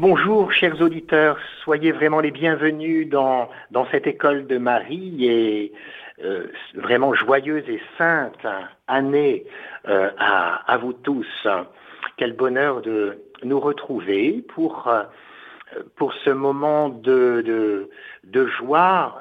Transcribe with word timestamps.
bonjour, 0.00 0.50
chers 0.50 0.80
auditeurs. 0.80 1.36
Soyez 1.62 1.92
vraiment 1.92 2.20
les 2.20 2.30
bienvenus 2.30 3.06
dans, 3.08 3.50
dans 3.70 3.86
cette 3.90 4.06
école 4.06 4.46
de 4.46 4.56
Marie 4.56 5.26
et 5.26 5.72
euh, 6.24 6.46
vraiment 6.74 7.12
joyeuse 7.12 7.68
et 7.68 7.82
sainte 7.98 8.46
année 8.88 9.44
euh, 9.88 10.10
à, 10.18 10.78
vous 10.78 10.94
tous. 10.94 11.46
Quel 12.16 12.32
bonheur 12.32 12.80
de 12.80 13.18
nous 13.44 13.60
retrouver 13.60 14.42
pour, 14.54 14.88
euh, 14.88 15.02
pour 15.96 16.12
ce 16.24 16.30
moment 16.30 16.88
de, 16.88 17.88
de, 18.24 18.46
joie 18.46 19.20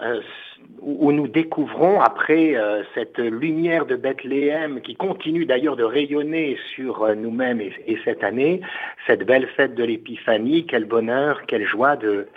où 0.82 1.12
nous 1.12 1.28
découvrons, 1.28 2.02
après 2.02 2.56
cette 2.96 3.20
lumière 3.20 3.86
de 3.86 3.96
Bethléem 3.96 4.82
qui 4.82 4.96
continue 4.96 5.46
d'ailleurs 5.46 5.76
de 5.76 5.84
rayonner 5.84 6.58
sur 6.76 7.16
nous-mêmes 7.16 7.62
et, 7.62 7.98
cette 8.04 8.24
année, 8.24 8.62
cette 9.08 9.26
belle 9.26 9.48
fête 9.56 9.76
de 9.76 9.84
l'Épiphanie, 9.84 10.66
quel 10.66 10.86
bonheur, 10.86 11.42
quelle 11.48 11.66
joie 11.66 11.96
de, 11.96 12.28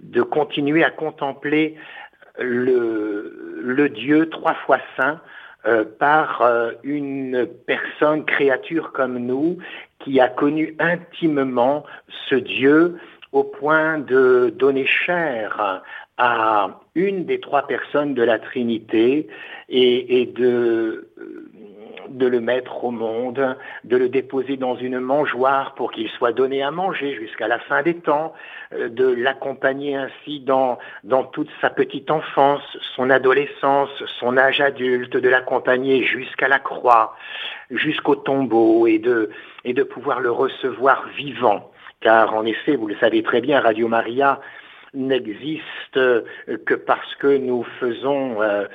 de 0.00 0.22
continuer 0.22 0.84
à 0.84 0.90
contempler 0.90 1.76
le, 2.38 3.88
Dieu 3.88 4.28
trois 4.28 4.54
fois 4.54 4.78
saint 4.96 5.20
euh, 5.66 5.84
par 5.98 6.42
euh, 6.42 6.72
une 6.82 7.46
personne, 7.66 8.24
créature 8.24 8.92
comme 8.92 9.18
nous, 9.18 9.58
qui 9.98 10.20
a 10.20 10.28
connu 10.28 10.74
intimement 10.78 11.84
ce 12.28 12.34
Dieu 12.34 12.98
au 13.32 13.44
point 13.44 13.98
de 13.98 14.52
donner 14.56 14.86
chair 14.86 15.82
à 16.18 16.80
une 16.94 17.24
des 17.24 17.40
trois 17.40 17.66
personnes 17.66 18.14
de 18.14 18.22
la 18.22 18.38
Trinité 18.38 19.28
et, 19.68 20.26
de 20.26 21.08
de 22.10 22.26
le 22.26 22.40
mettre 22.40 22.84
au 22.84 22.90
monde, 22.90 23.56
de 23.84 23.96
le 23.96 24.08
déposer 24.08 24.56
dans 24.56 24.74
une 24.74 24.98
mangeoire 24.98 25.74
pour 25.74 25.92
qu'il 25.92 26.08
soit 26.10 26.32
donné 26.32 26.60
à 26.60 26.72
manger 26.72 27.14
jusqu'à 27.14 27.46
la 27.46 27.60
fin 27.60 27.82
des 27.82 27.94
temps, 27.94 28.34
euh, 28.74 28.88
de 28.88 29.06
l'accompagner 29.06 29.94
ainsi 29.94 30.40
dans, 30.40 30.78
dans 31.04 31.22
toute 31.22 31.48
sa 31.60 31.70
petite 31.70 32.10
enfance, 32.10 32.62
son 32.96 33.10
adolescence, 33.10 33.90
son 34.18 34.36
âge 34.36 34.60
adulte, 34.60 35.16
de 35.16 35.28
l'accompagner 35.28 36.02
jusqu'à 36.02 36.48
la 36.48 36.58
croix, 36.58 37.14
jusqu'au 37.70 38.16
tombeau 38.16 38.88
et 38.88 38.98
de, 38.98 39.30
et 39.64 39.72
de 39.72 39.84
pouvoir 39.84 40.18
le 40.18 40.32
recevoir 40.32 41.06
vivant. 41.16 41.70
Car 42.00 42.34
en 42.34 42.44
effet, 42.44 42.76
vous 42.76 42.86
le 42.86 42.96
savez 42.96 43.22
très 43.22 43.40
bien, 43.40 43.60
Radio 43.60 43.88
Maria 43.88 44.40
n'existe 44.94 45.94
que 45.94 46.74
parce 46.74 47.14
que 47.16 47.36
nous 47.36 47.64
faisons 47.78 48.42
euh, 48.42 48.66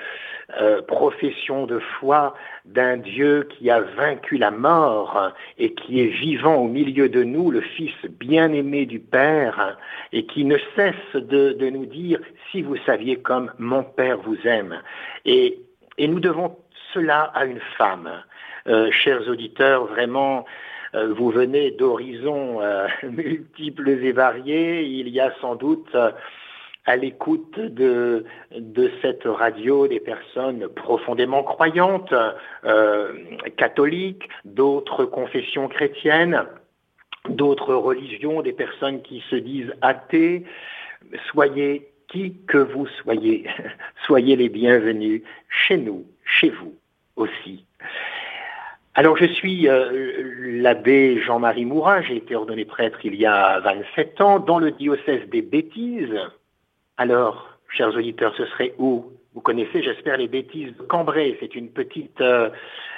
euh, 0.61 0.83
profession 0.83 1.65
de 1.65 1.79
foi 1.79 2.35
d'un 2.65 2.97
Dieu 2.97 3.47
qui 3.49 3.71
a 3.71 3.81
vaincu 3.81 4.37
la 4.37 4.51
mort 4.51 5.33
et 5.57 5.73
qui 5.73 6.01
est 6.01 6.07
vivant 6.07 6.57
au 6.57 6.67
milieu 6.67 7.09
de 7.09 7.23
nous, 7.23 7.49
le 7.49 7.61
Fils 7.61 7.95
bien-aimé 8.19 8.85
du 8.85 8.99
Père, 8.99 9.75
et 10.13 10.27
qui 10.27 10.45
ne 10.45 10.57
cesse 10.75 11.15
de, 11.15 11.69
nous 11.71 11.87
dire, 11.87 12.19
si 12.51 12.61
vous 12.61 12.77
saviez 12.85 13.15
comme 13.15 13.51
mon 13.57 13.83
Père 13.83 14.19
vous 14.19 14.37
aime. 14.45 14.79
Et, 15.25 15.59
nous 15.97 16.19
devons 16.19 16.55
cela 16.93 17.31
à 17.33 17.45
une 17.45 17.61
femme. 17.77 18.09
Euh, 18.67 18.91
chers 18.91 19.27
auditeurs, 19.27 19.85
vraiment, 19.85 20.39
euh, 20.39 20.74
vous 21.15 21.29
venez 21.29 21.71
d'horizons 21.71 22.59
multiples 23.03 23.89
et 23.89 24.11
variés. 24.11 24.83
Il 24.83 25.09
y 25.09 25.19
a 25.19 25.33
sans 25.41 25.55
doute 25.55 25.95
à 26.85 26.95
l'écoute 26.95 27.59
de, 27.59 28.25
cette 29.01 29.25
radio 29.25 29.87
des 29.87 29.99
personnes 29.99 30.67
profondément 30.69 31.43
croyantes, 31.43 32.13
euh, 32.63 33.13
catholiques, 33.57 34.29
d'autres 34.45 35.05
confessions 35.05 35.67
chrétiennes, 35.67 36.43
d'autres 37.29 37.73
religions, 37.73 38.41
des 38.41 38.53
personnes 38.53 39.01
qui 39.01 39.23
se 39.29 39.35
disent 39.35 39.73
athées. 39.81 40.45
Soyez 41.31 41.89
qui 42.07 42.35
que 42.47 42.59
vous 42.59 42.87
soyez, 43.01 43.47
soyez 44.05 44.35
les 44.35 44.49
bienvenus 44.49 45.23
chez 45.49 45.77
nous, 45.77 46.05
chez 46.23 46.49
vous 46.49 46.75
aussi. 47.15 47.65
Alors 48.97 49.17
je 49.17 49.25
suis 49.25 49.67
euh, 49.67 50.23
l'abbé 50.61 51.19
Jean-Marie 51.19 51.65
Mourin, 51.65 52.01
j'ai 52.01 52.15
été 52.15 52.33
ordonné 52.33 52.63
prêtre 52.63 52.99
il 53.03 53.15
y 53.15 53.25
a 53.25 53.59
27 53.59 54.21
ans 54.21 54.39
dans 54.39 54.57
le 54.57 54.71
diocèse 54.71 55.27
des 55.29 55.41
bêtises, 55.41 56.17
alors, 56.97 57.49
chers 57.67 57.93
auditeurs, 57.93 58.33
ce 58.37 58.45
serait 58.45 58.73
où? 58.77 59.11
Vous 59.33 59.41
connaissez, 59.41 59.83
j'espère, 59.83 60.15
les 60.15 60.29
bêtises 60.29 60.73
de 60.77 60.83
Cambrai. 60.83 61.35
C'est 61.41 61.55
une 61.55 61.69
petite, 61.69 62.21
euh, 62.21 62.49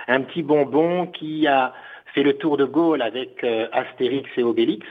un 0.07 0.21
petit 0.21 0.43
bonbon 0.43 1.07
qui 1.07 1.47
a 1.47 1.73
fait 2.13 2.21
le 2.21 2.33
tour 2.33 2.57
de 2.57 2.65
Gaulle 2.65 3.01
avec 3.01 3.43
euh, 3.43 3.67
Astérix 3.71 4.29
et 4.37 4.43
Obélix. 4.43 4.85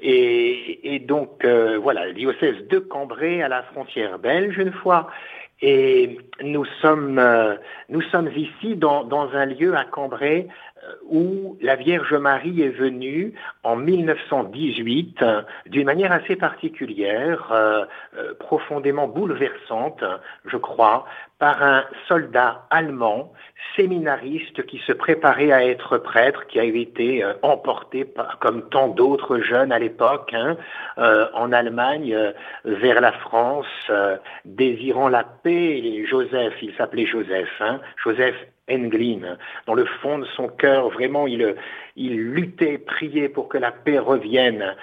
Et, 0.00 0.98
donc, 1.06 1.44
voilà, 1.44 2.06
le 2.06 2.14
diocèse 2.14 2.66
de 2.68 2.78
Cambrai 2.78 3.42
à 3.42 3.48
la 3.48 3.62
frontière 3.64 4.18
belge 4.18 4.56
une 4.56 4.72
fois. 4.72 5.08
Et 5.62 6.18
nous 6.42 6.64
sommes, 6.82 7.22
nous 7.88 8.02
sommes 8.02 8.28
ici 8.36 8.76
dans, 8.76 9.04
dans 9.04 9.30
un 9.32 9.46
lieu 9.46 9.74
à 9.74 9.84
Cambrai 9.84 10.48
où 11.08 11.56
la 11.60 11.76
Vierge 11.76 12.14
Marie 12.14 12.62
est 12.62 12.70
venue 12.70 13.34
en 13.62 13.76
1918 13.76 15.24
d'une 15.66 15.86
manière 15.86 16.12
assez 16.12 16.36
particulière, 16.36 17.50
euh, 17.52 17.84
euh, 18.16 18.34
profondément 18.38 19.08
bouleversante, 19.08 20.02
je 20.44 20.56
crois, 20.56 21.06
par 21.38 21.62
un 21.62 21.84
soldat 22.08 22.66
allemand, 22.70 23.32
séminariste, 23.76 24.64
qui 24.66 24.78
se 24.86 24.92
préparait 24.92 25.52
à 25.52 25.64
être 25.64 25.98
prêtre, 25.98 26.46
qui 26.46 26.58
a 26.58 26.64
été 26.64 27.22
euh, 27.22 27.34
emporté, 27.42 28.04
par, 28.04 28.38
comme 28.38 28.68
tant 28.68 28.88
d'autres 28.88 29.38
jeunes 29.40 29.72
à 29.72 29.78
l'époque, 29.78 30.34
hein, 30.34 30.56
en 31.34 31.52
Allemagne, 31.52 32.16
vers 32.64 33.00
la 33.00 33.12
France, 33.12 33.90
désirant 34.44 35.08
la 35.08 35.24
paix. 35.24 36.04
Joseph, 36.06 36.54
il 36.62 36.74
s'appelait 36.76 37.06
Joseph, 37.06 37.50
hein, 37.60 37.80
Joseph 38.02 38.34
Englin. 38.70 39.36
Dans 39.66 39.74
le 39.74 39.84
fond 39.84 40.18
de 40.18 40.26
son 40.36 40.48
cœur, 40.48 40.88
vraiment, 40.90 41.26
il, 41.26 41.54
il 41.96 42.32
luttait, 42.32 42.78
priait 42.78 43.28
pour 43.28 43.48
que 43.48 43.58
la 43.58 43.72
paix 43.72 43.98
revienne, 43.98 44.74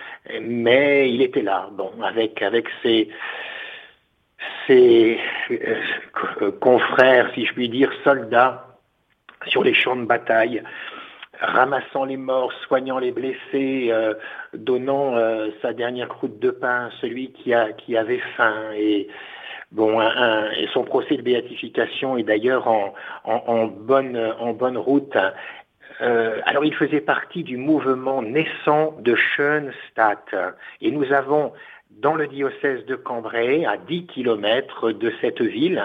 mais 0.41 1.11
il 1.11 1.21
était 1.21 1.41
là, 1.41 1.69
bon, 1.71 1.91
avec, 2.01 2.41
ses, 2.81 3.09
euh, 4.71 6.51
confrères, 6.61 7.31
si 7.33 7.45
je 7.45 7.53
puis 7.53 7.69
dire, 7.69 7.91
soldats 8.03 8.67
sur 9.47 9.63
les 9.63 9.73
champs 9.73 9.97
de 9.97 10.05
bataille, 10.05 10.63
ramassant 11.39 12.05
les 12.05 12.17
morts, 12.17 12.53
soignant 12.67 12.99
les 12.99 13.11
blessés, 13.11 13.89
euh, 13.89 14.13
donnant 14.53 15.17
euh, 15.17 15.49
sa 15.61 15.73
dernière 15.73 16.07
croûte 16.07 16.39
de 16.39 16.51
pain 16.51 16.85
à 16.85 16.91
celui 17.01 17.31
qui, 17.31 17.53
qui 17.79 17.97
avait 17.97 18.21
faim. 18.37 18.71
Et, 18.75 19.09
Bon, 19.73 19.99
et 20.01 20.67
son 20.71 20.83
procès 20.83 21.17
de 21.17 21.23
béatification 21.23 22.15
est 22.17 22.23
d'ailleurs 22.23 22.67
en, 22.67 23.65
bonne, 23.65 24.17
en 24.39 24.53
bonne 24.53 24.77
route. 24.77 25.17
Euh, 26.01 26.39
alors, 26.45 26.65
il 26.65 26.73
faisait 26.75 27.01
partie 27.01 27.43
du 27.43 27.57
mouvement 27.57 28.21
naissant 28.21 28.95
de 28.99 29.15
Schoenstatt. 29.15 30.35
Et 30.81 30.91
nous 30.91 31.11
avons, 31.11 31.53
dans 31.89 32.13
le 32.13 32.27
diocèse 32.27 32.85
de 32.85 32.95
Cambrai, 32.95 33.65
à 33.65 33.77
10 33.77 34.05
kilomètres 34.05 34.91
de 34.91 35.11
cette 35.21 35.41
ville, 35.41 35.83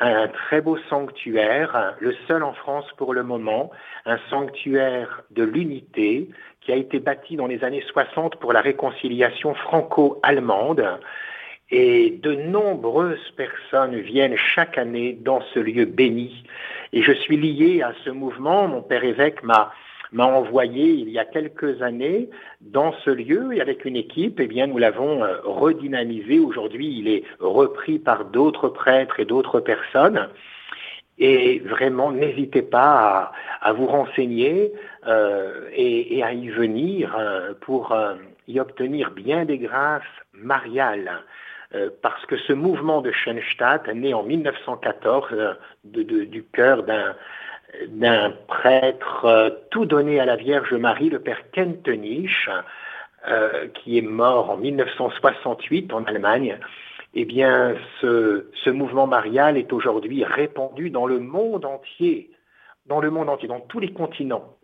un 0.00 0.28
très 0.28 0.60
beau 0.60 0.76
sanctuaire, 0.88 1.94
le 2.00 2.14
seul 2.26 2.42
en 2.42 2.52
France 2.52 2.86
pour 2.96 3.14
le 3.14 3.22
moment, 3.22 3.70
un 4.04 4.18
sanctuaire 4.30 5.22
de 5.30 5.42
l'unité 5.42 6.28
qui 6.60 6.72
a 6.72 6.76
été 6.76 6.98
bâti 6.98 7.36
dans 7.36 7.46
les 7.46 7.64
années 7.64 7.84
60 7.86 8.36
pour 8.36 8.52
la 8.52 8.60
réconciliation 8.60 9.54
franco-allemande. 9.54 10.98
Et 11.70 12.18
de 12.22 12.34
nombreuses 12.34 13.30
personnes 13.36 13.96
viennent 14.00 14.36
chaque 14.36 14.78
année 14.78 15.18
dans 15.20 15.42
ce 15.52 15.58
lieu 15.58 15.84
béni. 15.84 16.44
Et 16.92 17.02
je 17.02 17.12
suis 17.12 17.36
lié 17.36 17.82
à 17.82 17.92
ce 18.04 18.10
mouvement. 18.10 18.68
Mon 18.68 18.82
père 18.82 19.04
évêque 19.04 19.42
m'a 19.42 19.72
m'a 20.12 20.24
envoyé 20.24 20.84
il 20.90 21.10
y 21.10 21.18
a 21.18 21.24
quelques 21.24 21.82
années 21.82 22.30
dans 22.60 22.92
ce 23.04 23.10
lieu 23.10 23.54
et 23.54 23.60
avec 23.60 23.84
une 23.84 23.96
équipe, 23.96 24.40
eh 24.40 24.46
bien, 24.46 24.66
nous 24.66 24.78
l'avons 24.78 25.22
euh, 25.22 25.36
redynamisé. 25.44 26.38
Aujourd'hui, 26.38 26.98
il 26.98 27.08
est 27.08 27.24
repris 27.40 27.98
par 27.98 28.24
d'autres 28.24 28.68
prêtres 28.68 29.20
et 29.20 29.24
d'autres 29.24 29.60
personnes. 29.60 30.28
Et 31.18 31.58
vraiment, 31.60 32.12
n'hésitez 32.12 32.62
pas 32.62 33.32
à, 33.60 33.72
vous 33.72 33.86
renseigner 33.86 34.72
euh, 35.06 35.68
et, 35.74 36.22
à 36.22 36.32
y 36.32 36.48
venir 36.48 37.16
euh, 37.18 37.54
pour 37.60 37.94
y 38.46 38.60
obtenir 38.60 39.10
bien 39.10 39.44
des 39.44 39.58
grâces 39.58 40.02
mariales. 40.32 41.24
Euh, 41.74 41.90
parce 42.00 42.24
que 42.24 42.38
ce 42.38 42.54
mouvement 42.54 43.02
de 43.02 43.12
Schoenstatt, 43.12 43.86
né 43.88 44.14
en 44.14 44.22
1914 44.22 45.26
euh, 45.32 45.54
du 45.84 46.44
cœur 46.44 46.82
d'un 46.82 48.30
prêtre 48.46 49.26
euh, 49.26 49.50
tout 49.70 49.84
donné 49.84 50.18
à 50.18 50.24
la 50.24 50.36
Vierge 50.36 50.72
Marie, 50.72 51.10
le 51.10 51.20
père 51.20 51.50
Kentenich, 51.52 52.48
qui 53.74 53.98
est 53.98 54.02
mort 54.02 54.48
en 54.48 54.56
1968 54.56 55.92
en 55.92 56.04
Allemagne, 56.04 56.58
eh 57.12 57.26
bien, 57.26 57.74
ce, 58.00 58.48
ce 58.64 58.70
mouvement 58.70 59.06
marial 59.06 59.58
est 59.58 59.70
aujourd'hui 59.72 60.24
répandu 60.24 60.88
dans 60.88 61.04
le 61.04 61.18
monde 61.18 61.66
entier, 61.66 62.30
dans 62.86 63.00
le 63.00 63.10
monde 63.10 63.28
entier, 63.28 63.48
dans 63.48 63.60
tous 63.60 63.80
les 63.80 63.92
continents. 63.92 64.56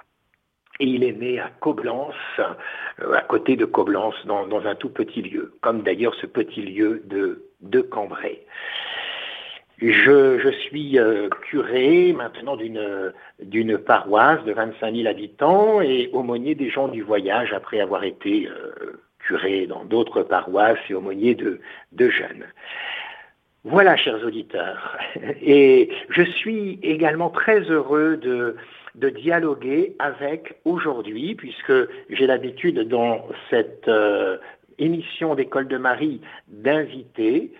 Et 0.80 0.86
il 0.86 1.04
est 1.04 1.12
né 1.12 1.38
à 1.38 1.50
Coblence, 1.60 2.14
euh, 2.38 3.14
à 3.14 3.20
côté 3.22 3.56
de 3.56 3.64
Coblence, 3.64 4.14
dans, 4.26 4.66
un 4.66 4.74
tout 4.74 4.88
petit 4.88 5.22
lieu, 5.22 5.54
comme 5.60 5.82
d'ailleurs 5.82 6.14
ce 6.16 6.26
petit 6.26 6.62
lieu 6.62 7.02
de, 7.06 7.44
de 7.60 7.80
Cambrai. 7.80 8.44
Je, 9.78 10.50
suis 10.68 10.98
euh, 10.98 11.28
curé 11.48 12.12
maintenant 12.12 12.56
d'une 12.56 13.78
paroisse 13.78 14.42
de 14.44 14.52
25 14.52 14.94
000 14.94 15.08
habitants 15.08 15.80
et 15.80 16.08
aumônier 16.12 16.54
des 16.54 16.70
gens 16.70 16.88
du 16.88 17.02
voyage 17.02 17.52
après 17.52 17.80
avoir 17.80 18.04
été 18.04 18.48
euh, 18.48 19.00
curé 19.18 19.66
dans 19.66 19.84
d'autres 19.84 20.22
paroisses 20.22 20.78
et 20.88 20.94
aumônier 20.94 21.34
de, 21.34 21.60
de 21.92 22.08
jeunes. 22.08 22.44
Voilà, 23.64 23.96
chers 23.96 24.22
auditeurs. 24.24 24.98
Et 25.42 25.90
je 26.10 26.22
suis 26.22 26.78
également 26.82 27.30
très 27.30 27.60
heureux 27.62 28.16
de, 28.18 28.56
de 28.94 29.08
dialoguer 29.08 29.96
avec 29.98 30.56
aujourd'hui, 30.64 31.34
puisque 31.34 31.72
j'ai 32.10 32.26
l'habitude 32.26 32.88
dans 32.88 33.26
cette 33.50 33.88
euh, 33.88 34.38
émission 34.78 35.34
d'école 35.34 35.68
de 35.68 35.78
Marie 35.78 36.20
d'inviter 36.48 37.52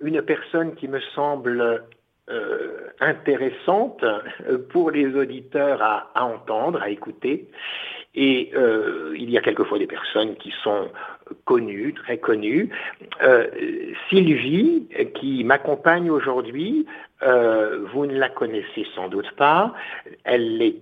une 0.00 0.22
personne 0.22 0.74
qui 0.74 0.88
me 0.88 1.00
semble 1.14 1.84
euh, 2.30 2.88
intéressante 3.00 4.04
pour 4.70 4.90
les 4.90 5.14
auditeurs 5.14 5.82
à, 5.82 6.10
entendre, 6.14 6.82
à 6.82 6.90
écouter. 6.90 7.48
Et 8.14 8.50
euh, 8.54 9.14
il 9.16 9.30
y 9.30 9.38
a 9.38 9.40
quelquefois 9.40 9.78
des 9.78 9.86
personnes 9.86 10.36
qui 10.36 10.52
sont 10.62 10.90
connues, 11.44 11.94
très 11.94 12.18
connues. 12.18 12.70
Sylvie, 14.08 14.86
qui 15.14 15.44
m'accompagne 15.44 16.10
aujourd'hui, 16.10 16.86
euh, 17.22 17.86
vous 17.92 18.06
ne 18.06 18.18
la 18.18 18.28
connaissez 18.28 18.86
sans 18.94 19.08
doute 19.08 19.30
pas. 19.36 19.74
Elle 20.24 20.60
est 20.60 20.76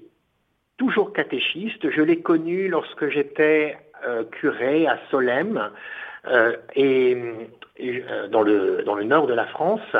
toujours 0.78 1.12
catéchiste. 1.12 1.90
Je 1.90 2.02
l'ai 2.02 2.20
connue 2.20 2.68
lorsque 2.68 3.08
j'étais 3.08 3.76
euh, 4.06 4.24
curé 4.24 4.86
à 4.86 4.98
Solem 5.10 5.70
euh, 6.26 6.56
et, 6.74 7.16
dans, 8.30 8.42
le, 8.42 8.82
dans 8.84 8.94
le 8.94 9.04
nord 9.04 9.26
de 9.26 9.34
la 9.34 9.46
France. 9.46 9.96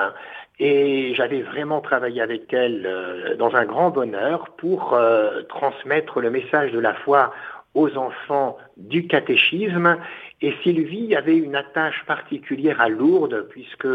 Et 0.58 1.14
j'avais 1.14 1.40
vraiment 1.40 1.80
travaillé 1.80 2.20
avec 2.20 2.52
elle 2.52 3.36
dans 3.38 3.54
un 3.56 3.64
grand 3.64 3.88
bonheur 3.88 4.50
pour 4.58 4.94
transmettre 5.48 6.20
le 6.20 6.30
message 6.30 6.72
de 6.72 6.78
la 6.78 6.92
foi 6.92 7.32
aux 7.74 7.96
enfants 7.96 8.56
du 8.76 9.06
catéchisme. 9.06 9.96
Et 10.42 10.54
Sylvie 10.62 11.14
avait 11.14 11.36
une 11.36 11.54
attache 11.54 12.04
particulière 12.06 12.80
à 12.80 12.88
Lourdes, 12.88 13.46
puisque 13.50 13.88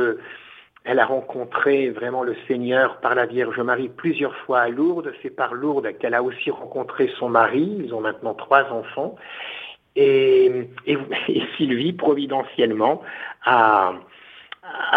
elle 0.83 1.00
a 1.00 1.06
rencontré 1.06 1.89
vraiment 1.89 2.24
le 2.24 2.36
Seigneur 2.48 3.00
par 3.01 3.16
la 3.16 3.25
Vierge 3.25 3.60
Marie 3.60 3.89
plusieurs 3.89 4.36
fois 4.38 4.62
à 4.62 4.69
Lourdes. 4.69 5.12
C'est 5.24 5.36
par 5.36 5.56
Lourdes 5.56 5.98
qu'elle 5.98 6.13
a 6.13 6.22
aussi 6.22 6.51
rencontré 6.51 7.12
son 7.18 7.30
mari. 7.30 7.77
Ils 7.83 7.94
ont 7.94 8.01
maintenant 8.01 8.36
trois 8.36 8.72
enfants. 8.72 9.16
Et, 9.95 10.69
Sylvie, 11.57 11.94
providentiellement, 11.94 13.01
a, 13.45 13.94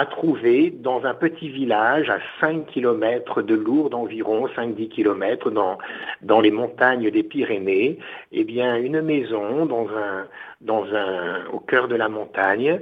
trouvé 0.07 0.71
dans 0.71 1.05
un 1.05 1.15
petit 1.15 1.49
village 1.49 2.11
à 2.11 2.19
5 2.41 2.67
km 2.67 3.43
de 3.43 3.55
Lourdes 3.55 3.95
environ, 3.95 4.47
5-10 4.49 4.89
km 4.89 5.51
dans, 5.51 5.79
dans 6.23 6.41
les 6.41 6.51
montagnes 6.51 7.11
des 7.11 7.23
Pyrénées, 7.23 7.99
eh 8.33 8.45
bien, 8.45 8.77
une 8.77 9.01
maison 9.03 9.67
dans 9.67 9.89
un, 9.89 10.27
dans 10.61 10.85
un, 10.95 11.47
au 11.53 11.61
cœur 11.61 11.89
de 11.89 11.97
la 11.97 12.09
montagne 12.09 12.81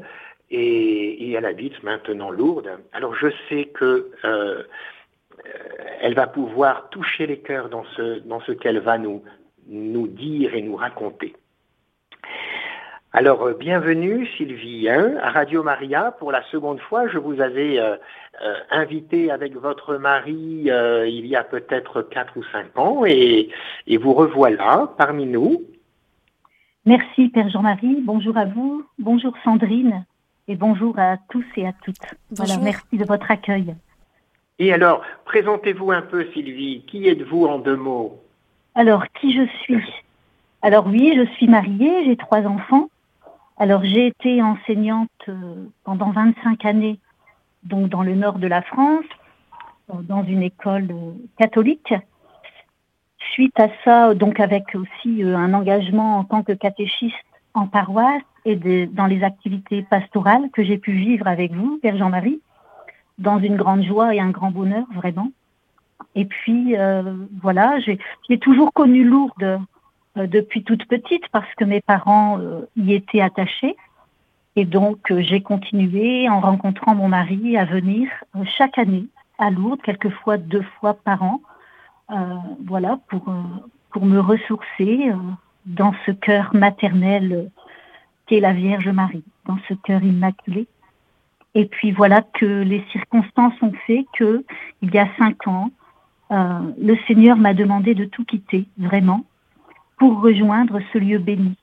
et, 0.51 1.33
elle 1.33 1.45
habite 1.45 1.83
maintenant 1.83 2.31
Lourdes. 2.31 2.71
Alors 2.93 3.15
je 3.15 3.29
sais 3.49 3.67
que 3.67 4.11
euh, 4.25 4.63
elle 6.01 6.15
va 6.15 6.27
pouvoir 6.27 6.89
toucher 6.91 7.27
les 7.27 7.39
cœurs 7.39 7.69
dans 7.69 7.85
ce, 7.97 8.21
dans 8.21 8.41
ce 8.41 8.53
qu'elle 8.53 8.79
va 8.79 8.97
nous, 8.97 9.23
nous 9.67 10.07
dire 10.07 10.55
et 10.55 10.63
nous 10.63 10.77
raconter. 10.77 11.35
Alors, 13.19 13.45
euh, 13.45 13.55
bienvenue 13.59 14.29
Sylvie 14.37 14.91
hein, 14.91 15.15
à 15.23 15.31
Radio 15.31 15.63
Maria. 15.63 16.15
Pour 16.19 16.33
la 16.33 16.43
seconde 16.51 16.81
fois, 16.81 17.09
je 17.09 17.17
vous 17.17 17.41
avais 17.41 17.79
euh, 17.79 17.97
invité 18.71 19.31
avec 19.31 19.55
votre 19.57 19.97
mari 19.97 20.69
il 20.69 21.27
y 21.27 21.35
a 21.35 21.43
peut-être 21.43 22.03
4 22.03 22.37
ou 22.37 22.43
5 22.53 22.79
ans 22.79 23.07
et, 23.07 23.49
et 23.87 23.97
vous 23.97 24.13
revoilà 24.13 24.93
parmi 24.99 25.25
nous. 25.25 25.63
Merci 26.85 27.29
Père 27.29 27.49
Jean-Marie, 27.49 28.03
bonjour 28.03 28.37
à 28.37 28.45
vous, 28.45 28.85
bonjour 28.99 29.33
Sandrine 29.45 30.05
et 30.47 30.55
bonjour 30.55 30.99
à 30.99 31.17
tous 31.31 31.47
et 31.57 31.67
à 31.67 31.73
toutes. 31.73 32.15
Voilà, 32.33 32.59
merci 32.59 32.99
de 32.99 33.05
votre 33.07 33.31
accueil. 33.31 33.75
Et 34.59 34.75
alors, 34.75 35.01
présentez-vous 35.25 35.91
un 35.91 36.03
peu, 36.03 36.27
Sylvie. 36.35 36.83
Qui 36.87 37.09
êtes-vous 37.09 37.47
en 37.47 37.61
deux 37.61 37.77
mots? 37.77 38.21
Alors, 38.75 39.05
qui 39.19 39.35
je 39.35 39.47
suis? 39.63 39.91
Alors 40.61 40.87
oui, 40.87 41.15
je 41.17 41.25
suis 41.37 41.49
mariée, 41.49 42.05
j'ai 42.05 42.17
trois 42.19 42.43
enfants. 42.43 42.91
Alors, 43.59 43.85
j'ai 43.85 44.09
été 44.09 44.43
enseignante 44.43 45.09
euh, 45.29 45.67
pendant 45.85 46.11
25 46.11 46.65
années, 46.67 46.99
donc 47.63 47.89
dans 47.89 48.03
le 48.03 48.15
nord 48.15 48.39
de 48.39 48.47
la 48.47 48.61
France, 48.63 49.05
euh, 49.91 50.03
dans 50.03 50.25
une 50.25 50.43
école 50.43 50.89
euh, 50.91 51.13
catholique. 51.39 51.95
Suite 53.33 53.59
à 53.59 53.69
ça, 53.85 54.15
donc 54.15 54.41
avec 54.41 54.75
aussi 54.75 55.23
un 55.23 55.55
engagement 55.55 56.19
en 56.19 56.25
tant 56.25 56.43
que 56.43 56.53
catéchiste 56.53 57.17
en 57.55 57.67
paroisse, 57.67 58.23
et 58.45 58.87
dans 58.87 59.07
les 59.07 59.25
activités 59.25 59.83
pastorales 59.83 60.51
que 60.53 60.63
j'ai 60.63 60.79
pu 60.79 60.93
vivre 60.93 61.27
avec 61.27 61.53
vous, 61.53 61.79
Père 61.83 61.97
Jean-Marie, 61.97 62.41
dans 63.19 63.41
une 63.41 63.57
grande 63.57 63.83
joie 63.83 64.15
et 64.15 64.21
un 64.21 64.31
grand 64.31 64.53
bonheur, 64.53 64.87
vraiment. 64.95 65.33
Et 66.15 66.27
puis, 66.27 66.77
euh, 66.77 67.15
voilà, 67.43 67.79
j'ai 67.81 68.39
toujours 68.39 68.73
connu 68.73 69.03
Lourdes 69.03 69.61
depuis 70.25 70.65
toute 70.65 70.87
petite 70.87 71.29
parce 71.31 71.53
que 71.57 71.65
mes 71.65 71.81
parents 71.81 72.39
euh, 72.39 72.63
y 72.77 72.95
étaient 72.95 73.21
attachés. 73.21 73.77
Et 74.57 74.65
donc, 74.65 75.13
j'ai 75.19 75.43
continué 75.43 76.29
en 76.31 76.41
rencontrant 76.41 76.95
mon 76.95 77.09
mari 77.09 77.59
à 77.59 77.67
venir 77.67 78.09
chaque 78.57 78.79
année 78.79 79.07
à 79.39 79.51
Lourdes, 79.51 79.83
quelquefois 79.83 80.39
deux 80.39 80.65
fois 80.81 80.95
par 80.95 81.23
an, 81.23 81.43
voilà, 82.65 82.99
pour, 83.09 83.31
pour 83.91 84.07
me 84.07 84.19
ressourcer 84.19 85.13
dans 85.67 85.93
ce 86.07 86.11
cœur 86.13 86.55
maternel 86.55 87.51
qu'est 88.27 88.41
la 88.41 88.53
Vierge 88.53 88.89
Marie, 88.89 89.25
dans 89.47 89.59
ce 89.69 89.75
cœur 89.75 90.03
immaculé. 90.03 90.67
Et 91.55 91.65
puis 91.65 91.91
voilà 91.91 92.23
que 92.23 92.45
les 92.45 92.85
circonstances 92.93 93.55
ont 93.63 93.73
fait 93.87 94.05
que, 94.19 94.45
il 94.83 94.95
y 94.95 94.99
a 94.99 95.09
cinq 95.19 95.49
ans, 95.49 95.71
euh, 96.31 96.59
le 96.79 96.97
Seigneur 97.07 97.37
m'a 97.39 97.55
demandé 97.55 97.95
de 97.95 98.05
tout 98.05 98.25
quitter, 98.25 98.67
vraiment, 98.77 99.25
pour 99.97 100.21
rejoindre 100.21 100.81
ce 100.93 100.99
lieu 100.99 101.19
béni, 101.19 101.57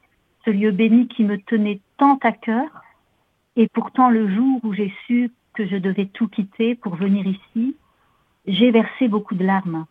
ce 0.45 0.49
lieu 0.49 0.71
béni 0.71 1.07
qui 1.07 1.23
me 1.23 1.37
tenait 1.37 1.81
tant 1.97 2.17
à 2.23 2.31
cœur. 2.31 2.67
Et 3.55 3.67
pourtant, 3.67 4.09
le 4.09 4.27
jour 4.33 4.59
où 4.63 4.73
j'ai 4.73 4.93
su 5.05 5.31
que 5.53 5.67
je 5.67 5.77
devais 5.77 6.07
tout 6.07 6.27
quitter 6.27 6.75
pour 6.75 6.95
venir 6.95 7.25
ici, 7.27 7.75
j'ai 8.47 8.71
versé 8.71 9.07
beaucoup 9.07 9.35
de 9.35 9.45
larmes 9.45 9.85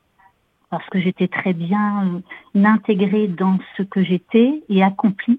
parce 0.71 0.88
que 0.88 0.99
j'étais 0.99 1.28
très 1.28 1.52
bien 1.52 2.23
euh, 2.57 2.64
intégrée 2.64 3.28
dans 3.28 3.59
ce 3.76 3.83
que 3.83 4.02
j'étais 4.02 4.62
et 4.69 4.83
accomplie 4.83 5.38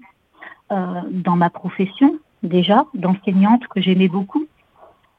euh, 0.72 1.02
dans 1.10 1.36
ma 1.36 1.50
profession 1.50 2.18
déjà, 2.44 2.86
d'enseignante 2.94 3.66
que 3.68 3.80
j'aimais 3.80 4.08
beaucoup, 4.08 4.46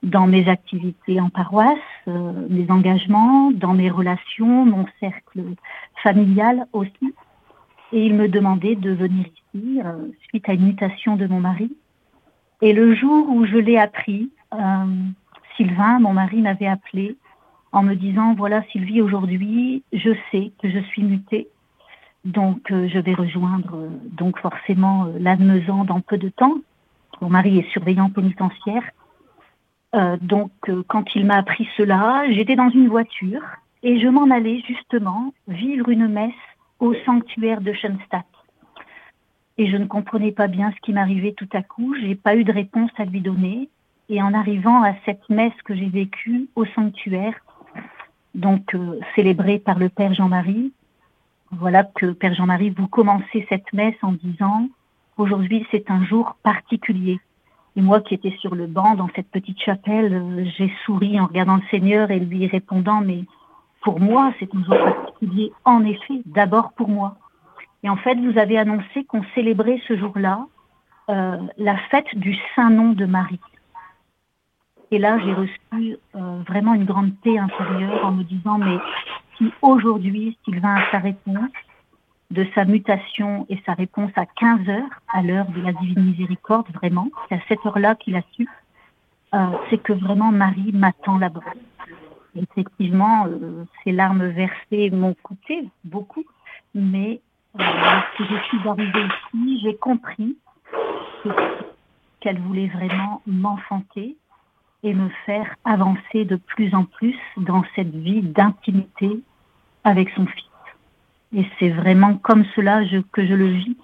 dans 0.04 0.28
mes 0.28 0.48
activités 0.48 1.20
en 1.20 1.30
paroisse, 1.30 1.78
euh, 2.08 2.48
mes 2.50 2.70
engagements, 2.70 3.52
dans 3.52 3.74
mes 3.74 3.90
relations, 3.90 4.66
mon 4.66 4.86
cercle 5.00 5.44
familial 6.04 6.68
aussi. 6.74 7.14
Et 7.96 8.06
il 8.06 8.14
me 8.14 8.28
demandait 8.28 8.76
de 8.76 8.92
venir 8.92 9.26
ici 9.26 9.82
euh, 9.84 10.08
suite 10.28 10.48
à 10.48 10.54
une 10.54 10.68
mutation 10.68 11.16
de 11.16 11.26
mon 11.26 11.40
mari. 11.40 11.76
Et 12.62 12.74
le 12.74 12.94
jour 12.94 13.28
où 13.30 13.46
je 13.46 13.58
l'ai 13.58 13.78
appris, 13.78 14.30
Sylvain, 15.58 16.00
mon 16.00 16.14
mari, 16.14 16.42
m'avait 16.42 16.68
appelé 16.68 17.18
en 17.72 17.84
me 17.84 17.96
disant, 17.96 18.36
voilà 18.36 18.64
Sylvie, 18.72 19.02
aujourd'hui, 19.02 19.84
je 19.92 20.12
sais 20.32 20.52
que 20.62 20.70
je 20.70 20.80
suis 20.80 21.04
mutée 21.04 21.50
donc, 22.26 22.72
euh, 22.72 22.90
je 22.92 22.98
vais 22.98 23.14
rejoindre 23.14 23.76
euh, 23.76 23.90
donc 24.12 24.40
forcément 24.40 25.06
euh, 25.06 25.84
dans 25.86 26.00
peu 26.02 26.18
de 26.18 26.30
temps. 26.30 26.56
Mon 27.22 27.30
mari 27.30 27.60
est 27.60 27.72
surveillant 27.72 28.10
pénitentiaire. 28.10 28.84
Euh, 29.94 30.18
donc, 30.20 30.52
quand 30.88 31.16
il 31.16 31.26
m'a 31.26 31.38
appris 31.38 31.70
cela, 31.78 32.26
j'étais 32.32 32.56
dans 32.56 32.70
une 32.70 32.90
voiture 32.90 33.42
et 33.84 34.00
je 34.00 34.08
m'en 34.08 34.30
allais 34.32 34.62
justement 34.68 35.34
vivre 35.48 35.90
une 35.90 36.08
messe 36.08 36.34
au 36.80 36.94
sanctuaire 37.06 37.62
de 37.62 37.74
Schoenstatt. 37.74 38.26
Et 39.58 39.68
je 39.68 39.78
ne 39.78 39.86
comprenais 39.86 40.32
pas 40.32 40.48
bien 40.48 40.72
ce 40.72 40.82
qui 40.82 40.92
m'arrivait 40.92 41.34
tout 41.34 41.48
à 41.54 41.62
coup. 41.62 41.96
J'ai 42.02 42.16
pas 42.16 42.36
eu 42.36 42.44
de 42.44 42.52
réponse 42.52 42.92
à 42.98 43.06
lui 43.06 43.22
donner. 43.22 43.70
Et 44.10 44.22
en 44.22 44.34
arrivant 44.34 44.84
à 44.84 44.94
cette 45.06 45.30
messe 45.30 45.60
que 45.64 45.74
j'ai 45.74 45.90
vécue 45.90 46.48
au 46.56 46.66
sanctuaire, 46.66 47.34
donc 48.36 48.76
célébrée 49.16 49.60
par 49.60 49.80
le 49.80 49.90
Père 49.90 50.14
Jean-Marie, 50.14 50.74
voilà 51.52 51.84
que 51.84 52.08
Père 52.08 52.34
Jean-Marie, 52.34 52.72
vous 52.72 52.88
commencez 52.88 53.46
cette 53.50 53.72
messe 53.74 53.96
en 54.02 54.12
disant 54.12 54.68
aujourd'hui 55.18 55.66
c'est 55.72 55.90
un 55.90 56.04
jour 56.06 56.36
particulier. 56.44 57.20
Et 57.78 57.82
moi 57.82 58.02
qui 58.02 58.14
étais 58.14 58.36
sur 58.40 58.56
le 58.56 58.68
banc 58.68 58.96
dans 58.96 59.10
cette 59.16 59.30
petite 59.30 59.60
chapelle, 59.62 60.14
euh, 60.14 60.46
j'ai 60.58 60.72
souri 60.86 61.20
en 61.20 61.26
regardant 61.26 61.58
le 61.58 61.62
Seigneur 61.72 62.12
et 62.12 62.20
lui 62.20 62.48
répondant 62.48 63.02
mais 63.02 63.24
pour 63.86 64.02
moi 64.02 64.34
c'est 64.40 64.54
un 64.54 64.64
jour 64.64 64.78
particulier 64.78 65.54
en 65.64 65.86
effet, 65.86 66.22
d'abord 66.26 66.74
pour 66.74 66.90
moi. 66.90 67.16
Et 67.84 67.90
en 67.90 67.98
fait, 67.98 68.16
vous 68.16 68.38
avez 68.40 68.58
annoncé 68.58 69.04
qu'on 69.08 69.24
célébrait 69.36 69.80
ce 69.88 69.96
jour-là 69.96 70.48
euh, 71.10 71.38
la 71.58 71.78
fête 71.92 72.08
du 72.16 72.36
Saint-Nom 72.56 72.94
de 72.94 73.06
Marie. 73.06 73.40
Et 74.90 74.98
là, 74.98 75.20
j'ai 75.20 75.34
reçu 75.34 75.98
euh, 76.16 76.42
vraiment 76.48 76.74
une 76.74 76.86
grande 76.86 77.16
paix 77.24 77.38
intérieure 77.38 78.04
en 78.04 78.12
me 78.12 78.24
disant, 78.24 78.58
mais 78.58 78.78
si 79.38 79.52
aujourd'hui 79.62 80.36
Sylvain 80.44 80.78
a 80.78 80.92
sa 80.92 80.98
réponse 80.98 81.52
de 82.32 82.48
sa 82.56 82.66
mutation 82.66 83.46
et 83.50 83.62
sa 83.68 83.74
réponse 83.74 84.12
à 84.16 84.26
15 84.26 84.68
heures, 84.68 85.02
à 85.14 85.22
l'heure 85.22 85.48
de 85.50 85.62
la 85.62 85.74
divine 85.74 86.06
miséricorde, 86.06 86.66
vraiment, 86.74 87.10
c'est 87.30 87.36
à 87.36 87.40
cette 87.48 87.64
heure-là 87.68 87.94
qu'il 87.94 88.16
a 88.16 88.22
su, 88.32 88.48
euh, 89.36 89.38
c'est 89.70 89.78
que 89.78 89.94
vraiment 89.94 90.32
Marie 90.32 90.72
m'attend 90.74 91.20
là-bas. 91.20 91.42
Effectivement, 92.36 93.28
euh, 93.28 93.64
ces 93.84 93.92
larmes 93.92 94.28
versées 94.28 94.90
m'ont 94.92 95.16
coûté 95.24 95.70
beaucoup, 95.84 96.26
mais 96.74 97.22
euh, 97.60 97.64
lorsque 97.64 98.30
je 98.30 98.38
suis 98.48 98.68
arrivée 98.68 99.08
ici, 99.34 99.60
j'ai 99.64 99.76
compris 99.76 100.38
qu'elle 102.20 102.40
voulait 102.40 102.68
vraiment 102.68 103.22
m'enfanter 103.26 104.18
et 104.84 104.94
me 104.94 105.10
faire 105.26 105.56
avancer 105.64 106.26
de 106.26 106.36
plus 106.36 106.76
en 106.76 106.84
plus 106.86 107.18
dans 107.38 107.64
cette 107.76 107.96
vie 107.96 108.22
d'intimité 108.22 109.22
avec 109.84 110.10
son 110.12 110.26
fils. 110.26 110.46
Et 111.34 111.46
c'est 111.60 111.70
vraiment 111.70 112.18
comme 112.18 112.46
cela 112.56 112.82
que 113.12 113.26
je 113.26 113.34
le 113.34 113.48
vis 113.48 113.78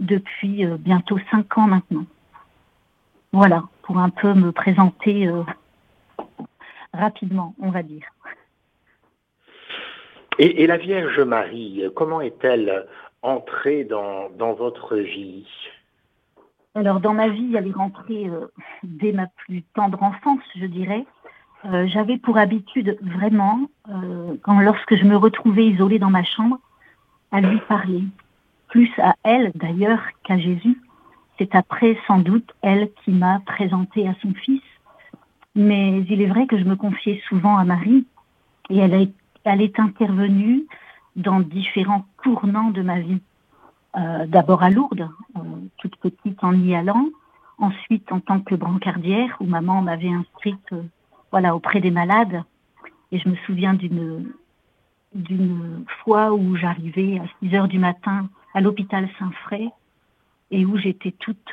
depuis 0.00 0.64
euh, 0.64 0.76
bientôt 0.78 1.18
cinq 1.30 1.58
ans 1.58 1.66
maintenant. 1.66 2.04
Voilà, 3.32 3.64
pour 3.82 3.98
un 3.98 4.10
peu 4.10 4.32
me 4.34 4.52
présenter 4.52 5.28
euh, 5.28 5.42
rapidement, 6.92 7.54
on 7.60 7.70
va 7.70 7.82
dire. 7.82 8.06
Et, 10.38 10.66
la 10.68 10.76
Vierge 10.76 11.20
Marie, 11.20 11.82
comment 11.96 12.20
est-elle 12.20 12.86
entrée 13.22 13.82
dans, 13.82 14.30
dans 14.30 14.52
votre 14.52 14.96
vie? 14.96 15.46
Alors 16.74 17.00
dans 17.00 17.14
ma 17.14 17.28
vie, 17.28 17.56
elle 17.56 17.66
est 17.66 17.72
rentrée 17.72 18.28
euh, 18.28 18.46
dès 18.84 19.10
ma 19.10 19.26
plus 19.26 19.62
tendre 19.74 20.00
enfance, 20.00 20.42
je 20.54 20.66
dirais. 20.66 21.04
Euh, 21.64 21.88
j'avais 21.88 22.18
pour 22.18 22.38
habitude 22.38 22.96
vraiment, 23.00 23.68
euh, 23.88 24.36
quand 24.42 24.60
lorsque 24.60 24.94
je 24.94 25.04
me 25.04 25.16
retrouvais 25.16 25.66
isolée 25.66 25.98
dans 25.98 26.10
ma 26.10 26.22
chambre, 26.22 26.60
à 27.32 27.40
lui 27.40 27.58
parler, 27.68 28.04
plus 28.68 28.90
à 28.98 29.14
elle 29.24 29.50
d'ailleurs 29.54 30.00
qu'à 30.22 30.38
Jésus. 30.38 30.80
C'est 31.38 31.54
après 31.54 31.96
sans 32.06 32.18
doute 32.18 32.54
elle 32.62 32.90
qui 33.04 33.10
m'a 33.12 33.40
présenté 33.46 34.06
à 34.08 34.14
son 34.22 34.32
fils. 34.34 34.62
Mais 35.58 36.04
il 36.08 36.22
est 36.22 36.26
vrai 36.26 36.46
que 36.46 36.56
je 36.56 36.62
me 36.62 36.76
confiais 36.76 37.20
souvent 37.28 37.58
à 37.58 37.64
Marie 37.64 38.06
et 38.70 38.78
elle, 38.78 38.94
est 38.94 39.80
intervenue 39.80 40.64
dans 41.16 41.40
différents 41.40 42.06
tournants 42.22 42.70
de 42.70 42.80
ma 42.80 43.00
vie. 43.00 43.20
Euh, 43.96 44.24
d'abord 44.28 44.62
à 44.62 44.70
Lourdes, 44.70 45.10
euh, 45.36 45.40
toute 45.78 45.96
petite 45.96 46.44
en 46.44 46.52
y 46.52 46.76
allant, 46.76 47.08
ensuite 47.58 48.12
en 48.12 48.20
tant 48.20 48.38
que 48.38 48.54
brancardière 48.54 49.36
où 49.40 49.46
maman 49.46 49.82
m'avait 49.82 50.12
inscrite 50.12 50.72
euh, 50.72 50.82
voilà 51.32 51.56
auprès 51.56 51.80
des 51.80 51.90
malades 51.90 52.44
et 53.10 53.18
je 53.18 53.28
me 53.28 53.34
souviens 53.44 53.74
d'une 53.74 54.32
fois 56.04 56.34
où 56.34 56.54
j'arrivais 56.54 57.18
à 57.18 57.24
6 57.40 57.56
heures 57.56 57.68
du 57.68 57.80
matin 57.80 58.28
à 58.54 58.60
l'hôpital 58.60 59.08
Saint-Fray 59.18 59.70
et 60.52 60.64
où 60.64 60.76
j'étais 60.76 61.10
toute 61.10 61.52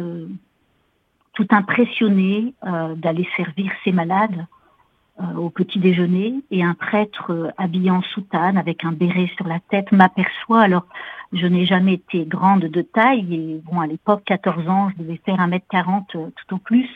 toute 1.35 1.53
impressionnée 1.53 2.53
d'aller 2.95 3.27
servir 3.37 3.71
ces 3.83 3.91
malades 3.91 4.47
au 5.37 5.49
petit 5.49 5.79
déjeuner 5.79 6.41
et 6.51 6.63
un 6.63 6.73
prêtre 6.73 7.53
habillé 7.57 7.91
en 7.91 8.01
soutane 8.01 8.57
avec 8.57 8.83
un 8.83 8.91
béret 8.91 9.29
sur 9.37 9.47
la 9.47 9.59
tête 9.59 9.91
m'aperçoit 9.91 10.61
alors 10.61 10.85
je 11.35 11.47
n'ai 11.47 11.65
jamais 11.65 11.95
été 11.95 12.25
grande 12.25 12.61
de 12.61 12.81
taille 12.81 13.33
et 13.33 13.61
bon, 13.65 13.81
à 13.81 13.87
l'époque, 13.87 14.23
14 14.25 14.67
ans, 14.69 14.89
je 14.91 15.03
devais 15.03 15.19
faire 15.25 15.37
1m40 15.37 16.05
euh, 16.15 16.29
tout 16.35 16.55
au 16.55 16.57
plus. 16.57 16.87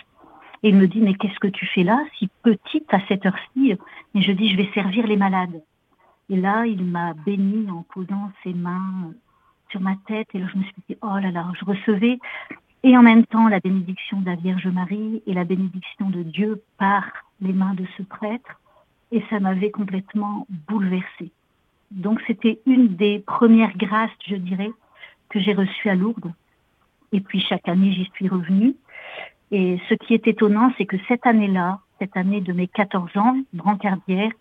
Et 0.63 0.69
il 0.69 0.75
me 0.75 0.87
dit, 0.87 0.99
mais 1.01 1.13
qu'est-ce 1.13 1.39
que 1.39 1.47
tu 1.47 1.65
fais 1.65 1.83
là, 1.83 1.99
si 2.17 2.29
petite 2.43 2.93
à 2.93 2.99
cette 3.07 3.25
heure-ci? 3.25 3.77
Et 4.15 4.21
je 4.21 4.31
dis, 4.31 4.49
je 4.49 4.57
vais 4.57 4.69
servir 4.73 5.07
les 5.07 5.17
malades. 5.17 5.61
Et 6.29 6.37
là, 6.37 6.65
il 6.65 6.83
m'a 6.83 7.13
béni 7.13 7.69
en 7.71 7.83
posant 7.93 8.31
ses 8.43 8.53
mains 8.53 9.07
euh, 9.07 9.13
sur 9.71 9.81
ma 9.81 9.95
tête. 10.07 10.27
Et 10.33 10.39
là, 10.39 10.47
je 10.51 10.57
me 10.57 10.63
suis 10.63 10.73
dit, 10.87 10.97
oh 11.01 11.17
là 11.21 11.31
là, 11.31 11.47
je 11.59 11.65
recevais 11.65 12.19
et 12.83 12.97
en 12.97 13.01
même 13.01 13.25
temps 13.25 13.47
la 13.47 13.59
bénédiction 13.59 14.21
de 14.21 14.25
la 14.27 14.35
Vierge 14.35 14.67
Marie 14.67 15.21
et 15.25 15.33
la 15.33 15.43
bénédiction 15.43 16.09
de 16.09 16.23
Dieu 16.23 16.61
par 16.77 17.03
les 17.41 17.53
mains 17.53 17.73
de 17.73 17.85
ce 17.97 18.03
prêtre. 18.03 18.59
Et 19.11 19.23
ça 19.29 19.39
m'avait 19.39 19.71
complètement 19.71 20.45
bouleversée. 20.67 21.31
Donc 21.91 22.21
c'était 22.27 22.59
une 22.65 22.95
des 22.95 23.19
premières 23.19 23.75
grâces, 23.75 24.11
je 24.27 24.35
dirais, 24.35 24.71
que 25.29 25.39
j'ai 25.39 25.53
reçues 25.53 25.89
à 25.89 25.95
Lourdes. 25.95 26.31
Et 27.11 27.21
puis 27.21 27.39
chaque 27.39 27.67
année, 27.67 27.91
j'y 27.91 28.09
suis 28.13 28.27
revenue. 28.27 28.75
Et 29.51 29.79
ce 29.89 29.95
qui 29.95 30.13
est 30.13 30.27
étonnant, 30.27 30.71
c'est 30.77 30.85
que 30.85 30.97
cette 31.07 31.25
année-là, 31.25 31.79
cette 31.97 32.15
année 32.15 32.41
de 32.41 32.53
mes 32.53 32.67
14 32.67 33.17
ans, 33.17 33.35
brancardière, 33.53 34.31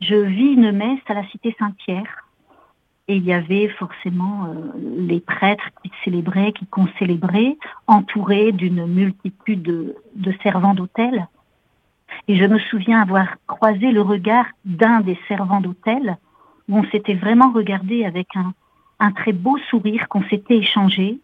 je 0.00 0.14
vis 0.14 0.52
une 0.52 0.72
messe 0.72 1.00
à 1.08 1.14
la 1.14 1.26
cité 1.28 1.56
Saint-Pierre. 1.58 2.27
Et 3.08 3.16
il 3.16 3.24
y 3.24 3.32
avait 3.32 3.68
forcément 3.68 4.44
euh, 4.44 4.72
les 4.98 5.20
prêtres 5.20 5.70
qui 5.82 5.90
célébraient, 6.04 6.52
qui 6.52 6.66
concélébraient, 6.66 7.56
entourés 7.86 8.52
d'une 8.52 8.86
multitude 8.86 9.62
de, 9.62 10.32
servants 10.42 10.74
d'hôtel. 10.74 11.26
Et 12.28 12.36
je 12.36 12.44
me 12.44 12.58
souviens 12.58 13.00
avoir 13.00 13.36
croisé 13.46 13.92
le 13.92 14.02
regard 14.02 14.44
d'un 14.66 15.00
des 15.00 15.18
servants 15.26 15.62
d'hôtel 15.62 16.18
où 16.68 16.78
on 16.78 16.84
s'était 16.90 17.14
vraiment 17.14 17.50
regardé 17.50 18.04
avec 18.04 18.28
un, 18.36 19.12
très 19.12 19.32
beau 19.32 19.56
sourire 19.70 20.06
qu'on 20.08 20.22
s'était 20.24 20.58
échangé 20.58 21.18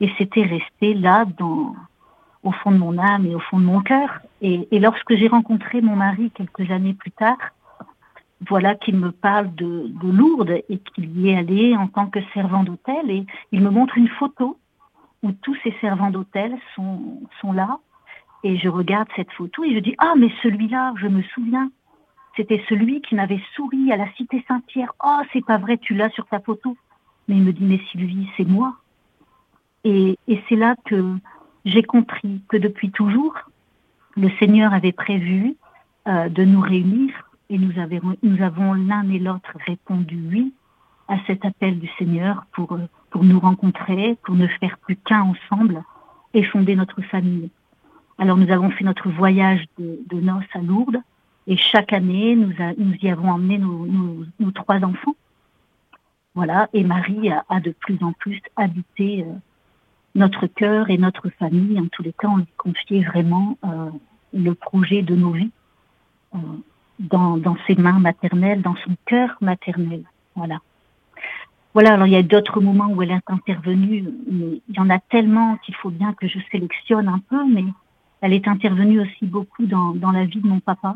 et 0.00 0.12
c'était 0.18 0.42
resté 0.42 0.92
là 0.92 1.24
dans, 1.38 1.74
au 2.42 2.52
fond 2.52 2.72
de 2.72 2.76
mon 2.76 2.98
âme 2.98 3.24
et 3.24 3.34
au 3.34 3.38
fond 3.38 3.58
de 3.58 3.64
mon 3.64 3.80
cœur. 3.80 4.20
Et 4.42 4.66
lorsque 4.78 5.14
j'ai 5.14 5.28
rencontré 5.28 5.80
mon 5.80 5.96
mari 5.96 6.30
quelques 6.34 6.70
années 6.70 6.94
plus 6.94 7.12
tard, 7.12 7.38
voilà 8.48 8.74
qu'il 8.74 8.96
me 8.96 9.12
parle 9.12 9.54
de, 9.54 9.86
de 9.88 10.10
Lourdes 10.10 10.62
et 10.68 10.78
qu'il 10.78 11.20
y 11.20 11.30
est 11.30 11.36
allé 11.36 11.76
en 11.76 11.88
tant 11.88 12.06
que 12.06 12.20
servant 12.34 12.64
d'hôtel 12.64 13.10
et 13.10 13.26
il 13.52 13.60
me 13.60 13.70
montre 13.70 13.96
une 13.98 14.08
photo 14.08 14.58
où 15.22 15.32
tous 15.32 15.56
ces 15.62 15.74
servants 15.80 16.10
d'hôtel 16.10 16.56
sont, 16.74 17.20
sont 17.40 17.52
là 17.52 17.78
et 18.44 18.56
je 18.58 18.68
regarde 18.68 19.08
cette 19.14 19.30
photo 19.32 19.64
et 19.64 19.74
je 19.74 19.78
dis 19.78 19.94
ah 19.98 20.14
mais 20.18 20.30
celui-là 20.42 20.94
je 20.96 21.06
me 21.06 21.22
souviens 21.34 21.70
c'était 22.36 22.64
celui 22.68 23.02
qui 23.02 23.14
m'avait 23.14 23.42
souri 23.54 23.92
à 23.92 23.96
la 23.96 24.10
cité 24.14 24.44
Saint-Pierre. 24.48 24.92
Oh, 25.04 25.20
c'est 25.32 25.44
pas 25.44 25.58
vrai, 25.58 25.76
tu 25.76 25.94
l'as 25.94 26.10
sur 26.10 26.26
ta 26.26 26.40
photo. 26.40 26.76
Mais 27.28 27.36
il 27.36 27.42
me 27.42 27.52
dit, 27.52 27.64
mais 27.64 27.80
Sylvie, 27.90 28.28
c'est 28.36 28.48
moi. 28.48 28.74
Et, 29.84 30.18
c'est 30.48 30.56
là 30.56 30.76
que 30.84 31.16
j'ai 31.64 31.82
compris 31.82 32.40
que 32.48 32.56
depuis 32.56 32.90
toujours, 32.90 33.34
le 34.16 34.30
Seigneur 34.38 34.72
avait 34.72 34.92
prévu 34.92 35.56
euh, 36.08 36.28
de 36.28 36.44
nous 36.44 36.60
réunir 36.60 37.12
et 37.52 37.58
nous, 37.58 38.42
avons 38.42 38.72
l'un 38.72 39.06
et 39.10 39.18
l'autre 39.18 39.52
répondu 39.66 40.18
oui 40.30 40.54
à 41.06 41.18
cet 41.26 41.44
appel 41.44 41.78
du 41.78 41.88
Seigneur 41.98 42.46
pour, 42.52 42.78
pour 43.10 43.24
nous 43.24 43.38
rencontrer, 43.38 44.16
pour 44.24 44.34
ne 44.34 44.46
faire 44.46 44.78
plus 44.78 44.96
qu'un 44.96 45.20
ensemble 45.20 45.82
et 46.32 46.44
fonder 46.44 46.76
notre 46.76 47.02
famille. 47.02 47.50
Alors 48.16 48.38
nous 48.38 48.50
avons 48.50 48.70
fait 48.70 48.84
notre 48.84 49.10
voyage 49.10 49.66
de, 49.78 50.20
noces 50.20 50.44
à 50.54 50.60
Lourdes 50.60 50.96
et 51.46 51.58
chaque 51.58 51.92
année, 51.92 52.36
nous, 52.36 52.54
y 53.02 53.10
avons 53.10 53.30
emmené 53.30 53.58
nos, 53.58 54.50
trois 54.52 54.82
enfants. 54.82 55.14
Voilà, 56.34 56.70
et 56.72 56.84
Marie 56.84 57.30
a, 57.30 57.60
de 57.60 57.72
plus 57.72 57.98
en 58.00 58.12
plus 58.12 58.40
habité 58.56 59.24
euh, 59.24 59.34
notre 60.14 60.46
cœur 60.46 60.88
et 60.88 60.96
notre 60.96 61.28
famille. 61.28 61.78
En 61.78 61.88
tous 61.88 62.02
les 62.02 62.14
cas, 62.14 62.28
on 62.28 62.38
lui 62.38 62.46
confiait 62.56 63.02
vraiment 63.02 63.58
euh, 63.64 63.90
le 64.32 64.54
projet 64.54 65.02
de 65.02 65.14
nos 65.14 65.32
vies 65.32 65.50
euh, 66.34 66.38
dans, 66.98 67.36
dans 67.36 67.56
ses 67.66 67.74
mains 67.74 67.98
maternelles, 67.98 68.62
dans 68.62 68.76
son 68.76 68.92
cœur 69.06 69.36
maternel. 69.40 70.02
Voilà. 70.36 70.58
Voilà, 71.74 71.94
alors 71.94 72.06
il 72.06 72.12
y 72.12 72.16
a 72.16 72.22
d'autres 72.22 72.60
moments 72.60 72.88
où 72.88 73.02
elle 73.02 73.12
est 73.12 73.30
intervenue, 73.30 74.04
mais 74.30 74.60
il 74.68 74.76
y 74.76 74.80
en 74.80 74.90
a 74.90 74.98
tellement 74.98 75.56
qu'il 75.58 75.74
faut 75.76 75.90
bien 75.90 76.12
que 76.12 76.28
je 76.28 76.38
sélectionne 76.50 77.08
un 77.08 77.20
peu, 77.30 77.44
mais 77.48 77.64
elle 78.20 78.34
est 78.34 78.46
intervenue 78.46 79.00
aussi 79.00 79.24
beaucoup 79.26 79.64
dans, 79.64 79.92
dans 79.94 80.12
la 80.12 80.26
vie 80.26 80.40
de 80.40 80.46
mon 80.46 80.60
papa, 80.60 80.94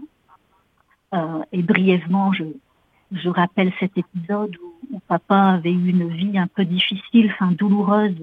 euh, 1.14 1.42
et 1.52 1.62
brièvement, 1.62 2.32
je, 2.32 2.44
je 3.12 3.28
rappelle 3.28 3.72
cet 3.80 3.96
épisode 3.96 4.56
où, 4.92 5.00
papa 5.08 5.54
avait 5.54 5.72
eu 5.72 5.88
une 5.88 6.08
vie 6.08 6.38
un 6.38 6.46
peu 6.46 6.64
difficile, 6.64 7.30
enfin 7.32 7.52
douloureuse 7.52 8.16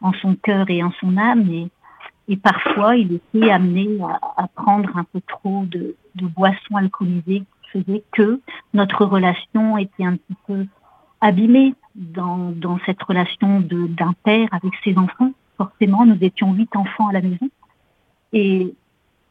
en 0.00 0.12
son 0.14 0.34
cœur 0.34 0.68
et 0.68 0.82
en 0.82 0.92
son 0.92 1.16
âme, 1.16 1.48
et, 1.50 1.70
et 2.30 2.36
parfois 2.36 2.96
il 2.96 3.14
était 3.14 3.50
amené 3.50 3.88
à, 4.36 4.46
prendre 4.54 4.96
un 4.96 5.04
peu 5.04 5.20
trop 5.26 5.64
de, 5.66 5.96
boissons 6.14 6.76
alcoolisées 6.76 7.42
qui 7.62 7.70
faisaient 7.72 8.04
que 8.12 8.40
notre 8.72 9.04
relation 9.04 9.76
était 9.76 10.04
un 10.04 10.16
petit 10.16 10.36
peu 10.46 10.66
abîmée 11.20 11.74
dans, 11.96 12.52
dans 12.52 12.78
cette 12.86 13.02
relation 13.02 13.60
d'un 13.60 14.12
père 14.22 14.48
avec 14.52 14.72
ses 14.84 14.96
enfants. 14.96 15.32
Forcément, 15.58 16.06
nous 16.06 16.18
étions 16.20 16.52
huit 16.54 16.74
enfants 16.76 17.08
à 17.08 17.12
la 17.12 17.20
maison. 17.20 17.50
Et 18.32 18.74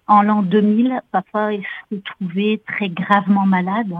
en 0.07 0.21
l'an 0.21 0.43
2000, 0.43 1.01
papa 1.11 1.51
s'est 1.89 2.01
trouvé 2.03 2.61
très 2.67 2.89
gravement 2.89 3.45
malade 3.45 3.93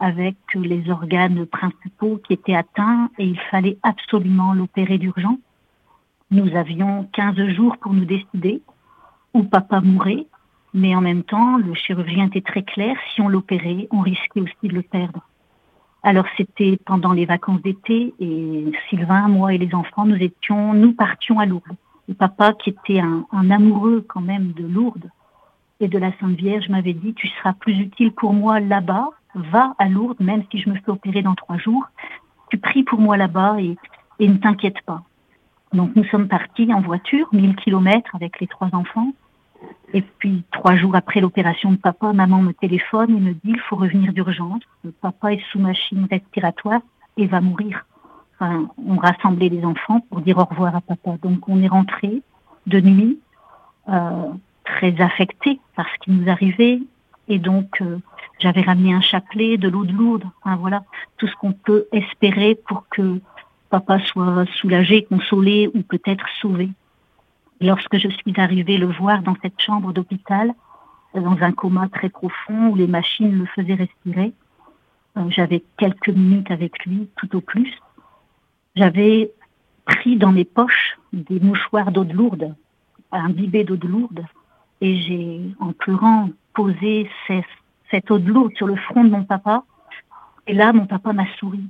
avec 0.00 0.36
les 0.54 0.90
organes 0.90 1.44
principaux 1.44 2.20
qui 2.26 2.32
étaient 2.32 2.56
atteints 2.56 3.10
et 3.18 3.26
il 3.26 3.38
fallait 3.50 3.76
absolument 3.82 4.54
l'opérer 4.54 4.96
d'urgence. 4.96 5.38
Nous 6.34 6.56
avions 6.56 7.08
15 7.12 7.36
jours 7.50 7.76
pour 7.76 7.92
nous 7.92 8.06
décider 8.06 8.60
où 9.34 9.44
papa 9.44 9.80
mourait, 9.80 10.26
mais 10.72 10.96
en 10.96 11.00
même 11.00 11.22
temps, 11.22 11.58
le 11.58 11.74
chirurgien 11.74 12.26
était 12.26 12.40
très 12.40 12.64
clair, 12.64 12.96
si 13.14 13.20
on 13.20 13.28
l'opérait, 13.28 13.86
on 13.92 14.00
risquait 14.00 14.40
aussi 14.40 14.66
de 14.66 14.74
le 14.74 14.82
perdre. 14.82 15.20
Alors 16.02 16.26
c'était 16.36 16.76
pendant 16.86 17.12
les 17.12 17.24
vacances 17.24 17.62
d'été 17.62 18.14
et 18.18 18.72
Sylvain, 18.88 19.28
moi 19.28 19.54
et 19.54 19.58
les 19.58 19.76
enfants, 19.76 20.06
nous 20.06 20.16
étions, 20.16 20.74
nous 20.74 20.92
partions 20.92 21.38
à 21.38 21.46
Lourdes. 21.46 21.76
Et 22.08 22.14
papa, 22.14 22.52
qui 22.54 22.70
était 22.70 22.98
un, 22.98 23.50
amoureux 23.52 24.04
quand 24.08 24.20
même 24.20 24.54
de 24.54 24.66
Lourdes 24.66 25.12
et 25.78 25.86
de 25.86 25.98
la 25.98 26.10
Sainte 26.18 26.36
Vierge, 26.36 26.68
m'avait 26.68 26.94
dit, 26.94 27.14
tu 27.14 27.28
seras 27.28 27.52
plus 27.52 27.78
utile 27.78 28.10
pour 28.10 28.32
moi 28.32 28.58
là-bas, 28.58 29.10
va 29.36 29.74
à 29.78 29.88
Lourdes, 29.88 30.18
même 30.18 30.42
si 30.50 30.58
je 30.58 30.68
me 30.68 30.74
fais 30.74 30.90
opérer 30.90 31.22
dans 31.22 31.36
trois 31.36 31.58
jours, 31.58 31.86
tu 32.50 32.58
pries 32.58 32.82
pour 32.82 32.98
moi 32.98 33.16
là-bas 33.16 33.60
et, 33.60 33.76
et 34.18 34.26
ne 34.26 34.38
t'inquiète 34.38 34.80
pas. 34.80 35.04
Donc 35.74 35.94
nous 35.96 36.04
sommes 36.04 36.28
partis 36.28 36.72
en 36.72 36.80
voiture, 36.80 37.28
1000 37.32 37.56
kilomètres 37.56 38.14
avec 38.14 38.40
les 38.40 38.46
trois 38.46 38.68
enfants. 38.72 39.12
Et 39.92 40.02
puis, 40.02 40.44
trois 40.52 40.76
jours 40.76 40.94
après 40.94 41.20
l'opération 41.20 41.72
de 41.72 41.76
papa, 41.76 42.12
maman 42.12 42.42
me 42.42 42.52
téléphone 42.52 43.16
et 43.16 43.20
me 43.20 43.32
dit, 43.32 43.40
il 43.44 43.60
faut 43.60 43.76
revenir 43.76 44.12
d'urgence. 44.12 44.62
Papa 45.00 45.32
est 45.32 45.42
sous 45.50 45.58
machine 45.58 46.06
respiratoire 46.10 46.80
et 47.16 47.26
va 47.26 47.40
mourir. 47.40 47.86
Enfin, 48.34 48.68
on 48.86 48.96
rassemblait 48.96 49.48
les 49.48 49.64
enfants 49.64 50.00
pour 50.10 50.20
dire 50.20 50.38
au 50.38 50.44
revoir 50.44 50.74
à 50.74 50.80
papa. 50.80 51.16
Donc, 51.22 51.48
on 51.48 51.62
est 51.62 51.68
rentré 51.68 52.22
de 52.66 52.80
nuit, 52.80 53.20
euh, 53.88 54.32
très 54.64 55.00
affecté 55.00 55.60
par 55.76 55.86
ce 55.86 56.04
qui 56.04 56.10
nous 56.10 56.28
arrivait. 56.28 56.80
Et 57.28 57.38
donc, 57.38 57.80
euh, 57.80 57.98
j'avais 58.38 58.62
ramené 58.62 58.92
un 58.92 59.00
chapelet, 59.00 59.56
de 59.56 59.68
l'eau 59.68 59.84
de 59.84 59.92
lourde. 59.92 60.24
Enfin, 60.42 60.56
voilà, 60.56 60.82
tout 61.16 61.28
ce 61.28 61.34
qu'on 61.36 61.52
peut 61.52 61.86
espérer 61.92 62.58
pour 62.66 62.88
que 62.90 63.20
papa 63.74 63.98
soit 64.06 64.44
soulagé, 64.60 65.02
consolé 65.02 65.68
ou 65.74 65.82
peut-être 65.82 66.26
sauvé. 66.40 66.68
Lorsque 67.60 67.96
je 67.98 68.08
suis 68.08 68.34
arrivée 68.36 68.78
le 68.78 68.86
voir 68.86 69.22
dans 69.22 69.34
cette 69.42 69.60
chambre 69.60 69.92
d'hôpital, 69.92 70.54
dans 71.12 71.38
un 71.40 71.50
coma 71.50 71.88
très 71.88 72.08
profond 72.08 72.68
où 72.68 72.76
les 72.76 72.86
machines 72.86 73.36
le 73.36 73.46
faisaient 73.46 73.74
respirer, 73.74 74.32
euh, 75.16 75.28
j'avais 75.28 75.64
quelques 75.76 76.10
minutes 76.10 76.52
avec 76.52 76.84
lui, 76.86 77.08
tout 77.16 77.34
au 77.34 77.40
plus. 77.40 77.72
J'avais 78.76 79.32
pris 79.86 80.16
dans 80.16 80.30
mes 80.30 80.44
poches 80.44 80.96
des 81.12 81.40
mouchoirs 81.40 81.90
d'eau 81.90 82.04
de 82.04 82.12
lourde, 82.12 82.54
un 83.10 83.30
bibet 83.30 83.64
d'eau 83.64 83.76
de 83.76 83.88
lourde, 83.88 84.24
et 84.82 85.00
j'ai, 85.02 85.40
en 85.58 85.72
pleurant, 85.72 86.30
posé 86.54 87.10
cette 87.90 88.08
eau 88.08 88.18
de 88.20 88.30
lourde 88.30 88.52
sur 88.56 88.68
le 88.68 88.76
front 88.76 89.02
de 89.02 89.10
mon 89.10 89.24
papa. 89.24 89.64
Et 90.46 90.54
là, 90.54 90.72
mon 90.72 90.86
papa 90.86 91.12
m'a 91.12 91.26
souri. 91.38 91.64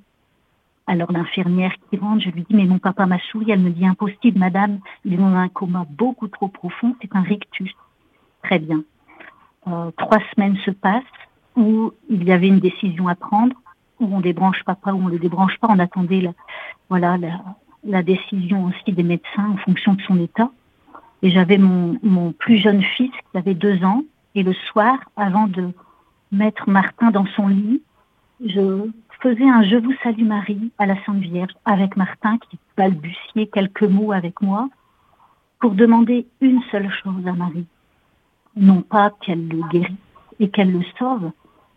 Alors 0.87 1.11
l'infirmière 1.13 1.73
qui 1.89 1.97
rentre, 1.97 2.23
je 2.23 2.31
lui 2.31 2.43
dis, 2.43 2.55
mais 2.55 2.67
mon 2.67 2.79
papa 2.79 3.07
m'a 3.07 3.19
souri. 3.31 3.51
Elle 3.51 3.61
me 3.61 3.71
dit, 3.71 3.87
impossible, 3.87 4.39
madame, 4.39 4.81
il 5.05 5.15
est 5.15 5.17
dans 5.17 5.35
un 5.35 5.49
coma 5.49 5.87
beaucoup 5.89 6.29
trop 6.29 6.49
profond, 6.49 6.95
c'est 7.01 7.15
un 7.17 7.23
rictus. 7.23 7.73
Très 8.43 8.59
bien. 8.59 8.85
Euh, 9.67 9.91
trois 9.97 10.19
semaines 10.35 10.57
se 10.59 10.71
passent 10.71 11.03
où 11.57 11.93
il 12.11 12.25
y 12.25 12.33
avait 12.33 12.49
une 12.49 12.61
décision 12.61 13.09
à 13.09 13.15
prendre, 13.15 13.57
où 14.01 14.15
on 14.15 14.21
débranche 14.21 14.63
papa, 14.65 14.93
où 14.93 15.03
on 15.05 15.09
le 15.09 15.19
débranche 15.19 15.57
pas. 15.59 15.69
On 15.71 15.79
attendait 15.79 16.21
la, 16.21 16.33
voilà, 16.91 17.17
la, 17.17 17.41
la 17.85 18.03
décision 18.03 18.65
aussi 18.65 18.93
des 18.93 19.03
médecins 19.03 19.51
en 19.53 19.57
fonction 19.59 19.95
de 19.95 20.03
son 20.03 20.19
état. 20.21 20.51
Et 21.23 21.31
j'avais 21.31 21.57
mon, 21.57 21.99
mon 22.03 22.33
plus 22.33 22.59
jeune 22.59 22.83
fils 22.83 23.13
qui 23.33 23.39
avait 23.39 23.55
deux 23.55 23.83
ans. 23.85 24.03
Et 24.35 24.43
le 24.43 24.53
soir, 24.53 24.99
avant 25.17 25.47
de 25.47 25.71
mettre 26.31 26.69
Martin 26.69 27.11
dans 27.11 27.25
son 27.37 27.49
lit, 27.49 27.81
je 28.45 28.91
faisais 29.23 29.49
un 29.49 29.63
Je 29.63 29.77
vous 29.77 29.95
salue 30.03 30.27
Marie 30.27 30.71
à 30.79 30.87
la 30.87 31.03
Sainte 31.05 31.19
Vierge 31.21 31.53
avec 31.65 31.97
Martin 31.97 32.39
qui 32.39 32.59
balbutiait 32.77 33.47
quelques 33.47 33.85
mots 33.85 34.13
avec 34.13 34.43
moi 34.43 34.69
pour 35.61 35.73
demander 35.73 36.27
une 36.41 36.61
seule 36.71 36.91
chose 36.91 37.27
à 37.27 37.33
Marie. 37.33 37.67
Non 38.57 38.83
pas 38.83 39.13
qu'elle 39.23 39.49
le 39.49 39.63
guérisse 39.71 39.97
et 40.41 40.51
qu'elle 40.51 40.73
le 40.73 40.83
sauve, 40.99 41.31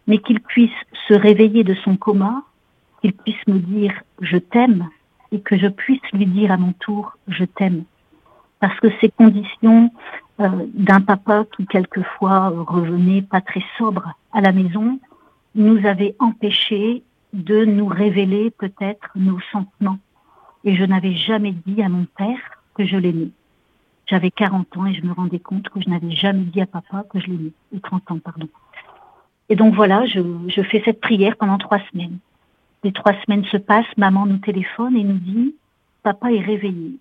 mais 0.08 0.18
qu'il 0.18 0.42
puisse 0.42 0.70
se 1.08 1.14
réveiller 1.14 1.64
de 1.64 1.74
son 1.86 1.96
coma, 1.96 2.44
qu'il 3.02 3.14
puisse 3.14 3.48
me 3.48 3.60
dire 3.60 3.94
je 4.20 4.38
t'aime 4.38 4.90
et 5.32 5.40
que 5.40 5.58
je 5.58 5.68
puisse 5.68 6.02
lui 6.12 6.26
dire 6.26 6.52
à 6.52 6.58
mon 6.58 6.74
tour 6.74 7.18
je 7.30 7.46
t'aime. 7.46 7.84
Parce 8.60 8.78
que 8.80 8.88
ces 9.00 9.10
conditions 9.10 9.92
euh, 10.42 10.50
d'un 10.74 11.02
papa 11.02 11.46
qui 11.56 11.66
quelquefois 11.66 12.50
revenait 12.50 13.22
pas 13.22 13.42
très 13.42 13.64
sobre 13.78 14.12
à 14.34 14.42
la 14.42 14.52
maison 14.52 15.00
nous 15.58 15.86
avaient 15.86 16.16
empêché 16.20 17.04
de 17.34 17.66
nous 17.66 17.88
révéler 17.88 18.52
peut-être 18.52 19.10
nos 19.16 19.40
sentiments. 19.52 19.98
Et 20.64 20.76
je 20.76 20.86
n'avais 20.86 21.14
jamais 21.14 21.54
dit 21.66 21.82
à 21.82 21.90
mon 21.90 22.06
père 22.18 22.40
que 22.76 22.86
je 22.86 22.96
l'aimais. 22.96 23.32
J'avais 24.06 24.32
40 24.32 24.78
ans 24.78 24.86
et 24.86 24.94
je 24.94 25.04
me 25.04 25.12
rendais 25.12 25.40
compte 25.40 25.68
que 25.70 25.82
je 25.82 25.90
n'avais 25.90 26.12
jamais 26.12 26.44
dit 26.44 26.62
à 26.62 26.66
papa 26.66 27.04
que 27.10 27.20
je 27.20 27.28
l'aimais. 27.28 27.52
Ou 27.74 27.80
30 27.80 28.12
ans, 28.12 28.20
pardon. 28.20 28.48
Et 29.50 29.56
donc 29.56 29.74
voilà, 29.74 30.06
je, 30.06 30.20
je 30.48 30.62
fais 30.62 30.82
cette 30.86 31.02
prière 31.02 31.36
pendant 31.38 31.58
trois 31.58 31.80
semaines. 31.92 32.20
Les 32.84 32.92
trois 32.92 33.14
semaines 33.26 33.46
se 33.46 33.58
passent, 33.58 33.98
maman 33.98 34.26
nous 34.26 34.38
téléphone 34.38 34.96
et 34.96 35.04
nous 35.04 35.18
dit, 35.18 35.56
papa 36.04 36.32
est 36.32 36.40
réveillé. 36.40 36.98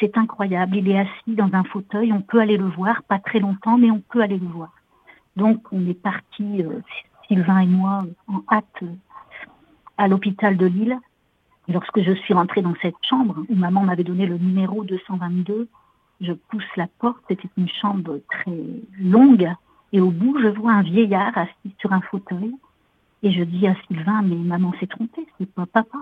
C'est 0.00 0.16
incroyable, 0.16 0.76
il 0.76 0.88
est 0.88 0.98
assis 0.98 1.34
dans 1.34 1.50
un 1.52 1.64
fauteuil, 1.64 2.12
on 2.12 2.20
peut 2.20 2.40
aller 2.40 2.56
le 2.56 2.68
voir, 2.68 3.02
pas 3.04 3.18
très 3.18 3.38
longtemps, 3.38 3.78
mais 3.78 3.90
on 3.90 4.00
peut 4.00 4.22
aller 4.22 4.38
le 4.38 4.46
voir. 4.46 4.72
Donc 5.36 5.60
on 5.72 5.86
est 5.88 6.00
parti, 6.00 6.62
euh, 6.62 6.80
Sylvain 7.28 7.60
et 7.60 7.66
moi, 7.66 8.04
en 8.28 8.42
hâte 8.50 8.84
à 9.96 10.08
l'hôpital 10.08 10.56
de 10.56 10.66
Lille. 10.66 10.98
lorsque 11.68 12.02
je 12.02 12.12
suis 12.12 12.34
rentrée 12.34 12.62
dans 12.62 12.74
cette 12.82 12.96
chambre, 13.02 13.44
où 13.48 13.54
maman 13.54 13.82
m'avait 13.82 14.04
donné 14.04 14.26
le 14.26 14.38
numéro 14.38 14.84
222, 14.84 15.68
je 16.20 16.32
pousse 16.32 16.76
la 16.76 16.86
porte, 16.98 17.22
c'était 17.28 17.48
une 17.56 17.68
chambre 17.68 18.20
très 18.30 18.58
longue, 19.00 19.50
et 19.92 20.00
au 20.00 20.10
bout, 20.10 20.38
je 20.40 20.48
vois 20.48 20.72
un 20.72 20.82
vieillard 20.82 21.36
assis 21.36 21.74
sur 21.78 21.92
un 21.92 22.00
fauteuil, 22.00 22.54
et 23.22 23.32
je 23.32 23.42
dis 23.42 23.66
à 23.66 23.74
Sylvain, 23.86 24.22
mais 24.22 24.36
maman 24.36 24.74
s'est 24.78 24.86
trompée, 24.86 25.26
c'est 25.38 25.50
pas 25.50 25.66
papa. 25.66 25.98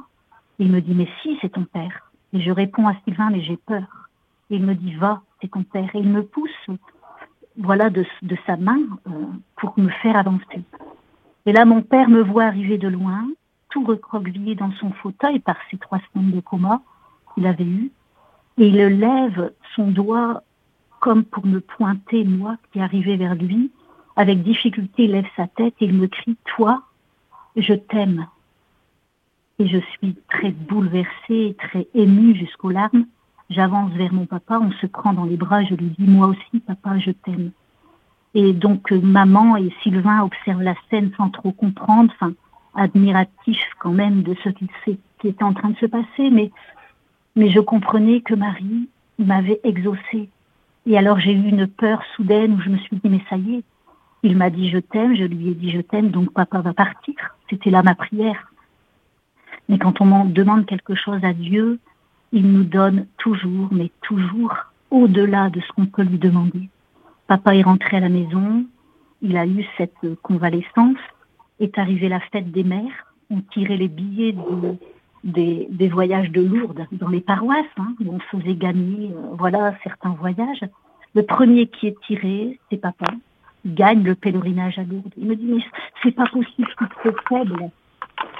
Il 0.58 0.72
me 0.72 0.80
dit, 0.80 0.94
mais 0.94 1.08
si, 1.22 1.38
c'est 1.40 1.50
ton 1.50 1.64
père. 1.64 2.10
Et 2.32 2.40
je 2.40 2.50
réponds 2.50 2.88
à 2.88 2.94
Sylvain, 3.04 3.30
mais 3.30 3.42
j'ai 3.42 3.56
peur. 3.56 4.08
Et 4.50 4.56
il 4.56 4.64
me 4.64 4.74
dit, 4.74 4.94
va, 4.94 5.22
c'est 5.40 5.50
ton 5.50 5.62
père. 5.62 5.88
Et 5.94 6.00
il 6.00 6.08
me 6.08 6.24
pousse, 6.24 6.50
voilà, 7.56 7.90
de, 7.90 8.04
de 8.22 8.36
sa 8.46 8.56
main 8.56 8.80
euh, 9.06 9.26
pour 9.56 9.78
me 9.78 9.88
faire 10.02 10.16
avancer. 10.16 10.64
Et 11.46 11.52
là, 11.52 11.64
mon 11.64 11.82
père 11.82 12.08
me 12.08 12.22
voit 12.22 12.44
arriver 12.44 12.78
de 12.78 12.88
loin, 12.88 13.26
tout 13.68 13.84
recroquevillé 13.84 14.54
dans 14.54 14.72
son 14.72 14.90
fauteuil 14.92 15.40
par 15.40 15.56
ces 15.70 15.78
trois 15.78 15.98
semaines 16.12 16.30
de 16.30 16.40
coma 16.40 16.82
qu'il 17.34 17.46
avait 17.46 17.64
eu. 17.64 17.90
Et 18.58 18.68
il 18.68 18.76
lève 18.76 19.52
son 19.74 19.90
doigt 19.90 20.42
comme 21.00 21.24
pour 21.24 21.44
me 21.44 21.60
pointer, 21.60 22.22
moi, 22.24 22.56
qui 22.70 22.80
arrivais 22.80 23.16
vers 23.16 23.34
lui. 23.34 23.72
Avec 24.14 24.42
difficulté, 24.42 25.04
il 25.04 25.12
lève 25.12 25.26
sa 25.36 25.48
tête 25.48 25.74
et 25.80 25.86
il 25.86 25.94
me 25.94 26.06
crie, 26.06 26.36
toi, 26.54 26.82
je 27.56 27.74
t'aime. 27.74 28.28
Et 29.58 29.66
je 29.66 29.78
suis 29.78 30.16
très 30.30 30.52
bouleversée, 30.52 31.56
très 31.58 31.88
émue 31.94 32.36
jusqu'aux 32.36 32.70
larmes. 32.70 33.06
J'avance 33.50 33.90
vers 33.92 34.12
mon 34.12 34.26
papa, 34.26 34.60
on 34.60 34.70
se 34.72 34.86
prend 34.86 35.12
dans 35.12 35.24
les 35.24 35.36
bras, 35.36 35.64
je 35.64 35.74
lui 35.74 35.94
dis, 35.98 36.06
moi 36.06 36.28
aussi, 36.28 36.60
papa, 36.60 36.98
je 36.98 37.10
t'aime. 37.10 37.50
Et 38.34 38.52
donc, 38.52 38.92
euh, 38.92 39.00
maman 39.00 39.56
et 39.56 39.72
Sylvain 39.82 40.22
observent 40.22 40.62
la 40.62 40.74
scène 40.88 41.12
sans 41.16 41.30
trop 41.30 41.52
comprendre. 41.52 42.12
Enfin, 42.14 42.32
admiratif 42.74 43.60
quand 43.78 43.92
même 43.92 44.22
de 44.22 44.34
ce 44.42 44.48
qui, 44.50 44.68
qui 45.18 45.28
était 45.28 45.44
en 45.44 45.52
train 45.52 45.70
de 45.70 45.76
se 45.76 45.86
passer, 45.86 46.30
mais, 46.30 46.50
mais 47.36 47.50
je 47.50 47.60
comprenais 47.60 48.20
que 48.20 48.34
Marie 48.34 48.88
m'avait 49.18 49.60
exaucé. 49.64 50.28
Et 50.86 50.98
alors 50.98 51.20
j'ai 51.20 51.32
eu 51.32 51.48
une 51.48 51.66
peur 51.66 52.02
soudaine 52.16 52.54
où 52.54 52.60
je 52.60 52.70
me 52.70 52.78
suis 52.78 52.96
dit, 52.96 53.08
mais 53.08 53.22
ça 53.28 53.36
y 53.36 53.56
est, 53.56 53.64
il 54.22 54.36
m'a 54.36 54.50
dit 54.50 54.70
je 54.70 54.78
t'aime, 54.78 55.14
je 55.14 55.24
lui 55.24 55.48
ai 55.48 55.54
dit 55.54 55.70
je 55.70 55.80
t'aime, 55.80 56.10
donc 56.10 56.32
papa 56.32 56.60
va 56.60 56.72
partir. 56.72 57.14
C'était 57.50 57.70
là 57.70 57.82
ma 57.82 57.94
prière. 57.94 58.50
Mais 59.68 59.78
quand 59.78 60.00
on 60.00 60.24
demande 60.24 60.66
quelque 60.66 60.94
chose 60.94 61.22
à 61.22 61.32
Dieu, 61.32 61.78
il 62.32 62.50
nous 62.50 62.64
donne 62.64 63.06
toujours, 63.18 63.68
mais 63.70 63.90
toujours 64.00 64.54
au-delà 64.90 65.50
de 65.50 65.60
ce 65.60 65.72
qu'on 65.72 65.86
peut 65.86 66.02
lui 66.02 66.18
demander. 66.18 66.68
Papa 67.32 67.56
est 67.56 67.62
rentré 67.62 67.96
à 67.96 68.00
la 68.00 68.10
maison, 68.10 68.66
il 69.22 69.38
a 69.38 69.46
eu 69.46 69.64
cette 69.78 70.20
convalescence, 70.20 70.98
est 71.60 71.78
arrivée 71.78 72.10
la 72.10 72.20
fête 72.20 72.52
des 72.52 72.62
mères. 72.62 73.14
On 73.30 73.40
tirait 73.40 73.78
les 73.78 73.88
billets 73.88 74.36
des, 75.24 75.88
voyages 75.88 76.30
de 76.30 76.42
Lourdes 76.42 76.86
dans 76.92 77.08
les 77.08 77.22
paroisses, 77.22 77.64
hein, 77.78 77.94
on 78.06 78.18
faisait 78.18 78.54
gagner 78.54 79.12
euh, 79.12 79.30
voilà, 79.38 79.74
certains 79.82 80.10
voyages. 80.10 80.60
Le 81.14 81.22
premier 81.22 81.68
qui 81.68 81.86
est 81.86 81.98
tiré, 82.02 82.60
c'est 82.68 82.76
papa. 82.76 83.06
Il 83.64 83.76
gagne 83.76 84.02
le 84.02 84.14
pèlerinage 84.14 84.78
à 84.78 84.82
Lourdes. 84.82 85.14
Il 85.16 85.26
me 85.26 85.34
dit, 85.34 85.46
mais 85.46 85.64
c'est 86.02 86.14
pas 86.14 86.26
possible, 86.26 86.68
c'est 86.78 86.90
trop 86.90 87.16
faible. 87.30 87.70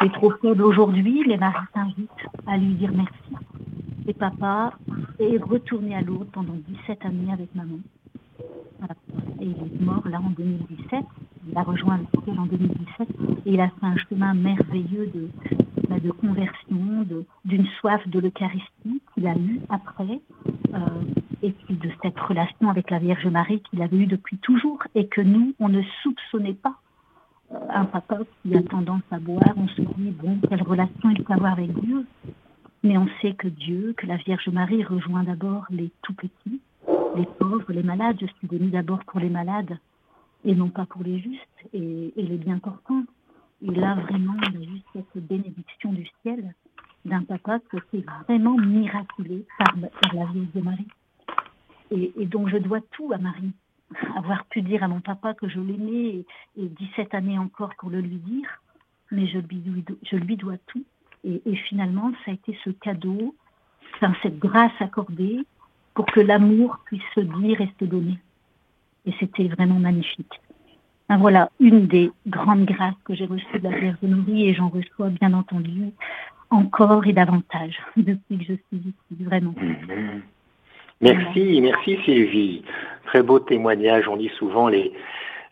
C'est 0.02 0.12
trop 0.12 0.33
faible 0.33 0.64
aujourd'hui. 0.64 1.24
Les 1.26 1.38
maris 1.38 1.64
s'invitent 1.72 2.11
à 2.46 2.59
lui 2.59 2.74
dire 2.74 2.90
merci. 2.94 3.46
Et 4.07 4.12
papa 4.12 4.74
est 5.18 5.42
retourné 5.42 5.94
à 5.94 6.02
Lourdes 6.02 6.28
pendant 6.31 6.57
17 6.68 7.07
années 7.07 7.33
avec 7.33 7.55
maman. 7.55 7.78
Et 9.40 9.47
il 9.47 9.51
est 9.51 9.81
mort 9.81 10.07
là 10.09 10.21
en 10.21 10.31
2017. 10.31 11.05
il 11.49 11.59
a 11.59 11.62
rejoint 11.62 11.99
le 11.99 12.23
ciel 12.23 12.38
en 12.38 12.47
2017 12.47 13.09
et 13.47 13.53
il 13.53 13.61
a 13.61 13.68
fait 13.68 13.87
un 13.87 13.97
chemin 13.97 14.35
merveilleux 14.35 15.11
de, 15.14 15.29
bah, 15.88 16.01
de 16.01 16.11
conversion, 16.11 17.07
d'une 17.45 17.66
soif 17.81 18.07
de 18.09 18.21
l'Eucharistie 18.21 19.03
qu'il 19.14 19.27
a 19.27 19.37
eu 19.37 19.61
après, 19.68 20.21
euh, 20.75 20.79
et 21.42 21.51
puis 21.51 21.75
de 21.75 21.90
cette 22.03 22.18
relation 22.18 22.71
avec 22.71 22.90
la 22.90 22.99
Vierge 22.99 23.27
Marie 23.27 23.61
qu'il 23.62 23.83
avait 23.83 23.97
eue 23.97 24.07
depuis 24.07 24.38
toujours 24.38 24.83
et 24.95 25.07
que 25.07 25.21
nous, 25.21 25.55
on 25.59 25.68
ne 25.68 25.83
soupçonnait 26.03 26.55
pas. 26.55 26.77
Euh, 27.53 27.59
un 27.71 27.85
papa 27.85 28.18
qui 28.42 28.57
a 28.57 28.62
tendance 28.62 29.03
à 29.11 29.18
boire, 29.18 29.55
on 29.57 29.68
se 29.68 29.83
dit, 29.83 30.11
bon, 30.11 30.38
quelle 30.49 30.62
relation 30.62 31.11
il 31.11 31.23
peut 31.23 31.33
avoir 31.33 31.53
avec 31.53 31.73
Dieu 31.81 32.07
Mais 32.83 32.97
on 32.97 33.09
sait 33.21 33.35
que 33.35 33.49
Dieu, 33.49 33.95
que 33.97 34.07
la 34.07 34.16
Vierge 34.16 34.49
Marie 34.49 34.85
rejoint 34.85 35.25
d'abord 35.25 35.66
les 35.71 35.90
tout 36.03 36.14
petits, 36.14 36.61
les 37.16 37.27
pauvres, 37.27 37.72
les 37.72 37.83
malades. 37.83 38.16
Je 38.20 38.27
suis 38.27 38.48
venue 38.48 38.70
d'abord 38.70 39.05
pour 39.05 39.20
les 39.20 39.31
malades 39.31 39.79
et 40.44 40.55
non 40.55 40.68
pas 40.68 40.87
pour 40.87 41.03
les 41.03 41.18
justes 41.20 41.66
et, 41.72 42.12
les 42.16 42.37
bien 42.37 42.59
portants. 42.59 43.05
Et 43.62 43.70
là, 43.70 43.94
vraiment, 43.94 44.35
on 44.37 44.59
a 44.59 44.62
juste 44.62 44.87
cette 44.92 45.27
bénédiction 45.27 45.92
du 45.92 46.09
ciel 46.22 46.55
d'un 47.05 47.22
papa 47.22 47.59
qui 47.70 47.79
s'est 47.90 48.05
vraiment 48.27 48.57
miraculé 48.57 49.44
par, 49.59 49.75
la 49.77 50.25
Vierge 50.27 50.48
Marie. 50.55 50.88
Et, 51.90 52.12
et, 52.16 52.27
donc, 52.27 52.48
je 52.48 52.57
dois 52.59 52.81
tout 52.92 53.12
à 53.12 53.18
Marie. 53.18 53.53
Avoir 54.16 54.44
pu 54.46 54.62
dire 54.62 54.83
à 54.83 54.88
mon 54.88 55.01
papa 55.01 55.35
que 55.35 55.48
je 55.48 55.61
l'aimais 55.61 56.25
et, 56.57 56.68
17 56.68 57.14
années 57.14 57.38
encore 57.38 57.75
pour 57.79 57.90
le 57.90 58.01
lui 58.01 58.16
dire, 58.16 58.48
mais 59.11 59.27
je 59.27 59.38
lui, 60.16 60.37
dois 60.37 60.57
tout. 60.66 60.85
Et, 61.25 61.42
et, 61.44 61.57
finalement, 61.57 62.12
ça 62.25 62.31
a 62.31 62.35
été 62.35 62.59
ce 62.64 62.70
cadeau, 62.70 63.35
cette 64.22 64.38
grâce 64.38 64.72
accordée 64.81 65.44
pour 65.94 66.07
que 66.07 66.20
l'amour 66.20 66.78
puisse 66.87 67.02
se 67.14 67.20
dire 67.20 67.61
et 67.61 67.68
se 67.78 67.85
donner. 67.85 68.18
Et 69.07 69.12
c'était 69.18 69.48
vraiment 69.48 69.78
magnifique. 69.78 70.40
Ben 71.09 71.18
voilà 71.18 71.50
une 71.61 71.87
des 71.87 72.11
grandes 72.26 72.64
grâces 72.64 72.94
que 73.05 73.14
j'ai 73.14 73.26
reçues 73.26 73.59
de 73.59 73.68
la 73.68 73.76
Vierge 73.76 73.98
Marie 74.02 74.48
et 74.48 74.55
j'en 74.55 74.68
reçois 74.68 75.09
bien 75.09 75.35
entendu 75.35 75.92
encore 76.50 77.07
et 77.07 77.12
davantage 77.12 77.78
depuis 77.96 78.38
que 78.38 78.44
je 78.44 78.55
suis 78.55 78.88
ici, 78.88 79.24
vraiment. 79.24 79.55
Mhm. 79.57 80.22
Merci, 81.00 81.61
merci 81.61 81.98
Sylvie. 82.05 82.62
Très 83.07 83.22
beau 83.22 83.40
témoignage. 83.40 84.07
On 84.07 84.16
dit 84.16 84.31
souvent 84.38 84.68
les, 84.68 84.92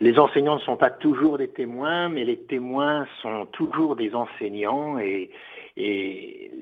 les 0.00 0.18
enseignants 0.18 0.55
ne 0.55 0.61
sont 0.61 0.76
pas 0.76 0.90
toujours 0.90 1.38
des 1.38 1.48
témoins, 1.48 2.09
mais 2.09 2.24
les 2.24 2.38
témoins 2.38 3.07
sont 3.20 3.46
toujours 3.46 3.96
des 3.96 4.14
enseignants 4.14 4.98
et, 4.98 5.31
et 5.76 6.53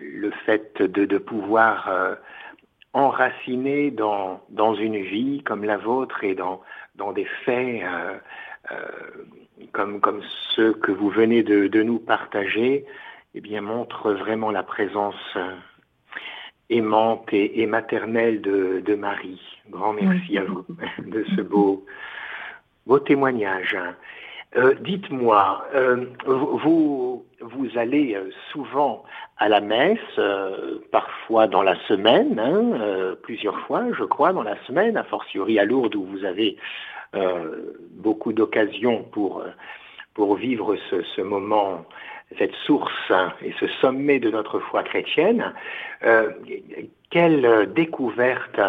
le 0.00 0.30
fait 0.46 0.80
de, 0.80 1.04
de 1.04 1.18
pouvoir 1.18 1.88
euh, 1.88 2.14
enraciner 2.94 3.90
dans, 3.90 4.40
dans 4.50 4.74
une 4.74 4.96
vie 4.96 5.42
comme 5.42 5.64
la 5.64 5.76
vôtre 5.76 6.24
et 6.24 6.34
dans, 6.34 6.62
dans 6.94 7.12
des 7.12 7.26
faits 7.44 7.82
euh, 7.82 8.18
euh, 8.72 8.76
comme, 9.72 10.00
comme 10.00 10.22
ceux 10.54 10.72
que 10.72 10.92
vous 10.92 11.10
venez 11.10 11.42
de, 11.42 11.66
de 11.66 11.82
nous 11.82 11.98
partager, 11.98 12.86
eh 13.34 13.40
bien, 13.40 13.60
montre 13.60 14.12
vraiment 14.12 14.50
la 14.50 14.62
présence 14.62 15.36
euh, 15.36 15.54
aimante 16.70 17.28
et, 17.32 17.66
maternelle 17.66 18.40
de, 18.40 18.80
de, 18.84 18.94
Marie. 18.94 19.42
Grand 19.70 19.92
merci 19.92 20.38
à 20.38 20.44
vous 20.44 20.64
de 20.98 21.24
ce 21.36 21.42
beau, 21.42 21.84
beau 22.86 23.00
témoignage. 23.00 23.76
Euh, 24.56 24.74
dites-moi, 24.80 25.66
euh, 25.74 26.06
vous, 26.26 27.24
vous 27.40 27.78
allez 27.78 28.14
euh, 28.14 28.30
souvent 28.52 29.02
à 29.36 29.48
la 29.48 29.60
messe, 29.60 29.98
parfois 30.92 31.48
dans 31.48 31.62
la 31.62 31.74
semaine, 31.88 32.38
hein, 32.38 33.16
plusieurs 33.22 33.58
fois, 33.66 33.82
je 33.98 34.04
crois, 34.04 34.32
dans 34.32 34.44
la 34.44 34.56
semaine, 34.64 34.96
a 34.96 35.02
fortiori 35.02 35.58
à 35.58 35.64
Lourdes 35.64 35.96
où 35.96 36.04
vous 36.04 36.24
avez 36.24 36.56
beaucoup 37.96 38.32
d'occasions 38.32 39.02
pour, 39.10 39.42
pour 40.14 40.36
vivre 40.36 40.76
ce, 40.88 41.02
ce 41.02 41.20
moment 41.20 41.84
cette 42.38 42.54
source 42.66 43.12
et 43.42 43.52
ce 43.60 43.66
sommet 43.80 44.18
de 44.18 44.30
notre 44.30 44.58
foi 44.58 44.82
chrétienne, 44.82 45.52
euh, 46.04 46.30
quelle 47.10 47.72
découverte 47.74 48.60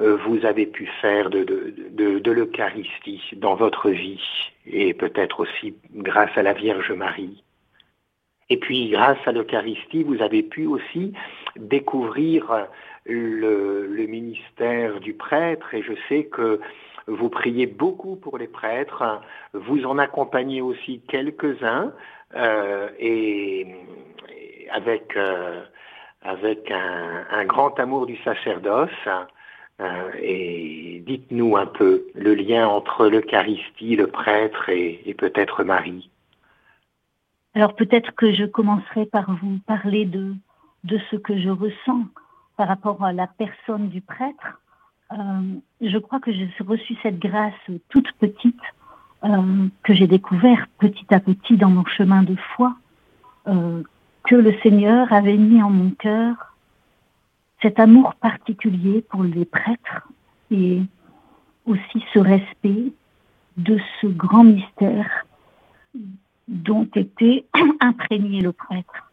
euh, 0.00 0.16
vous 0.26 0.44
avez 0.44 0.66
pu 0.66 0.86
faire 1.00 1.30
de, 1.30 1.44
de, 1.44 2.30
l'Eucharistie 2.30 3.22
dans 3.36 3.54
votre 3.54 3.90
vie 3.90 4.20
et 4.66 4.92
peut-être 4.92 5.40
aussi 5.40 5.74
grâce 5.94 6.36
à 6.36 6.42
la 6.42 6.52
Vierge 6.52 6.92
Marie? 6.92 7.42
Et 8.48 8.58
puis 8.58 8.90
grâce 8.90 9.18
à 9.26 9.32
l'Eucharistie, 9.32 10.04
vous 10.04 10.22
avez 10.22 10.42
pu 10.42 10.66
aussi 10.66 11.12
découvrir 11.56 12.66
le, 13.06 13.86
le 13.86 14.06
ministère 14.06 15.00
du 15.00 15.14
prêtre 15.14 15.74
et 15.74 15.82
je 15.82 15.94
sais 16.08 16.24
que 16.24 16.60
vous 17.06 17.28
priez 17.28 17.66
beaucoup 17.66 18.16
pour 18.16 18.36
les 18.36 18.48
prêtres, 18.48 19.20
vous 19.52 19.84
en 19.84 19.98
accompagnez 19.98 20.60
aussi 20.60 21.00
quelques-uns, 21.08 21.92
euh, 22.34 22.88
et, 22.98 23.66
avec, 24.72 25.16
euh, 25.16 25.62
avec 26.22 26.70
un, 26.70 27.44
grand 27.44 27.78
amour 27.78 28.06
du 28.06 28.16
sacerdoce. 28.18 28.90
Euh, 29.78 30.10
et 30.18 31.02
dites-nous 31.06 31.56
un 31.56 31.66
peu 31.66 32.06
le 32.14 32.34
lien 32.34 32.66
entre 32.66 33.08
l'Eucharistie, 33.08 33.94
le 33.94 34.06
prêtre 34.06 34.70
et, 34.70 35.14
peut-être 35.18 35.64
Marie. 35.64 36.10
Alors 37.54 37.74
peut-être 37.74 38.14
que 38.14 38.32
je 38.32 38.44
commencerai 38.44 39.06
par 39.06 39.30
vous 39.30 39.58
parler 39.66 40.06
de, 40.06 40.34
de 40.84 40.98
ce 41.10 41.16
que 41.16 41.38
je 41.38 41.50
ressens 41.50 42.04
par 42.56 42.68
rapport 42.68 43.04
à 43.04 43.12
la 43.12 43.26
personne 43.26 43.88
du 43.88 44.00
prêtre. 44.00 44.60
je 45.10 45.98
crois 45.98 46.20
que 46.20 46.32
j'ai 46.32 46.48
reçu 46.66 46.96
cette 47.02 47.18
grâce 47.18 47.52
toute 47.90 48.10
petite 48.12 48.60
euh, 49.26 49.68
que 49.82 49.92
j'ai 49.92 50.06
découvert 50.06 50.66
petit 50.78 51.06
à 51.12 51.20
petit 51.20 51.56
dans 51.56 51.70
mon 51.70 51.84
chemin 51.84 52.22
de 52.22 52.36
foi, 52.54 52.76
euh, 53.48 53.82
que 54.24 54.36
le 54.36 54.54
Seigneur 54.62 55.12
avait 55.12 55.36
mis 55.36 55.62
en 55.62 55.70
mon 55.70 55.90
cœur 55.90 56.54
cet 57.62 57.80
amour 57.80 58.14
particulier 58.14 59.04
pour 59.08 59.24
les 59.24 59.44
prêtres 59.44 60.08
et 60.50 60.80
aussi 61.64 62.04
ce 62.12 62.18
respect 62.18 62.92
de 63.56 63.78
ce 64.00 64.06
grand 64.06 64.44
mystère 64.44 65.26
dont 66.46 66.88
était 66.94 67.46
imprégné 67.80 68.42
le 68.42 68.52
prêtre. 68.52 69.10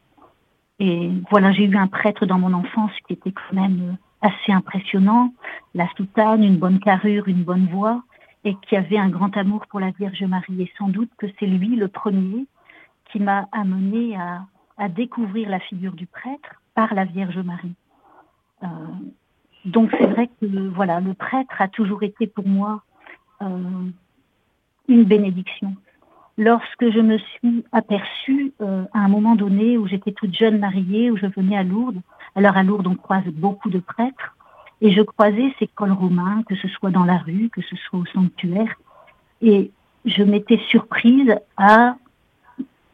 Et 0.79 1.11
voilà, 1.31 1.51
j'ai 1.53 1.65
eu 1.65 1.75
un 1.77 1.87
prêtre 1.87 2.25
dans 2.25 2.37
mon 2.37 2.53
enfance 2.53 2.91
qui 3.07 3.13
était 3.13 3.31
quand 3.31 3.55
même 3.55 3.97
assez 4.21 4.51
impressionnant, 4.51 5.33
la 5.73 5.87
soutane, 5.97 6.43
une 6.43 6.57
bonne 6.57 6.79
carrure, 6.79 7.27
une 7.27 7.43
bonne 7.43 7.67
voix, 7.67 8.03
et 8.43 8.55
qui 8.67 8.75
avait 8.75 8.97
un 8.97 9.09
grand 9.09 9.35
amour 9.37 9.65
pour 9.67 9.79
la 9.79 9.91
Vierge 9.91 10.23
Marie. 10.23 10.61
Et 10.61 10.71
sans 10.77 10.89
doute 10.89 11.09
que 11.17 11.27
c'est 11.39 11.45
lui 11.45 11.75
le 11.75 11.87
premier 11.87 12.45
qui 13.11 13.19
m'a 13.19 13.47
amené 13.51 14.17
à, 14.17 14.45
découvrir 14.89 15.49
la 15.49 15.59
figure 15.59 15.93
du 15.93 16.07
prêtre 16.07 16.61
par 16.73 16.93
la 16.93 17.05
Vierge 17.05 17.37
Marie. 17.37 17.75
Euh, 18.63 18.67
donc 19.65 19.91
c'est 19.97 20.07
vrai 20.07 20.29
que 20.41 20.67
voilà, 20.69 20.99
le 20.99 21.13
prêtre 21.13 21.61
a 21.61 21.69
toujours 21.69 22.03
été 22.03 22.27
pour 22.27 22.45
moi 22.45 22.81
euh, 23.41 23.87
une 24.89 25.03
bénédiction. 25.03 25.75
Lorsque 26.37 26.89
je 26.89 26.99
me 26.99 27.17
suis 27.17 27.63
aperçue 27.71 28.53
euh, 28.59 28.83
à 28.93 28.99
un 28.99 29.07
moment 29.07 29.35
donné 29.35 29.77
où 29.77 29.87
j'étais 29.87 30.11
toute 30.11 30.35
jeune 30.35 30.57
mariée, 30.57 31.11
où 31.11 31.17
je 31.17 31.27
venais 31.27 31.55
à 31.55 31.63
Lourdes, 31.63 32.01
alors 32.35 32.57
à 32.57 32.63
Lourdes 32.63 32.87
on 32.87 32.95
croise 32.95 33.25
beaucoup 33.27 33.69
de 33.69 33.79
prêtres, 33.79 34.35
et 34.83 34.91
je 34.91 35.01
croisais 35.01 35.55
ces 35.59 35.67
cols 35.67 35.93
romains, 35.93 36.43
que 36.43 36.55
ce 36.57 36.67
soit 36.67 36.91
dans 36.91 37.05
la 37.05 37.17
rue, 37.17 37.49
que 37.49 37.61
ce 37.61 37.75
soit 37.77 37.99
au 37.99 38.05
sanctuaire. 38.07 38.75
Et 39.41 39.71
je 40.03 40.23
m'étais 40.23 40.59
surprise 40.67 41.33
à 41.55 41.95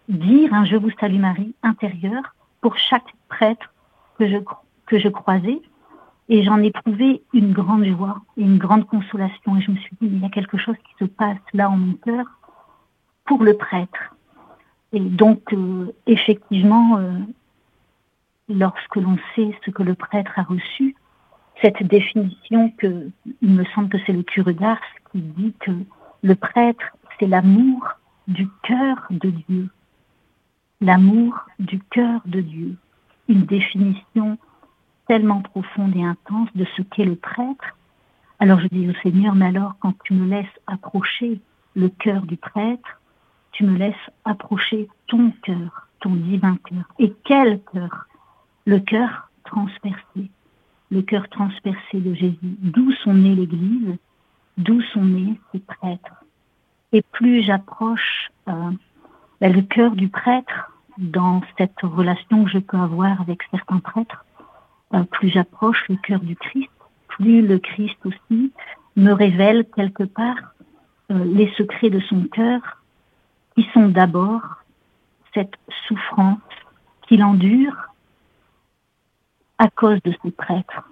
dire 0.08 0.54
un 0.54 0.66
Je 0.66 0.76
vous 0.76 0.92
salue 1.00 1.20
Marie 1.20 1.56
intérieur 1.64 2.22
pour 2.62 2.78
chaque 2.78 3.12
prêtre 3.28 3.74
que 4.20 4.30
je, 4.30 4.38
que 4.86 5.00
je 5.00 5.10
croisais. 5.10 5.60
Et 6.30 6.44
j'en 6.44 6.62
ai 6.62 6.72
trouvé 6.72 7.24
une 7.34 7.54
grande 7.54 7.86
joie 7.86 8.22
et 8.38 8.44
une 8.44 8.60
grande 8.60 8.86
consolation. 8.86 9.58
Et 9.58 9.62
je 9.62 9.72
me 9.72 9.78
suis 9.78 9.98
dit, 10.00 10.10
il 10.14 10.20
y 10.20 10.26
a 10.26 10.30
quelque 10.30 10.58
chose 10.58 10.76
qui 10.86 10.94
se 11.04 11.10
passe 11.10 11.40
là 11.54 11.72
en 11.72 11.78
mon 11.78 11.94
cœur 11.94 12.28
pour 13.26 13.44
le 13.44 13.58
prêtre. 13.58 14.16
Et 14.94 15.00
donc, 15.00 15.52
euh, 15.54 15.92
effectivement, 16.06 16.98
euh, 16.98 17.18
lorsque 18.48 18.96
l'on 18.98 19.18
sait 19.36 19.58
ce 19.66 19.72
que 19.72 19.82
le 19.82 19.96
prêtre 19.96 20.34
a 20.38 20.44
reçu, 20.44 20.96
cette 21.62 21.84
définition 21.84 22.72
que, 22.78 23.10
il 23.42 23.52
me 23.52 23.66
semble 23.76 23.90
que 23.90 23.98
c'est 24.06 24.14
le 24.14 24.24
curé 24.24 24.54
d'Ars 24.54 24.80
qui 25.12 25.20
dit 25.20 25.54
que 25.60 25.72
le 26.24 26.36
prêtre, 26.36 26.98
c'est 27.20 27.28
l'amour 27.28 27.88
du 28.28 28.48
cœur 28.64 29.08
de 29.10 29.30
Dieu. 29.30 29.70
L'amour 30.82 31.46
du 31.60 31.80
cœur 31.80 32.22
de 32.26 32.42
Dieu. 32.42 32.76
Une 33.28 33.46
définition 33.46 34.38
tellement 35.08 35.42
profonde 35.42 35.96
et 35.96 36.04
intense 36.04 36.50
de 36.56 36.66
ce 36.78 36.82
qu'est 36.84 37.06
le 37.06 37.16
prêtre. 37.16 37.76
Alors 38.40 38.60
je 38.60 38.68
dis 38.68 38.88
au 38.88 38.94
Seigneur, 39.04 39.36
mais 39.36 39.48
alors 39.48 39.76
quand 39.80 39.94
tu 40.04 40.14
me 40.14 40.30
laisses 40.30 40.48
approcher 40.68 41.42
le 41.76 41.90
cœur 41.90 42.22
du 42.22 42.38
prêtre, 42.38 43.02
tu 43.52 43.66
me 43.66 43.78
laisses 43.78 43.96
approcher 44.24 44.88
ton 45.08 45.32
cœur, 45.44 45.88
ton 46.00 46.12
divin 46.12 46.58
cœur. 46.64 46.84
Et 47.00 47.14
quel 47.26 47.60
cœur? 47.74 48.08
Le 48.66 48.80
cœur 48.80 49.30
transpercé, 49.44 50.30
le 50.92 51.02
cœur 51.02 51.28
transpercé 51.30 52.00
de 52.00 52.14
Jésus, 52.14 52.38
d'où 52.42 52.92
sont 53.04 53.14
nés 53.14 53.36
l'Église, 53.36 53.96
d'où 54.58 54.82
sont 54.94 55.04
nés 55.04 55.40
ces 55.52 55.60
prêtres. 55.60 56.24
Et 56.92 57.02
plus 57.02 57.44
j'approche 57.44 58.32
euh, 58.48 58.72
ben, 59.40 59.54
le 59.54 59.62
cœur 59.62 59.92
du 59.92 60.10
prêtre 60.10 60.72
dans 60.98 61.42
cette 61.58 61.80
relation 61.82 62.44
que 62.44 62.52
je 62.52 62.60
peux 62.60 62.78
avoir 62.78 63.22
avec 63.22 63.42
certains 63.52 63.80
prêtres, 63.80 64.26
euh, 64.94 65.04
plus 65.04 65.30
j'approche 65.30 65.88
le 65.88 65.96
cœur 65.98 66.20
du 66.20 66.36
Christ, 66.36 66.72
plus 67.08 67.46
le 67.46 67.60
Christ 67.60 67.98
aussi 68.06 68.52
me 68.96 69.12
révèle 69.12 69.66
quelque 69.76 70.04
part 70.04 70.54
euh, 71.12 71.24
les 71.26 71.52
secrets 71.54 71.90
de 71.90 72.00
son 72.02 72.24
cœur, 72.24 72.62
qui 73.56 73.68
sont 73.74 73.90
d'abord 73.90 74.42
cette 75.34 75.54
souffrance 75.88 76.40
qu'il 77.08 77.24
endure 77.24 77.89
à 79.60 79.70
cause 79.70 80.02
de 80.04 80.14
ses 80.24 80.32
prêtres. 80.32 80.90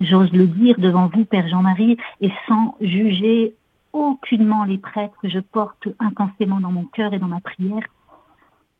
J'ose 0.00 0.32
le 0.32 0.46
dire 0.46 0.78
devant 0.78 1.08
vous, 1.08 1.24
Père 1.24 1.48
Jean-Marie, 1.48 1.96
et 2.20 2.30
sans 2.46 2.76
juger 2.80 3.54
aucunement 3.92 4.64
les 4.64 4.78
prêtres 4.78 5.16
que 5.20 5.28
je 5.28 5.40
porte 5.40 5.88
intensément 5.98 6.60
dans 6.60 6.72
mon 6.72 6.84
cœur 6.84 7.12
et 7.12 7.18
dans 7.18 7.26
ma 7.26 7.40
prière, 7.40 7.84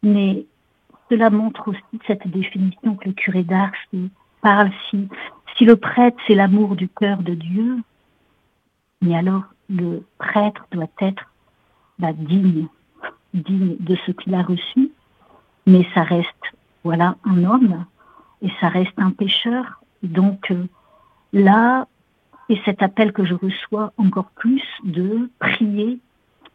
mais 0.03 0.47
cela 1.11 1.31
montre 1.31 1.69
aussi 1.69 2.01
cette 2.07 2.27
définition 2.29 2.97
que 2.97 3.09
le 3.09 3.15
curé 3.15 3.43
d'Ars 3.43 3.73
parle. 4.41 4.71
Si, 4.91 5.09
si 5.57 5.65
le 5.65 5.77
prêtre, 5.77 6.17
c'est 6.27 6.35
l'amour 6.35 6.77
du 6.77 6.89
cœur 6.89 7.19
de 7.19 7.35
Dieu, 7.35 7.79
mais 9.03 9.17
alors 9.17 9.43
le 9.69 10.05
prêtre 10.19 10.67
doit 10.73 10.87
être 11.01 11.31
bah, 11.99 12.13
digne, 12.13 12.67
digne 13.35 13.77
de 13.81 13.97
ce 14.07 14.13
qu'il 14.13 14.35
a 14.35 14.43
reçu, 14.43 14.91
mais 15.67 15.87
ça 15.95 16.03
reste, 16.03 16.29
voilà, 16.85 17.17
un 17.25 17.45
homme, 17.45 17.85
et 18.43 18.51
ça 18.61 18.69
reste 18.69 18.99
un 18.99 19.11
pécheur. 19.11 19.83
Donc 20.03 20.51
euh, 20.51 20.67
là, 21.33 21.87
et 22.49 22.61
cet 22.65 22.83
appel 22.83 23.13
que 23.13 23.25
je 23.25 23.35
reçois 23.35 23.93
encore 23.97 24.31
plus 24.33 24.63
de 24.85 25.31
prier 25.39 26.01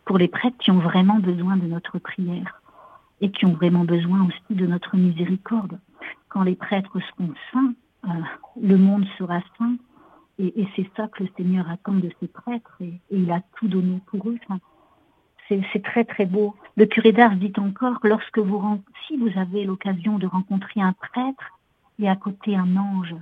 pour 0.06 0.18
les 0.18 0.28
prêtres 0.28 0.58
qui 0.60 0.72
ont 0.72 0.80
vraiment 0.80 1.20
besoin 1.20 1.58
de 1.58 1.66
notre 1.66 1.98
prière 1.98 2.62
et 3.22 3.32
qui 3.32 3.46
ont 3.46 3.54
vraiment 3.54 3.84
besoin 3.84 4.28
aussi 4.28 4.56
de 4.56 4.68
notre 4.68 4.96
miséricorde. 4.96 5.80
Quand 6.30 6.44
les 6.44 6.56
prêtres 6.56 7.00
seront 7.00 7.34
saints, 7.52 7.74
euh, 8.06 8.10
le 8.62 8.78
monde 8.78 9.06
sera 9.18 9.40
saint 9.58 9.76
et, 10.40 10.68
c'est 10.76 10.88
ça 10.96 11.08
que 11.08 11.24
le 11.24 11.30
Seigneur 11.36 11.68
attend 11.70 11.94
de 11.94 12.12
ses 12.20 12.28
prêtres 12.28 12.78
et, 12.80 12.94
il 13.10 13.32
a 13.32 13.42
tout 13.56 13.68
donné 13.68 14.02
pour 14.06 14.30
eux. 14.30 14.38
c'est 15.50 15.84
très 15.84 16.04
très 16.04 16.26
beau. 16.26 16.56
Le 16.76 16.86
curé 16.86 17.12
d'Ars 17.12 17.36
dit 17.36 17.54
encore, 17.58 18.00
lorsque 18.04 18.38
vous, 18.38 18.62
si 19.08 19.18
vous 19.18 19.32
avez 19.36 19.64
l'occasion 19.64 20.20
de 20.20 20.28
rencontrer 20.28 20.82
un 20.82 20.94
prêtre 20.94 21.57
et 22.00 22.10
à 22.10 22.16
côté 22.16 22.56
un 22.56 22.76
ange, 22.78 23.16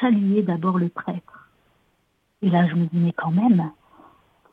saluez 0.00 0.42
d'abord 0.42 0.78
le 0.78 0.88
prêtre. 0.88 1.48
Et 2.42 2.50
là, 2.50 2.66
je 2.66 2.74
me 2.74 2.86
dis, 2.86 2.98
mais 2.98 3.12
quand 3.12 3.30
même, 3.30 3.70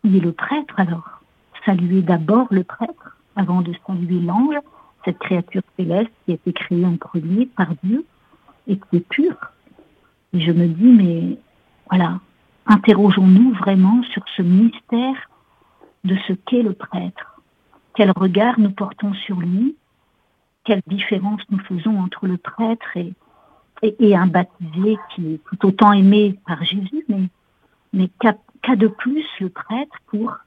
il 0.03 0.15
est 0.15 0.21
le 0.21 0.31
prêtre 0.31 0.73
alors. 0.77 1.21
Saluez 1.65 2.01
d'abord 2.01 2.47
le 2.51 2.63
prêtre 2.63 3.17
avant 3.35 3.61
de 3.61 3.73
saluer 3.85 4.19
l'ange, 4.19 4.55
cette 5.05 5.19
créature 5.19 5.61
céleste 5.77 6.11
qui 6.25 6.31
a 6.31 6.35
été 6.35 6.53
créée 6.53 6.85
en 6.85 6.97
premier 6.97 7.45
par 7.45 7.73
Dieu 7.83 8.05
et 8.67 8.77
qui 8.77 8.97
est 8.97 9.07
pure. 9.07 9.51
Et 10.33 10.41
je 10.41 10.51
me 10.51 10.67
dis, 10.67 10.91
mais 10.91 11.37
voilà, 11.89 12.19
interrogeons-nous 12.65 13.53
vraiment 13.53 14.03
sur 14.03 14.23
ce 14.35 14.41
mystère 14.41 15.29
de 16.03 16.15
ce 16.27 16.33
qu'est 16.33 16.63
le 16.63 16.73
prêtre. 16.73 17.41
Quel 17.95 18.11
regard 18.11 18.59
nous 18.59 18.71
portons 18.71 19.13
sur 19.13 19.37
lui 19.37 19.75
Quelle 20.63 20.81
différence 20.87 21.41
nous 21.49 21.59
faisons 21.59 21.99
entre 21.99 22.27
le 22.27 22.37
prêtre 22.37 22.97
et, 22.97 24.15
un 24.15 24.27
baptisé 24.27 24.97
qui 25.09 25.33
est 25.33 25.39
tout 25.45 25.65
autant 25.65 25.91
aimé 25.91 26.39
par 26.45 26.63
Jésus, 26.63 27.03
mais, 27.09 27.29
mais 27.93 28.09
qu'a 28.19 28.75
de 28.75 28.87
plus 28.87 29.25
le 29.39 29.49
prêtre 29.49 29.95
pour, 30.07 30.37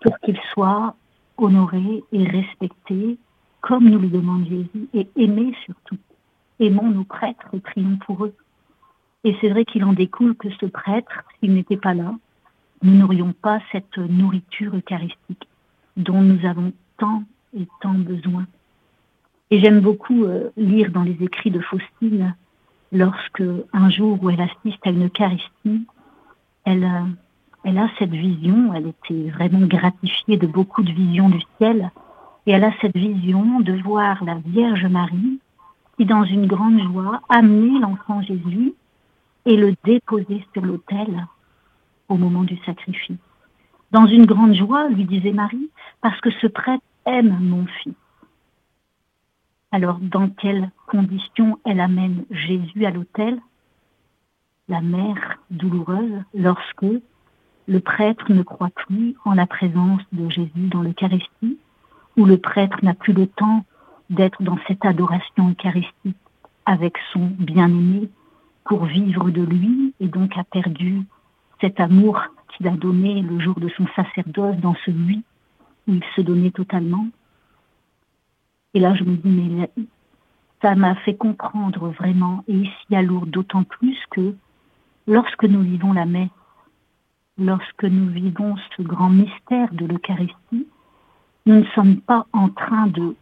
pour 0.00 0.18
qu'il 0.20 0.38
soit 0.52 0.94
honoré 1.36 2.02
et 2.12 2.24
respecté 2.24 3.18
comme 3.60 3.88
nous 3.88 3.98
le 3.98 4.08
demande 4.08 4.46
Jésus 4.48 4.88
et 4.94 5.06
aimé 5.16 5.54
surtout? 5.64 5.98
Aimons 6.60 6.90
nos 6.90 7.04
prêtres 7.04 7.48
et 7.52 7.60
prions 7.60 7.98
pour 8.06 8.24
eux. 8.24 8.34
Et 9.24 9.36
c'est 9.40 9.50
vrai 9.50 9.64
qu'il 9.64 9.84
en 9.84 9.92
découle 9.92 10.34
que 10.34 10.48
ce 10.60 10.66
prêtre, 10.66 11.24
s'il 11.38 11.54
n'était 11.54 11.76
pas 11.76 11.94
là, 11.94 12.14
nous 12.82 12.94
n'aurions 12.96 13.32
pas 13.32 13.60
cette 13.70 13.98
nourriture 13.98 14.74
eucharistique 14.74 15.46
dont 15.96 16.20
nous 16.20 16.44
avons 16.46 16.72
tant 16.98 17.22
et 17.56 17.66
tant 17.80 17.94
besoin. 17.94 18.46
Et 19.52 19.60
j'aime 19.60 19.80
beaucoup 19.80 20.24
euh, 20.24 20.48
lire 20.56 20.90
dans 20.92 21.02
les 21.02 21.18
écrits 21.20 21.50
de 21.50 21.60
Faustine 21.60 22.34
lorsque 22.90 23.42
un 23.74 23.90
jour 23.90 24.18
où 24.22 24.30
elle 24.30 24.40
assiste 24.40 24.80
à 24.86 24.88
une 24.88 25.08
Eucharistie, 25.08 25.86
elle, 26.64 26.84
euh, 26.84 27.04
elle 27.62 27.76
a 27.76 27.90
cette 27.98 28.12
vision, 28.12 28.72
elle 28.72 28.86
était 28.86 29.28
vraiment 29.28 29.66
gratifiée 29.66 30.38
de 30.38 30.46
beaucoup 30.46 30.82
de 30.82 30.90
visions 30.90 31.28
du 31.28 31.42
ciel, 31.58 31.90
et 32.46 32.52
elle 32.52 32.64
a 32.64 32.72
cette 32.80 32.96
vision 32.96 33.60
de 33.60 33.74
voir 33.82 34.24
la 34.24 34.36
Vierge 34.36 34.86
Marie 34.86 35.38
qui, 35.98 36.06
dans 36.06 36.24
une 36.24 36.46
grande 36.46 36.80
joie, 36.80 37.20
amener 37.28 37.78
l'enfant 37.78 38.22
Jésus 38.22 38.72
et 39.44 39.58
le 39.58 39.74
déposer 39.84 40.46
sur 40.54 40.62
l'autel 40.62 41.26
au 42.08 42.16
moment 42.16 42.44
du 42.44 42.56
sacrifice. 42.64 43.18
Dans 43.90 44.06
une 44.06 44.24
grande 44.24 44.54
joie, 44.54 44.88
lui 44.88 45.04
disait 45.04 45.32
Marie, 45.32 45.68
parce 46.00 46.18
que 46.22 46.30
ce 46.40 46.46
prêtre 46.46 46.84
aime 47.04 47.36
mon 47.38 47.66
fils. 47.82 47.92
Alors, 49.74 49.98
dans 50.00 50.28
quelles 50.28 50.70
conditions 50.86 51.58
elle 51.64 51.80
amène 51.80 52.24
Jésus 52.30 52.84
à 52.84 52.90
l'autel? 52.90 53.40
La 54.68 54.82
mère 54.82 55.38
douloureuse, 55.50 56.22
lorsque 56.34 56.86
le 57.66 57.80
prêtre 57.80 58.30
ne 58.32 58.42
croit 58.42 58.70
plus 58.86 59.16
en 59.24 59.32
la 59.32 59.46
présence 59.46 60.02
de 60.12 60.28
Jésus 60.28 60.68
dans 60.68 60.82
l'Eucharistie, 60.82 61.58
où 62.18 62.26
le 62.26 62.36
prêtre 62.36 62.78
n'a 62.82 62.92
plus 62.92 63.14
le 63.14 63.26
temps 63.26 63.64
d'être 64.10 64.42
dans 64.42 64.58
cette 64.68 64.84
adoration 64.84 65.48
eucharistique 65.50 66.16
avec 66.66 66.98
son 67.14 67.30
bien-aimé 67.38 68.10
pour 68.64 68.84
vivre 68.84 69.30
de 69.30 69.42
lui 69.42 69.94
et 70.00 70.08
donc 70.08 70.36
a 70.36 70.44
perdu 70.44 71.02
cet 71.62 71.80
amour 71.80 72.20
qu'il 72.50 72.68
a 72.68 72.76
donné 72.76 73.22
le 73.22 73.40
jour 73.40 73.58
de 73.58 73.70
son 73.70 73.86
sacerdoce 73.96 74.56
dans 74.58 74.74
celui 74.84 75.24
où 75.88 75.94
il 75.94 76.04
se 76.14 76.20
donnait 76.20 76.50
totalement? 76.50 77.06
Et 78.74 78.80
là, 78.80 78.94
je 78.94 79.04
me 79.04 79.16
dis, 79.16 79.28
mais 79.28 79.70
ça 80.62 80.74
m'a 80.74 80.94
fait 80.96 81.14
comprendre 81.14 81.88
vraiment, 81.88 82.44
et 82.48 82.54
ici 82.54 82.94
à 82.94 83.02
Lourdes 83.02 83.30
d'autant 83.30 83.64
plus 83.64 83.98
que 84.10 84.34
lorsque 85.06 85.44
nous 85.44 85.60
vivons 85.60 85.92
la 85.92 86.06
messe, 86.06 86.30
lorsque 87.38 87.84
nous 87.84 88.08
vivons 88.08 88.56
ce 88.76 88.82
grand 88.82 89.10
mystère 89.10 89.72
de 89.72 89.86
l'Eucharistie, 89.86 90.66
nous 91.46 91.56
ne 91.56 91.64
sommes 91.74 92.00
pas 92.00 92.26
en 92.32 92.48
train 92.48 92.86
de 92.86 93.16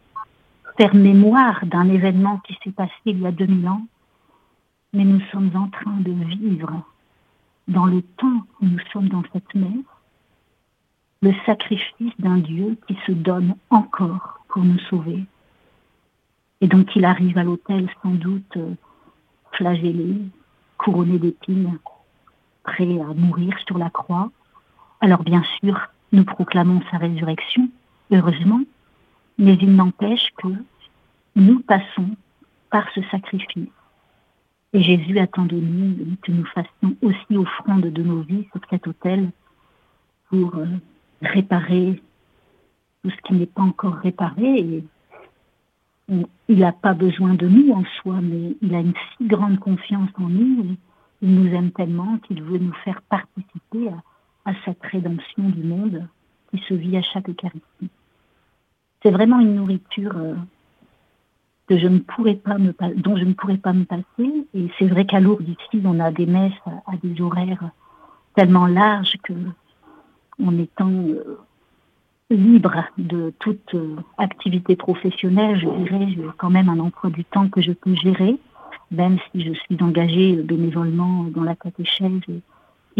faire 0.77 0.93
mémoire 0.93 1.65
d'un 1.65 1.89
événement 1.89 2.37
qui 2.45 2.57
s'est 2.63 2.71
passé 2.71 2.93
il 3.05 3.19
y 3.19 3.27
a 3.27 3.31
2000 3.31 3.67
ans, 3.67 3.85
mais 4.93 5.03
nous 5.03 5.21
sommes 5.31 5.51
en 5.55 5.67
train 5.69 5.97
de 5.99 6.11
vivre 6.11 6.83
dans 7.67 7.85
le 7.85 8.01
temps 8.01 8.45
où 8.61 8.65
nous 8.65 8.79
sommes 8.91 9.09
dans 9.09 9.23
cette 9.33 9.53
messe 9.55 9.85
le 11.21 11.33
sacrifice 11.45 12.13
d'un 12.19 12.37
Dieu 12.37 12.77
qui 12.87 12.97
se 13.05 13.11
donne 13.11 13.55
encore 13.69 14.39
pour 14.47 14.63
nous 14.63 14.79
sauver. 14.89 15.23
Et 16.61 16.67
donc 16.67 16.95
il 16.95 17.05
arrive 17.05 17.37
à 17.37 17.43
l'autel 17.43 17.89
sans 18.01 18.11
doute 18.11 18.57
euh, 18.57 18.75
flagellé, 19.51 20.15
couronné 20.77 21.17
d'épines, 21.17 21.77
prêt 22.63 22.99
à 22.99 23.13
mourir 23.13 23.57
sur 23.65 23.77
la 23.77 23.89
croix. 23.89 24.31
Alors 25.01 25.23
bien 25.23 25.43
sûr, 25.59 25.89
nous 26.11 26.23
proclamons 26.23 26.81
sa 26.91 26.97
résurrection, 26.97 27.69
heureusement, 28.11 28.61
mais 29.37 29.55
il 29.55 29.75
n'empêche 29.75 30.29
que 30.37 30.49
nous 31.35 31.59
passons 31.61 32.09
par 32.69 32.85
ce 32.93 33.01
sacrifice. 33.09 33.69
Et 34.73 34.81
Jésus 34.81 35.19
attend 35.19 35.45
de 35.45 35.57
nous 35.57 36.15
que 36.21 36.31
nous 36.31 36.45
fassions 36.45 36.95
aussi 37.01 37.37
offrande 37.37 37.81
de 37.81 38.03
nos 38.03 38.21
vies 38.21 38.47
sur 38.51 38.61
cet 38.69 38.87
autel 38.87 39.31
pour 40.29 40.55
euh, 40.55 40.65
réparer 41.21 42.01
tout 43.03 43.09
ce 43.09 43.21
qui 43.27 43.33
n'est 43.33 43.47
pas 43.47 43.63
encore 43.63 43.95
réparé. 43.95 44.83
Il 46.47 46.59
n'a 46.59 46.71
pas 46.71 46.93
besoin 46.93 47.33
de 47.35 47.47
nous 47.47 47.71
en 47.71 47.83
soi, 48.01 48.19
mais 48.21 48.55
il 48.61 48.75
a 48.75 48.79
une 48.79 48.93
si 49.17 49.27
grande 49.27 49.59
confiance 49.59 50.09
en 50.15 50.27
nous. 50.27 50.75
Il 51.21 51.35
nous 51.35 51.53
aime 51.55 51.71
tellement 51.71 52.17
qu'il 52.19 52.43
veut 52.43 52.57
nous 52.57 52.73
faire 52.83 53.01
participer 53.03 53.89
à, 54.45 54.53
cette 54.65 54.83
rédemption 54.83 55.43
du 55.49 55.63
monde 55.63 56.07
qui 56.49 56.61
se 56.67 56.73
vit 56.73 56.97
à 56.97 57.01
chaque 57.01 57.29
Eucharistie. 57.29 57.89
C'est 59.01 59.11
vraiment 59.11 59.39
une 59.39 59.55
nourriture 59.55 60.17
euh, 60.17 60.35
que 61.67 61.77
je 61.77 61.87
ne 61.87 61.99
pourrais 61.99 62.35
pas 62.35 62.57
me, 62.57 62.73
dont 62.97 63.15
je 63.15 63.23
ne 63.23 63.33
pourrais 63.33 63.57
pas 63.57 63.73
me 63.73 63.85
passer. 63.85 64.47
Et 64.53 64.67
c'est 64.77 64.87
vrai 64.87 65.05
qu'à 65.05 65.19
Lourdes, 65.19 65.47
ici, 65.47 65.81
on 65.85 65.99
a 65.99 66.11
des 66.11 66.25
messes 66.25 66.51
à, 66.65 66.97
des 67.01 67.21
horaires 67.21 67.69
tellement 68.35 68.67
larges 68.67 69.17
que, 69.23 69.33
en 70.43 70.57
étant 70.57 70.91
euh, 70.91 71.39
libre 72.31 72.83
de 72.97 73.33
toute 73.39 73.75
euh, 73.75 73.95
activité 74.17 74.75
professionnelle, 74.75 75.59
je 75.59 75.67
dirais, 75.83 76.07
j'ai 76.09 76.25
quand 76.37 76.49
même 76.49 76.69
un 76.69 76.79
emploi 76.79 77.09
du 77.09 77.23
temps 77.25 77.47
que 77.49 77.61
je 77.61 77.71
peux 77.71 77.95
gérer 77.95 78.37
même 78.91 79.17
si 79.31 79.41
je 79.41 79.53
suis 79.53 79.81
engagée 79.81 80.35
bénévolement 80.35 81.23
dans 81.23 81.43
la 81.43 81.55
catéchèse 81.55 82.21
et, 82.27 82.41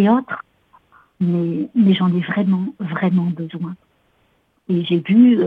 et 0.02 0.10
autres. 0.10 0.44
Mais, 1.20 1.70
j'en 1.94 2.08
ai 2.16 2.22
vraiment, 2.22 2.74
vraiment 2.80 3.26
besoin. 3.26 3.76
Et 4.70 4.84
j'ai 4.86 5.00
vu 5.00 5.40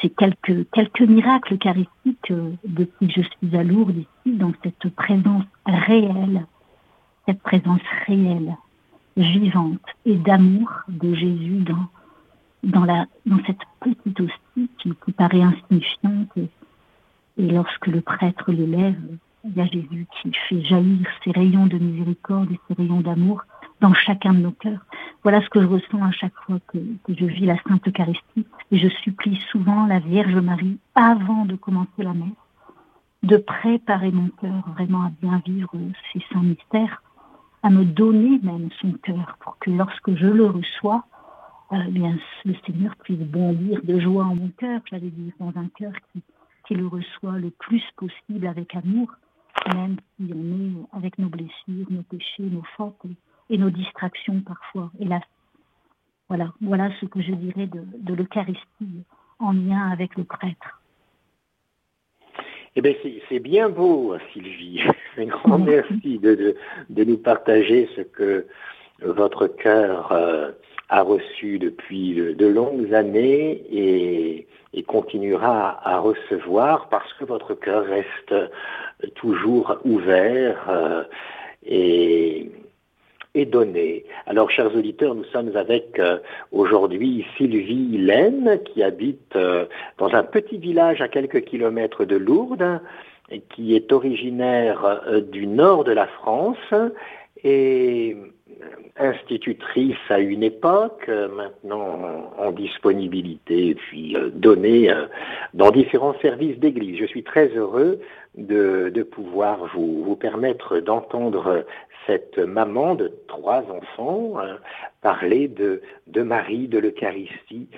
ces 0.00 0.10
quelques, 0.10 0.68
quelques 0.72 1.02
miracles 1.02 1.54
eucharistiques 1.54 2.32
depuis 2.64 3.06
que 3.06 3.12
je 3.12 3.22
suis 3.22 3.56
à 3.56 3.62
Lourdes 3.62 3.98
ici, 3.98 4.36
dans 4.36 4.52
cette 4.64 4.88
présence 4.94 5.44
réelle, 5.66 6.46
cette 7.26 7.40
présence 7.42 7.82
réelle, 8.06 8.56
vivante 9.16 9.78
et 10.04 10.16
d'amour 10.16 10.68
de 10.88 11.14
Jésus 11.14 11.60
dans, 11.60 11.86
dans, 12.62 12.84
la, 12.84 13.06
dans 13.26 13.38
cette 13.46 13.60
petite 13.80 14.20
hostie 14.20 14.70
qui, 14.78 14.92
qui 15.04 15.12
paraît 15.12 15.42
insignifiante. 15.42 16.30
Et, 16.36 16.48
lorsque 17.38 17.86
le 17.86 18.00
prêtre 18.00 18.52
le 18.52 18.66
lève, 18.66 19.00
il 19.44 19.56
y 19.56 19.60
a 19.60 19.66
Jésus 19.66 20.06
qui 20.20 20.32
fait 20.48 20.62
jaillir 20.62 21.06
ses 21.24 21.32
rayons 21.32 21.66
de 21.66 21.78
miséricorde 21.78 22.52
et 22.52 22.60
ses 22.68 22.74
rayons 22.74 23.00
d'amour 23.00 23.42
dans 23.80 23.94
chacun 23.94 24.34
de 24.34 24.38
nos 24.38 24.52
cœurs. 24.52 24.84
Voilà 25.22 25.40
ce 25.42 25.48
que 25.48 25.60
je 25.60 25.66
ressens 25.66 26.02
à 26.02 26.12
chaque 26.12 26.34
fois 26.46 26.58
que, 26.68 26.78
que, 27.04 27.14
je 27.14 27.24
vis 27.24 27.46
la 27.46 27.56
Sainte 27.62 27.86
Eucharistie. 27.88 28.46
Et 28.70 28.78
je 28.78 28.88
supplie 28.88 29.40
souvent 29.50 29.86
la 29.86 29.98
Vierge 29.98 30.36
Marie, 30.36 30.78
avant 30.94 31.46
de 31.46 31.56
commencer 31.56 32.02
la 32.02 32.12
messe, 32.12 32.28
de 33.22 33.36
préparer 33.38 34.12
mon 34.12 34.28
cœur 34.40 34.62
vraiment 34.76 35.04
à 35.04 35.10
bien 35.20 35.42
vivre 35.44 35.72
ces 36.12 36.22
saints 36.32 36.42
mystères, 36.42 37.02
à 37.62 37.70
me 37.70 37.84
donner 37.84 38.40
même 38.42 38.68
son 38.80 38.92
cœur 39.02 39.36
pour 39.40 39.58
que 39.58 39.70
lorsque 39.70 40.14
je 40.14 40.26
le 40.26 40.46
reçois, 40.46 41.04
euh, 41.72 41.76
bien, 41.88 42.18
le 42.44 42.54
Seigneur 42.66 42.94
puisse 42.96 43.18
bondir 43.18 43.80
de 43.82 43.98
joie 43.98 44.24
en 44.24 44.34
mon 44.34 44.48
cœur, 44.50 44.80
j'allais 44.90 45.10
dire, 45.10 45.32
dans 45.40 45.52
un 45.56 45.68
cœur 45.68 45.92
qui, 46.12 46.22
qui 46.66 46.74
le 46.74 46.86
reçoit 46.86 47.38
le 47.38 47.50
plus 47.50 47.82
possible 47.96 48.46
avec 48.46 48.74
amour, 48.74 49.10
même 49.74 49.96
si 50.16 50.32
on 50.34 50.36
est 50.36 50.96
avec 50.96 51.18
nos 51.18 51.28
blessures, 51.28 51.86
nos 51.90 52.02
péchés, 52.02 52.42
nos 52.42 52.64
fautes 52.76 52.96
et, 53.04 53.54
et 53.54 53.58
nos 53.58 53.70
distractions 53.70 54.40
parfois, 54.40 54.90
hélas. 55.00 55.22
Voilà, 56.28 56.52
voilà 56.60 56.90
ce 57.00 57.06
que 57.06 57.20
je 57.20 57.32
dirais 57.32 57.66
de, 57.66 57.84
de 57.98 58.14
l'Eucharistie 58.14 59.04
en 59.38 59.52
lien 59.52 59.90
avec 59.90 60.16
le 60.16 60.24
prêtre. 60.24 60.80
Eh 62.74 62.80
bien, 62.80 62.94
c'est 63.28 63.38
bien 63.40 63.68
beau, 63.68 64.16
Sylvie. 64.32 64.80
Un 65.18 65.26
grand 65.26 65.58
merci 65.58 66.18
de, 66.18 66.34
de, 66.34 66.56
de, 66.88 67.04
nous 67.04 67.18
partager 67.18 67.88
ce 67.94 68.00
que 68.00 68.46
votre 69.00 69.46
cœur 69.46 70.10
euh, 70.12 70.52
a 70.88 71.02
reçu 71.02 71.58
depuis 71.58 72.14
de, 72.14 72.46
longues 72.46 72.92
années 72.94 73.62
et, 73.70 74.46
et, 74.74 74.82
continuera 74.82 75.80
à 75.88 75.98
recevoir 75.98 76.88
parce 76.88 77.12
que 77.14 77.24
votre 77.24 77.54
cœur 77.54 77.84
reste 77.84 78.34
toujours 79.14 79.78
ouvert 79.84 80.68
euh, 80.68 81.02
et, 81.64 82.50
et 83.34 83.46
donné. 83.46 84.04
Alors, 84.26 84.50
chers 84.50 84.74
auditeurs, 84.74 85.14
nous 85.14 85.24
sommes 85.24 85.56
avec 85.56 85.98
euh, 85.98 86.18
aujourd'hui 86.50 87.24
Sylvie 87.36 87.96
Laine, 87.98 88.60
qui 88.64 88.82
habite 88.82 89.34
euh, 89.36 89.64
dans 89.98 90.14
un 90.14 90.22
petit 90.22 90.58
village 90.58 91.00
à 91.00 91.08
quelques 91.08 91.42
kilomètres 91.42 92.04
de 92.04 92.16
Lourdes, 92.16 92.80
qui 93.50 93.74
est 93.74 93.92
originaire 93.92 95.02
euh, 95.06 95.20
du 95.20 95.46
nord 95.46 95.84
de 95.84 95.92
la 95.92 96.06
France 96.06 96.74
et 97.42 98.16
institutrice 98.96 99.96
à 100.08 100.18
une 100.18 100.42
époque, 100.42 101.08
maintenant 101.08 102.32
en 102.38 102.52
disponibilité, 102.52 103.74
puis 103.74 104.16
donnée 104.32 104.92
dans 105.54 105.70
différents 105.70 106.14
services 106.20 106.58
d'église. 106.58 106.98
Je 106.98 107.06
suis 107.06 107.22
très 107.22 107.48
heureux 107.48 108.00
de, 108.36 108.90
de 108.94 109.02
pouvoir 109.02 109.70
vous, 109.74 110.04
vous 110.04 110.16
permettre 110.16 110.80
d'entendre 110.80 111.64
cette 112.06 112.38
maman 112.38 112.94
de 112.94 113.12
trois 113.28 113.64
enfants 113.70 114.38
euh, 114.38 114.56
parler 115.00 115.48
de, 115.48 115.82
de 116.06 116.22
Marie, 116.22 116.68
de 116.68 116.78
l'Eucharistie, 116.78 117.68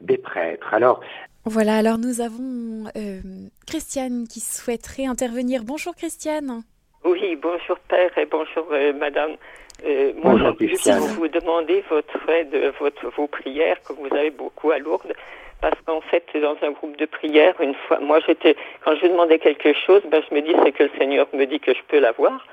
des 0.00 0.18
prêtres. 0.18 0.72
Alors, 0.72 1.00
voilà, 1.44 1.76
alors 1.76 1.98
nous 1.98 2.20
avons 2.20 2.84
euh, 2.96 3.20
Christiane 3.66 4.26
qui 4.28 4.40
souhaiterait 4.40 5.06
intervenir. 5.06 5.62
Bonjour 5.64 5.94
Christiane. 5.94 6.62
Oui, 7.04 7.36
bonjour 7.42 7.78
Père 7.88 8.16
et 8.16 8.26
bonjour 8.26 8.66
euh, 8.70 8.92
Madame. 8.92 9.32
Euh, 9.84 10.12
moi, 10.16 10.32
bonjour 10.32 10.56
Christiane. 10.56 11.02
Je 11.02 11.14
vous 11.14 11.28
demander 11.28 11.82
votre 11.90 12.28
aide, 12.28 12.72
votre, 12.78 13.08
vos 13.16 13.26
prières, 13.26 13.82
que 13.82 13.92
vous 13.92 14.14
avez 14.14 14.30
beaucoup 14.30 14.70
à 14.70 14.78
Lourdes 14.78 15.12
parce 15.62 15.80
qu'en 15.86 16.00
fait, 16.00 16.24
dans 16.34 16.56
un 16.62 16.72
groupe 16.72 16.96
de 16.96 17.06
prière, 17.06 17.54
une 17.60 17.74
fois, 17.86 18.00
moi 18.00 18.18
j'étais, 18.26 18.56
quand 18.84 18.96
je 18.96 19.06
demandais 19.06 19.38
quelque 19.38 19.72
chose, 19.72 20.02
ben, 20.10 20.20
je 20.28 20.34
me 20.34 20.42
dis 20.42 20.52
c'est 20.64 20.72
que 20.72 20.82
le 20.82 20.90
Seigneur 20.98 21.28
me 21.32 21.46
dit 21.46 21.60
que 21.60 21.72
je 21.72 21.80
peux 21.86 22.00
l'avoir, 22.00 22.44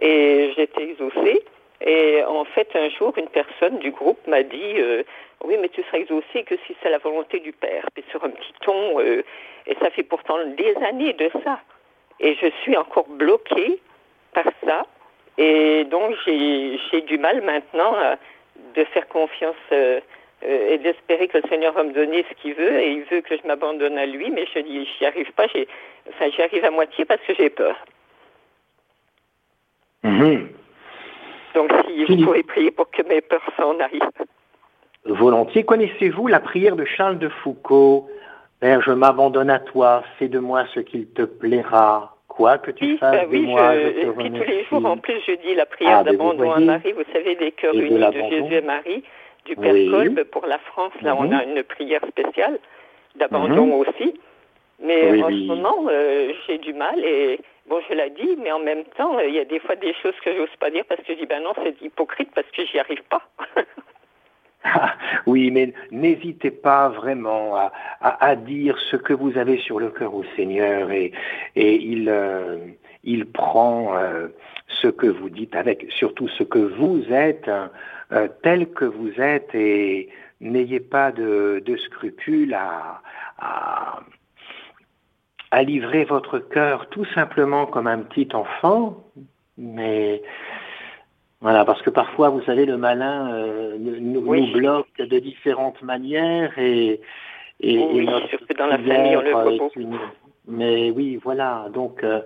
et 0.00 0.52
j'étais 0.56 0.82
exaucée. 0.82 1.44
Et 1.80 2.24
en 2.24 2.44
fait, 2.44 2.68
un 2.74 2.88
jour, 2.90 3.14
une 3.16 3.28
personne 3.28 3.78
du 3.78 3.92
groupe 3.92 4.18
m'a 4.26 4.42
dit 4.42 4.74
euh, 4.78 5.04
Oui, 5.44 5.56
mais 5.60 5.68
tu 5.68 5.82
seras 5.84 5.98
exaucée 5.98 6.42
que 6.44 6.56
si 6.66 6.76
c'est 6.82 6.90
la 6.90 6.98
volonté 6.98 7.38
du 7.38 7.52
Père. 7.52 7.86
Puis 7.94 8.02
sur 8.10 8.24
un 8.24 8.30
petit 8.30 8.52
ton, 8.62 8.98
euh, 9.00 9.22
et 9.66 9.76
ça 9.80 9.90
fait 9.90 10.02
pourtant 10.02 10.38
des 10.44 10.74
années 10.88 11.12
de 11.12 11.30
ça. 11.44 11.60
Et 12.18 12.34
je 12.34 12.48
suis 12.62 12.76
encore 12.76 13.06
bloquée 13.08 13.78
par 14.32 14.46
ça. 14.64 14.86
Et 15.38 15.84
donc, 15.84 16.14
j'ai 16.26 17.00
du 17.02 17.18
mal 17.18 17.42
maintenant 17.42 17.94
à, 17.94 18.16
de 18.74 18.84
faire 18.84 19.06
confiance 19.08 19.54
euh, 19.72 20.00
euh, 20.44 20.70
et 20.70 20.78
d'espérer 20.78 21.28
que 21.28 21.38
le 21.38 21.48
Seigneur 21.48 21.72
va 21.74 21.82
me 21.82 21.92
donner 21.92 22.24
ce 22.28 22.34
qu'il 22.40 22.54
veut 22.54 22.80
et 22.80 22.92
il 22.92 23.02
veut 23.04 23.20
que 23.20 23.36
je 23.36 23.46
m'abandonne 23.46 23.98
à 23.98 24.06
lui, 24.06 24.30
mais 24.30 24.46
je 24.54 24.60
dis, 24.60 24.88
j'y 24.98 25.06
arrive 25.06 25.32
pas, 25.32 25.46
enfin, 26.08 26.30
j'y 26.34 26.42
arrive 26.42 26.64
à 26.64 26.70
moitié 26.70 27.04
parce 27.04 27.20
que 27.22 27.34
j'ai 27.34 27.50
peur. 27.50 27.76
Mmh. 30.02 30.48
Donc, 31.54 31.72
si 31.86 32.04
vous 32.04 32.24
pouvez 32.24 32.42
prier 32.42 32.70
pour 32.70 32.90
que 32.90 33.02
mes 33.02 33.20
peurs 33.20 33.42
s'en 33.56 33.78
aillent. 33.80 34.00
Volontiers. 35.04 35.64
Connaissez-vous 35.64 36.26
la 36.26 36.40
prière 36.40 36.76
de 36.76 36.84
Charles 36.84 37.18
de 37.18 37.28
Foucault? 37.28 38.08
Père, 38.60 38.82
je 38.82 38.90
m'abandonne 38.90 39.50
à 39.50 39.58
toi, 39.58 40.02
fais 40.18 40.28
de 40.28 40.38
moi 40.38 40.64
ce 40.74 40.80
qu'il 40.80 41.06
te 41.08 41.22
plaira. 41.22 42.15
Quoi 42.36 42.58
que 42.58 42.70
tu 42.70 42.84
oui, 42.84 42.98
fasses 42.98 43.22
bah 43.22 43.26
oui, 43.30 43.40
de 43.40 43.46
moi, 43.46 43.74
je, 43.74 43.80
je 43.80 44.06
te 44.12 44.18
puis 44.18 44.30
tous 44.30 44.42
les 44.44 44.64
jours, 44.64 44.84
en 44.84 44.98
plus, 44.98 45.18
je 45.26 45.32
dis 45.32 45.54
la 45.54 45.64
prière 45.64 45.98
Ah, 46.00 46.04
d'abandon 46.04 46.52
à. 46.52 46.60
Marie. 46.60 46.92
Vous 46.92 47.10
savez, 47.12 47.34
des 47.34 47.50
cœurs 47.52 47.74
Et 47.74 47.78
unis 47.78 47.98
de. 47.98 48.12
Jésus 48.28 48.54
et 48.54 48.60
Marie, 48.60 49.02
du 49.46 49.56
Père 49.56 49.72
Oui. 49.72 49.90
Kolb 49.90 50.22
pour 50.24 50.44
la 50.46 50.58
France. 50.58 50.92
Là, 51.00 51.14
Mhm. 51.14 51.20
on 51.20 51.32
a 51.36 51.44
une 51.44 51.62
prière 51.62 52.02
spéciale 52.08 52.58
d'abandon 53.14 53.66
Mhm. 53.66 53.72
aussi. 53.72 54.20
Mais 54.80 55.10
Oui, 55.12 55.22
en 55.22 55.26
oui. 55.28 55.42
ce 55.42 55.46
moment, 55.54 55.86
euh, 55.88 56.32
j'ai 56.46 56.58
du 56.58 56.74
mal 56.74 57.02
et 57.02 57.40
bon, 57.66 57.80
je 57.88 57.94
l'ai 57.94 58.10
dit, 58.10 58.36
mais 58.42 58.52
en 58.52 58.58
même 58.58 58.84
temps, 58.98 59.18
il 59.18 59.34
y 59.34 59.38
a 59.38 59.46
des 59.46 59.58
fois 59.60 59.74
des 59.74 59.94
choses 59.94 60.14
que 60.22 60.36
j'ose 60.36 60.54
pas 60.60 60.68
dire 60.68 60.84
parce 60.86 61.00
que 61.00 61.14
je 61.14 61.18
dis 61.20 61.24
ben 61.26 61.42
non, 61.42 61.52
c'est 61.64 61.80
hypocrite 61.80 62.28
parce 62.34 62.50
que 62.50 62.66
j'y 62.66 62.78
arrive 62.78 63.02
pas. 63.04 63.22
oui, 65.26 65.50
mais 65.50 65.72
n'hésitez 65.90 66.50
pas 66.50 66.88
vraiment 66.88 67.56
à, 68.00 68.36
dire 68.36 68.78
ce 68.90 68.96
que 68.96 69.12
vous 69.12 69.36
avez 69.38 69.58
sur 69.58 69.78
le 69.78 69.90
cœur 69.90 70.14
au 70.14 70.24
Seigneur 70.36 70.90
et, 70.90 71.12
euh, 71.56 72.58
il 73.04 73.26
prend 73.26 73.96
euh, 73.96 74.28
ce 74.68 74.88
que 74.88 75.06
vous 75.06 75.30
dites 75.30 75.54
avec 75.54 75.86
surtout 75.90 76.28
ce 76.28 76.42
que 76.42 76.58
vous 76.58 77.02
êtes, 77.10 77.48
hein, 77.48 77.70
euh, 78.12 78.28
tel 78.42 78.68
que 78.70 78.84
vous 78.84 79.20
êtes 79.20 79.54
et 79.54 80.08
n'ayez 80.40 80.80
pas 80.80 81.12
de, 81.12 81.62
scrupules 81.86 82.54
à, 82.54 83.00
à, 83.38 84.00
à 85.50 85.62
livrer 85.62 86.04
votre 86.04 86.38
cœur 86.38 86.88
tout 86.88 87.06
simplement 87.14 87.66
comme 87.66 87.86
un 87.86 88.00
petit 88.00 88.28
enfant, 88.34 89.04
mais 89.56 90.22
voilà, 91.40 91.64
parce 91.64 91.82
que 91.82 91.90
parfois, 91.90 92.30
vous 92.30 92.42
savez, 92.42 92.64
le 92.66 92.76
malin 92.76 93.30
euh, 93.34 93.76
nous, 93.78 94.20
Oui. 94.26 94.46
nous 94.46 94.52
bloque 94.58 94.96
de 94.98 95.18
différentes 95.18 95.82
manières 95.82 96.58
et, 96.58 97.00
et, 97.60 97.78
Oui, 97.78 97.98
et 98.00 98.04
notre 98.06 98.28
surtout 98.28 98.54
dans 98.58 98.66
la 98.66 98.78
famille, 98.78 99.16
on 99.16 99.20
le 99.22 99.30
voit 99.32 99.68
une- 99.76 99.98
Mais 100.48 100.90
oui, 100.90 101.16
voilà, 101.22 101.66
donc 101.74 102.02
euh, 102.04 102.20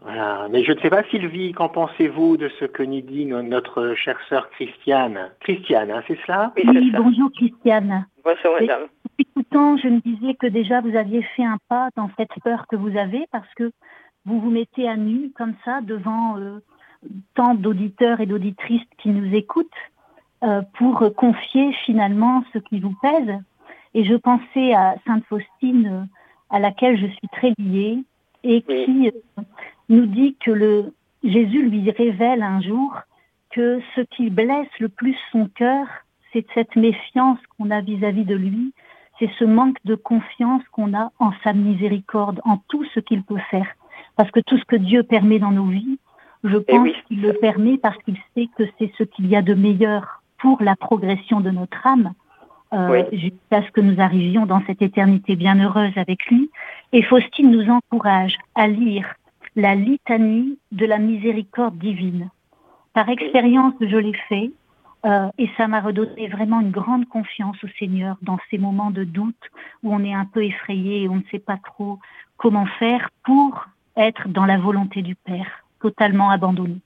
voilà. 0.00 0.48
Mais 0.50 0.62
je 0.64 0.72
ne 0.72 0.78
sais 0.80 0.90
pas, 0.90 1.02
Sylvie, 1.04 1.52
qu'en 1.52 1.68
pensez-vous 1.68 2.36
de 2.36 2.48
ce 2.60 2.64
que 2.66 2.82
nous 2.82 3.00
dit 3.00 3.24
no- 3.26 3.42
notre 3.42 3.94
chère 3.94 4.18
sœur 4.28 4.50
Christiane? 4.50 5.30
Christiane, 5.40 5.90
hein, 5.90 6.02
c'est 6.06 6.18
cela? 6.26 6.52
Oui, 6.56 6.64
Oui, 6.66 6.90
ça. 6.92 6.98
bonjour 7.00 7.30
Christiane. 7.32 8.06
Bonjour, 8.24 8.54
madame. 8.60 8.82
Écoutant, 9.18 9.76
je 9.76 9.88
me 9.88 10.00
disais 10.00 10.34
que 10.34 10.48
déjà 10.48 10.80
vous 10.80 10.96
aviez 10.96 11.22
fait 11.36 11.44
un 11.44 11.58
pas 11.68 11.88
dans 11.96 12.10
cette 12.18 12.34
peur 12.42 12.66
que 12.68 12.76
vous 12.76 12.96
avez 12.98 13.24
parce 13.30 13.52
que 13.54 13.70
vous 14.26 14.40
vous 14.40 14.50
mettez 14.50 14.88
à 14.88 14.96
nu 14.96 15.30
comme 15.36 15.54
ça 15.64 15.80
devant 15.82 16.36
euh, 16.38 16.58
tant 17.34 17.54
d'auditeurs 17.54 18.20
et 18.20 18.26
d'auditrices 18.26 18.86
qui 18.98 19.10
nous 19.10 19.34
écoutent 19.34 19.68
euh, 20.42 20.62
pour 20.78 21.02
confier 21.16 21.72
finalement 21.84 22.44
ce 22.52 22.58
qui 22.58 22.80
vous 22.80 22.94
pèse. 23.00 23.38
Et 23.94 24.04
je 24.04 24.14
pensais 24.14 24.74
à 24.74 24.96
Sainte 25.06 25.24
Faustine 25.26 25.86
euh, 25.86 26.04
à 26.50 26.58
laquelle 26.58 26.98
je 26.98 27.06
suis 27.06 27.28
très 27.28 27.52
liée 27.58 27.98
et 28.42 28.62
qui 28.62 29.08
euh, 29.08 29.42
nous 29.88 30.06
dit 30.06 30.36
que 30.44 30.50
le 30.50 30.92
Jésus 31.22 31.62
lui 31.62 31.90
révèle 31.90 32.42
un 32.42 32.60
jour 32.60 32.94
que 33.50 33.80
ce 33.94 34.02
qui 34.02 34.28
blesse 34.28 34.68
le 34.80 34.88
plus 34.88 35.16
son 35.32 35.48
cœur, 35.48 35.86
c'est 36.32 36.44
cette 36.52 36.76
méfiance 36.76 37.38
qu'on 37.56 37.70
a 37.70 37.80
vis-à-vis 37.80 38.24
de 38.24 38.34
lui, 38.34 38.74
c'est 39.18 39.30
ce 39.38 39.44
manque 39.44 39.78
de 39.84 39.94
confiance 39.94 40.62
qu'on 40.72 40.92
a 40.92 41.10
en 41.18 41.30
sa 41.42 41.52
miséricorde, 41.52 42.40
en 42.44 42.58
tout 42.68 42.84
ce 42.94 43.00
qu'il 43.00 43.22
peut 43.22 43.40
faire. 43.50 43.68
Parce 44.16 44.30
que 44.30 44.40
tout 44.40 44.58
ce 44.58 44.64
que 44.64 44.76
Dieu 44.76 45.02
permet 45.04 45.38
dans 45.38 45.52
nos 45.52 45.66
vies, 45.66 45.98
je 46.44 46.56
pense 46.58 46.80
oui. 46.80 46.94
qu'il 47.08 47.22
le 47.22 47.32
permet 47.32 47.78
parce 47.78 47.96
qu'il 48.04 48.16
sait 48.34 48.48
que 48.56 48.64
c'est 48.78 48.92
ce 48.96 49.02
qu'il 49.02 49.26
y 49.26 49.36
a 49.36 49.42
de 49.42 49.54
meilleur 49.54 50.22
pour 50.38 50.62
la 50.62 50.76
progression 50.76 51.40
de 51.40 51.50
notre 51.50 51.86
âme, 51.86 52.12
jusqu'à 53.12 53.62
ce 53.62 53.70
que 53.70 53.80
nous 53.80 54.00
arrivions 54.00 54.46
dans 54.46 54.60
cette 54.66 54.82
éternité 54.82 55.36
bienheureuse 55.36 55.96
avec 55.96 56.26
lui. 56.26 56.50
Et 56.92 57.02
Faustine 57.02 57.50
nous 57.50 57.70
encourage 57.70 58.36
à 58.54 58.66
lire 58.66 59.14
la 59.56 59.74
litanie 59.74 60.58
de 60.72 60.84
la 60.84 60.98
miséricorde 60.98 61.78
divine. 61.78 62.30
Par 62.92 63.08
expérience, 63.08 63.74
je 63.80 63.96
l'ai 63.96 64.16
fait 64.28 64.50
euh, 65.06 65.28
et 65.38 65.48
ça 65.56 65.68
m'a 65.68 65.80
redonné 65.80 66.28
vraiment 66.28 66.60
une 66.60 66.70
grande 66.70 67.06
confiance 67.08 67.56
au 67.62 67.68
Seigneur 67.78 68.16
dans 68.22 68.38
ces 68.50 68.58
moments 68.58 68.90
de 68.90 69.04
doute 69.04 69.34
où 69.82 69.94
on 69.94 70.02
est 70.02 70.14
un 70.14 70.24
peu 70.24 70.44
effrayé 70.44 71.02
et 71.02 71.08
on 71.08 71.16
ne 71.16 71.24
sait 71.30 71.38
pas 71.38 71.58
trop 71.58 71.98
comment 72.36 72.66
faire 72.78 73.10
pour 73.24 73.66
être 73.96 74.28
dans 74.28 74.46
la 74.46 74.58
volonté 74.58 75.02
du 75.02 75.14
Père, 75.14 75.63
totalement 75.84 76.30
abandonné. 76.30 76.76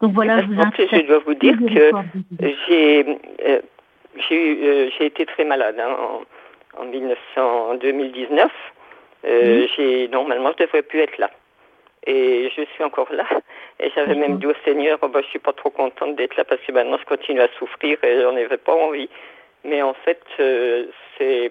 Donc 0.00 0.12
voilà, 0.12 0.40
je 0.42 0.46
vous 0.46 0.60
invite. 0.60 0.88
Je 0.90 1.06
dois 1.06 1.22
vous 1.26 1.34
dire 1.34 1.56
que 1.58 1.90
j'ai 2.68 3.04
euh, 3.44 3.60
euh, 4.30 4.90
j'ai 4.96 5.06
été 5.06 5.26
très 5.26 5.44
malade 5.44 5.76
hein, 5.80 5.96
en, 6.76 6.82
en, 6.82 6.84
1900, 6.86 7.74
2019. 7.80 8.52
Euh, 9.26 9.66
j'ai 9.74 10.08
normalement 10.08 10.50
je 10.56 10.64
devrais 10.64 10.82
plus 10.82 11.00
être 11.00 11.18
là. 11.18 11.30
Et 12.06 12.50
je 12.56 12.62
suis 12.74 12.84
encore 12.84 13.10
là. 13.12 13.26
Et 13.80 13.90
j'avais 13.94 14.14
même 14.14 14.38
dit 14.38 14.46
au 14.46 14.54
Seigneur, 14.64 14.98
oh, 15.02 15.08
bah, 15.08 15.20
je 15.22 15.28
suis 15.28 15.38
pas 15.38 15.52
trop 15.52 15.70
contente 15.70 16.14
d'être 16.16 16.36
là 16.36 16.44
parce 16.44 16.60
que 16.60 16.70
maintenant 16.70 16.98
je 16.98 17.06
continue 17.06 17.40
à 17.40 17.48
souffrir 17.58 17.98
et 18.04 18.20
j'en 18.20 18.36
avais 18.36 18.58
pas 18.58 18.74
envie. 18.74 19.08
Mais 19.64 19.82
en 19.82 19.94
fait, 19.94 20.22
c'est 21.18 21.50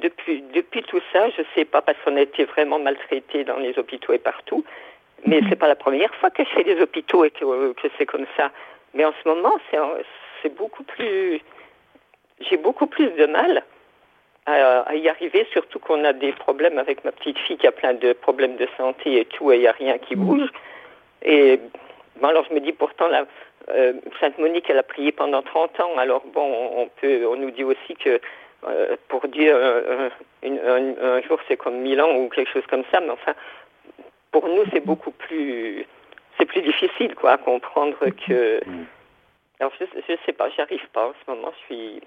depuis 0.00 0.42
depuis 0.54 0.82
tout 0.84 1.02
ça, 1.12 1.28
je 1.36 1.42
sais 1.54 1.64
pas 1.64 1.82
parce 1.82 1.98
qu'on 2.04 2.16
a 2.16 2.22
été 2.22 2.44
vraiment 2.44 2.78
maltraité 2.78 3.44
dans 3.44 3.58
les 3.58 3.76
hôpitaux 3.78 4.12
et 4.12 4.18
partout. 4.18 4.64
Mais 5.26 5.40
mhm. 5.40 5.48
c'est 5.48 5.56
pas 5.56 5.68
la 5.68 5.76
première 5.76 6.14
fois 6.16 6.30
que 6.30 6.44
je 6.44 6.48
fais 6.50 6.64
des 6.64 6.80
hôpitaux 6.80 7.24
et 7.24 7.30
que, 7.30 7.72
que 7.72 7.88
c'est 7.98 8.06
comme 8.06 8.26
ça. 8.36 8.50
Mais 8.94 9.04
en 9.04 9.12
ce 9.22 9.28
moment, 9.28 9.52
c'est 9.70 9.78
c'est 10.42 10.54
beaucoup 10.54 10.82
plus 10.82 11.40
j'ai 12.40 12.56
beaucoup 12.56 12.86
plus 12.86 13.10
de 13.10 13.26
mal 13.26 13.62
à, 14.46 14.94
y 14.96 15.08
arriver, 15.08 15.46
surtout 15.52 15.78
qu'on 15.78 16.04
a 16.04 16.12
des 16.12 16.32
problèmes 16.32 16.78
avec 16.78 17.04
ma 17.04 17.12
petite 17.12 17.38
fille 17.38 17.56
qui 17.56 17.66
a 17.66 17.72
plein 17.72 17.94
de 17.94 18.12
problèmes 18.12 18.56
de 18.56 18.66
santé 18.76 19.20
et 19.20 19.24
tout, 19.24 19.52
et 19.52 19.56
il 19.56 19.60
n'y 19.60 19.68
a 19.68 19.72
rien 19.72 19.98
qui 19.98 20.16
bouge. 20.16 20.48
Et 21.22 21.60
bon, 22.16 22.28
alors 22.28 22.44
je 22.48 22.54
me 22.54 22.60
dis 22.60 22.72
pourtant, 22.72 23.06
la, 23.06 23.24
euh, 23.68 23.92
Sainte 24.20 24.38
Monique, 24.38 24.68
elle 24.68 24.78
a 24.78 24.82
prié 24.82 25.12
pendant 25.12 25.42
30 25.42 25.78
ans, 25.80 25.96
alors 25.96 26.24
bon, 26.34 26.70
on, 26.76 26.88
peut, 27.00 27.24
on 27.28 27.36
nous 27.36 27.52
dit 27.52 27.62
aussi 27.62 27.94
que 27.94 28.20
euh, 28.68 28.96
pour 29.08 29.28
dire 29.28 29.54
euh, 29.56 30.08
un, 30.44 31.20
jour 31.22 31.38
c'est 31.46 31.56
comme 31.56 31.78
mille 31.78 32.00
ans 32.00 32.12
ou 32.16 32.28
quelque 32.28 32.52
chose 32.52 32.66
comme 32.68 32.84
ça, 32.90 33.00
mais 33.00 33.10
enfin, 33.10 33.34
pour 34.32 34.46
nous 34.48 34.64
c'est 34.72 34.84
beaucoup 34.84 35.12
plus, 35.12 35.86
c'est 36.38 36.46
plus 36.46 36.62
difficile 36.62 37.14
quoi 37.14 37.32
à 37.32 37.38
comprendre 37.38 37.98
que. 38.26 38.60
Mm. 38.66 38.86
Alors 39.60 39.72
je, 39.78 39.84
je 40.08 40.14
sais 40.26 40.32
pas, 40.32 40.50
j'arrive 40.56 40.86
pas 40.92 41.08
en 41.08 41.12
ce 41.24 41.30
moment, 41.30 41.52
je 41.60 41.74
suis 41.74 42.02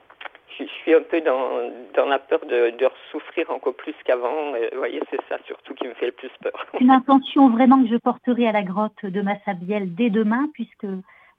je, 0.60 0.64
suis 0.66 0.94
un 0.94 1.02
peu 1.02 1.22
dans, 1.22 1.72
dans 1.96 2.06
la 2.06 2.20
peur 2.20 2.40
de, 2.46 2.72
de 2.78 2.90
souffrir 3.12 3.50
encore 3.50 3.76
plus 3.76 3.96
qu'avant. 4.04 4.52
Vous 4.52 4.78
voyez, 4.78 5.02
c'est 5.10 5.20
ça 5.30 5.38
surtout 5.46 5.74
qui 5.74 5.88
me 5.88 5.94
fait 5.94 6.08
le 6.08 6.12
plus 6.12 6.32
peur. 6.42 6.54
Une 6.80 6.92
intention 6.92 7.50
vraiment 7.50 7.82
que 7.84 7.90
je 7.90 7.98
porterai 7.98 8.48
à 8.48 8.52
la 8.52 8.64
grotte 8.64 9.04
de 9.04 9.22
Massabielle 9.22 9.94
dès 9.94 10.10
demain, 10.10 10.48
puisque 10.54 10.88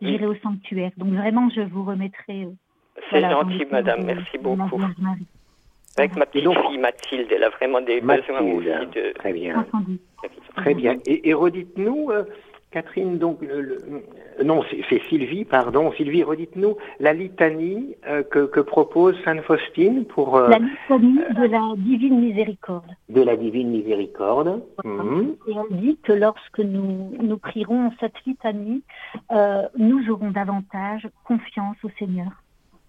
j'irai 0.00 0.26
au 0.26 0.34
sanctuaire. 0.36 0.90
Donc 0.96 1.14
vraiment, 1.14 1.48
je 1.54 1.62
vous 1.62 1.84
remettrai. 1.84 2.44
Euh, 2.44 3.00
c'est 3.10 3.20
gentil, 3.20 3.66
madame. 3.70 4.04
Merci 4.04 4.38
beaucoup. 4.38 4.80
Avec 5.98 6.16
ma 6.16 6.26
petite 6.26 6.48
fille 6.68 6.78
Mathilde, 6.78 7.28
elle 7.30 7.44
a 7.44 7.50
vraiment 7.50 7.80
des 7.80 8.00
besoins 8.00 8.40
aussi 8.40 8.66
de. 8.66 9.12
Très 9.14 9.32
bien. 9.32 9.66
Très 10.56 10.74
bien. 10.74 10.98
Et, 11.06 11.28
et 11.28 11.34
redites-nous. 11.34 12.10
Euh, 12.10 12.24
Catherine, 12.76 13.16
donc, 13.16 13.38
non, 14.44 14.62
c'est 14.90 15.02
Sylvie, 15.08 15.46
pardon. 15.46 15.92
Sylvie, 15.92 16.22
redites-nous 16.22 16.76
la 17.00 17.14
litanie 17.14 17.94
euh, 18.06 18.22
que, 18.22 18.60
propose 18.60 19.16
Sainte 19.24 19.40
Faustine 19.42 20.04
pour... 20.04 20.36
Euh, 20.36 20.48
la 20.48 20.58
litanie 20.58 21.20
de 21.36 21.46
la 21.46 21.72
divine 21.76 22.20
miséricorde. 22.20 22.90
De 23.08 23.22
la 23.22 23.36
divine 23.36 23.70
miséricorde. 23.70 24.62
Mhm. 24.84 25.36
Et 25.48 25.52
elle 25.52 25.80
dit 25.80 25.98
que 26.02 26.12
lorsque 26.12 26.58
nous, 26.58 27.14
nous 27.18 27.38
prierons 27.38 27.92
cette 28.00 28.22
litanie, 28.26 28.82
euh, 29.32 29.62
nous 29.78 30.10
aurons 30.10 30.30
davantage 30.30 31.08
confiance 31.24 31.76
au 31.82 31.88
Seigneur. 31.98 32.28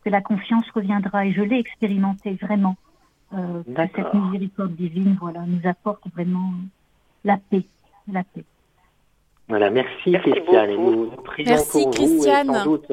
Que 0.03 0.09
la 0.09 0.21
confiance 0.21 0.69
reviendra, 0.71 1.27
et 1.27 1.31
je 1.31 1.41
l'ai 1.41 1.59
expérimenté 1.59 2.37
vraiment. 2.41 2.75
Que 3.31 3.81
cette 3.95 4.13
miséricorde 4.13 4.75
divine, 4.75 5.17
voilà, 5.19 5.41
nous 5.41 5.67
apporte 5.67 6.03
vraiment 6.13 6.51
la 7.23 7.37
paix, 7.49 7.63
la 8.11 8.23
paix. 8.23 8.43
Voilà, 9.49 9.69
merci, 9.69 10.11
Christiane. 10.11 10.69
Et 10.69 10.77
nous 10.77 11.11
prions 11.23 11.49
merci, 11.49 11.83
pour 11.83 11.91
Christiane. 11.91 12.47
vous 12.47 12.53
et 12.53 12.57
sans 12.57 12.63
doute 12.65 12.91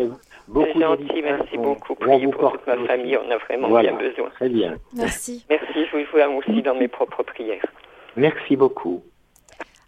beaucoup 0.48 0.80
gentil, 0.80 1.22
merci 1.22 1.56
beaucoup. 1.56 1.94
Priez 1.94 2.28
pour 2.28 2.52
toute 2.52 2.66
ma 2.66 2.76
famille, 2.86 3.16
on 3.16 3.30
a 3.30 3.38
vraiment 3.38 3.68
voilà, 3.68 3.92
bien 3.92 4.08
besoin. 4.08 4.30
Très 4.30 4.48
bien. 4.48 4.76
Merci. 4.94 5.44
Merci, 5.48 5.86
je 5.90 5.96
vous 5.96 6.04
vois 6.12 6.28
aussi 6.28 6.62
dans 6.62 6.74
mes 6.74 6.88
propres 6.88 7.22
prières. 7.22 7.64
Merci 8.16 8.56
beaucoup. 8.56 9.02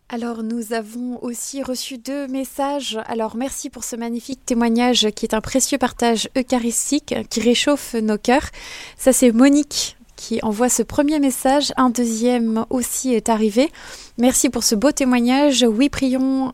Alors 0.09 0.45
nous 0.45 0.73
avons 0.73 1.19
aussi 1.23 1.65
reçu 1.65 1.99
deux 1.99 2.29
messages. 2.29 2.97
Alors 3.07 3.37
merci 3.37 3.71
pour 3.71 3.83
ce 3.83 3.97
magnifique 3.97 4.45
témoignage 4.47 5.09
qui 5.17 5.27
est 5.27 5.35
un 5.35 5.41
précieux 5.41 5.79
partage 5.79 6.29
eucharistique 6.37 7.15
qui 7.29 7.41
réchauffe 7.41 7.95
nos 7.95 8.17
cœurs. 8.17 8.51
Ça 8.97 9.13
c'est 9.13 9.33
Monique 9.33 9.97
qui 10.17 10.41
envoie 10.43 10.69
ce 10.69 10.83
premier 10.83 11.21
message. 11.21 11.73
Un 11.77 11.91
deuxième 11.91 12.65
aussi 12.71 13.15
est 13.15 13.29
arrivé. 13.29 13.71
Merci 14.19 14.51
pour 14.51 14.65
ce 14.65 14.75
beau 14.75 14.91
témoignage. 14.91 15.65
Oui, 15.69 15.89
prions 15.89 16.53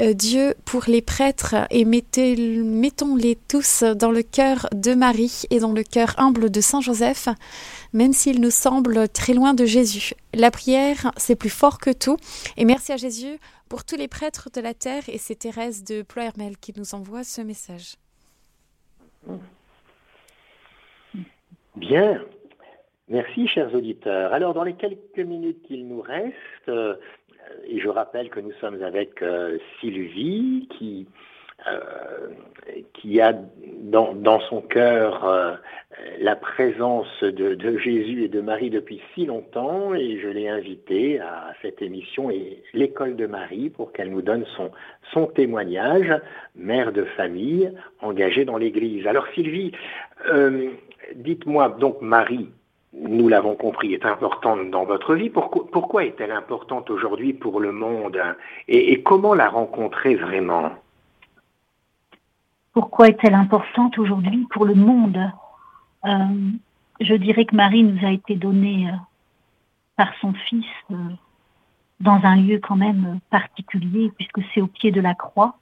euh, 0.00 0.14
Dieu 0.14 0.54
pour 0.64 0.84
les 0.86 1.02
prêtres 1.02 1.54
et 1.70 1.84
mettons-les 1.84 3.36
tous 3.48 3.82
dans 3.82 4.10
le 4.10 4.22
cœur 4.22 4.68
de 4.72 4.94
Marie 4.94 5.42
et 5.50 5.58
dans 5.58 5.72
le 5.72 5.82
cœur 5.82 6.14
humble 6.16 6.50
de 6.50 6.60
Saint 6.62 6.80
Joseph, 6.80 7.28
même 7.92 8.14
s'il 8.14 8.40
nous 8.40 8.50
semble 8.50 9.08
très 9.08 9.34
loin 9.34 9.52
de 9.52 9.66
Jésus. 9.66 10.14
La 10.32 10.50
prière, 10.50 11.12
c'est 11.18 11.36
plus 11.36 11.50
fort 11.50 11.78
que 11.78 11.90
tout. 11.90 12.16
Et 12.56 12.64
merci 12.64 12.92
à 12.92 12.96
Jésus 12.96 13.38
pour 13.68 13.84
tous 13.84 13.96
les 13.96 14.08
prêtres 14.08 14.48
de 14.54 14.60
la 14.62 14.72
terre. 14.72 15.02
Et 15.08 15.18
c'est 15.18 15.34
Thérèse 15.34 15.84
de 15.84 16.02
Ploermel 16.02 16.56
qui 16.56 16.72
nous 16.76 16.94
envoie 16.94 17.24
ce 17.24 17.42
message. 17.42 17.96
Bien. 21.76 22.24
Merci, 23.08 23.48
chers 23.48 23.74
auditeurs. 23.74 24.32
Alors, 24.32 24.54
dans 24.54 24.62
les 24.62 24.74
quelques 24.74 25.18
minutes 25.18 25.60
qu'il 25.66 25.88
nous 25.88 26.00
reste, 26.00 26.68
euh, 26.68 26.94
et 27.66 27.80
je 27.80 27.88
rappelle 27.88 28.30
que 28.30 28.38
nous 28.38 28.52
sommes 28.60 28.80
avec 28.82 29.20
euh, 29.22 29.58
Sylvie, 29.80 30.68
qui, 30.78 31.08
euh, 31.66 32.28
qui 32.94 33.20
a 33.20 33.34
dans, 33.82 34.40
son 34.48 34.60
cœur 34.60 35.58
la 36.20 36.36
présence 36.36 37.22
de, 37.24 37.76
Jésus 37.76 38.22
et 38.22 38.28
de 38.28 38.40
Marie 38.40 38.70
depuis 38.70 39.02
si 39.14 39.26
longtemps, 39.26 39.94
et 39.94 40.20
je 40.20 40.28
l'ai 40.28 40.48
invitée 40.48 41.18
à 41.18 41.52
cette 41.60 41.82
émission 41.82 42.30
et 42.30 42.62
l'école 42.72 43.16
de 43.16 43.26
Marie 43.26 43.68
pour 43.68 43.92
qu'elle 43.92 44.10
nous 44.10 44.22
donne 44.22 44.46
son 45.12 45.26
témoignage, 45.26 46.14
mère 46.54 46.92
de 46.92 47.02
famille 47.02 47.72
engagée 48.00 48.44
dans 48.44 48.58
l'Église. 48.58 49.08
Alors, 49.08 49.26
Sylvie, 49.34 49.72
dites-moi 51.16 51.76
donc 51.80 52.00
Marie 52.00 52.48
nous 52.92 53.28
l'avons 53.28 53.56
compris, 53.56 53.94
est 53.94 54.04
importante 54.04 54.70
dans 54.70 54.84
votre 54.84 55.14
vie. 55.14 55.30
Pourquoi, 55.30 56.04
est-elle 56.04 56.30
importante 56.30 56.90
aujourd'hui 56.90 57.32
pour 57.32 57.60
le 57.60 57.72
monde 57.72 58.20
et, 58.68 59.02
comment 59.02 59.34
la 59.34 59.48
rencontrer 59.48 60.14
vraiment? 60.14 60.72
Pourquoi 62.72 63.08
est-elle 63.08 63.34
importante 63.34 63.98
aujourd'hui 63.98 64.46
pour 64.50 64.64
le 64.64 64.74
monde? 64.74 65.30
Euh, 66.04 66.50
Je 67.00 67.14
dirais 67.14 67.44
que 67.44 67.56
Marie 67.56 67.82
nous 67.82 68.06
a 68.06 68.10
été 68.10 68.34
donnée 68.34 68.88
euh, 68.88 68.96
par 69.96 70.12
son 70.20 70.32
Fils 70.32 70.66
euh, 70.90 70.96
dans 72.00 72.20
un 72.24 72.36
lieu 72.36 72.60
quand 72.62 72.76
même 72.76 73.20
particulier 73.30 74.10
puisque 74.16 74.40
c'est 74.52 74.60
au 74.60 74.66
pied 74.66 74.90
de 74.90 75.00
la 75.00 75.14
croix. 75.14 75.56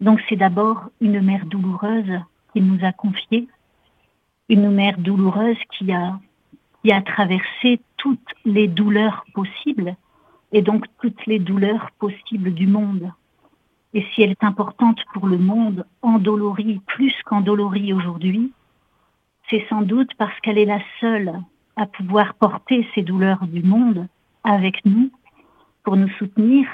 Donc 0.00 0.20
c'est 0.28 0.36
d'abord 0.36 0.84
une 1.00 1.20
mère 1.20 1.46
douloureuse 1.46 2.20
qu'il 2.52 2.66
nous 2.66 2.84
a 2.84 2.92
confiée 2.92 3.48
une 4.48 4.70
mère 4.70 4.98
douloureuse 4.98 5.58
qui 5.76 5.92
a, 5.92 6.18
qui 6.82 6.92
a 6.92 7.02
traversé 7.02 7.80
toutes 7.96 8.34
les 8.44 8.68
douleurs 8.68 9.24
possibles 9.34 9.94
et 10.52 10.62
donc 10.62 10.86
toutes 11.00 11.26
les 11.26 11.38
douleurs 11.38 11.90
possibles 11.98 12.54
du 12.54 12.66
monde. 12.66 13.12
Et 13.94 14.04
si 14.12 14.22
elle 14.22 14.30
est 14.30 14.44
importante 14.44 14.98
pour 15.12 15.26
le 15.26 15.38
monde, 15.38 15.86
endolorie 16.02 16.80
plus 16.86 17.14
qu'endolorie 17.24 17.92
aujourd'hui, 17.92 18.52
c'est 19.50 19.66
sans 19.68 19.82
doute 19.82 20.10
parce 20.18 20.38
qu'elle 20.40 20.58
est 20.58 20.66
la 20.66 20.80
seule 21.00 21.32
à 21.76 21.86
pouvoir 21.86 22.34
porter 22.34 22.86
ces 22.94 23.02
douleurs 23.02 23.46
du 23.46 23.62
monde 23.62 24.06
avec 24.44 24.84
nous 24.84 25.10
pour 25.84 25.96
nous 25.96 26.08
soutenir 26.18 26.66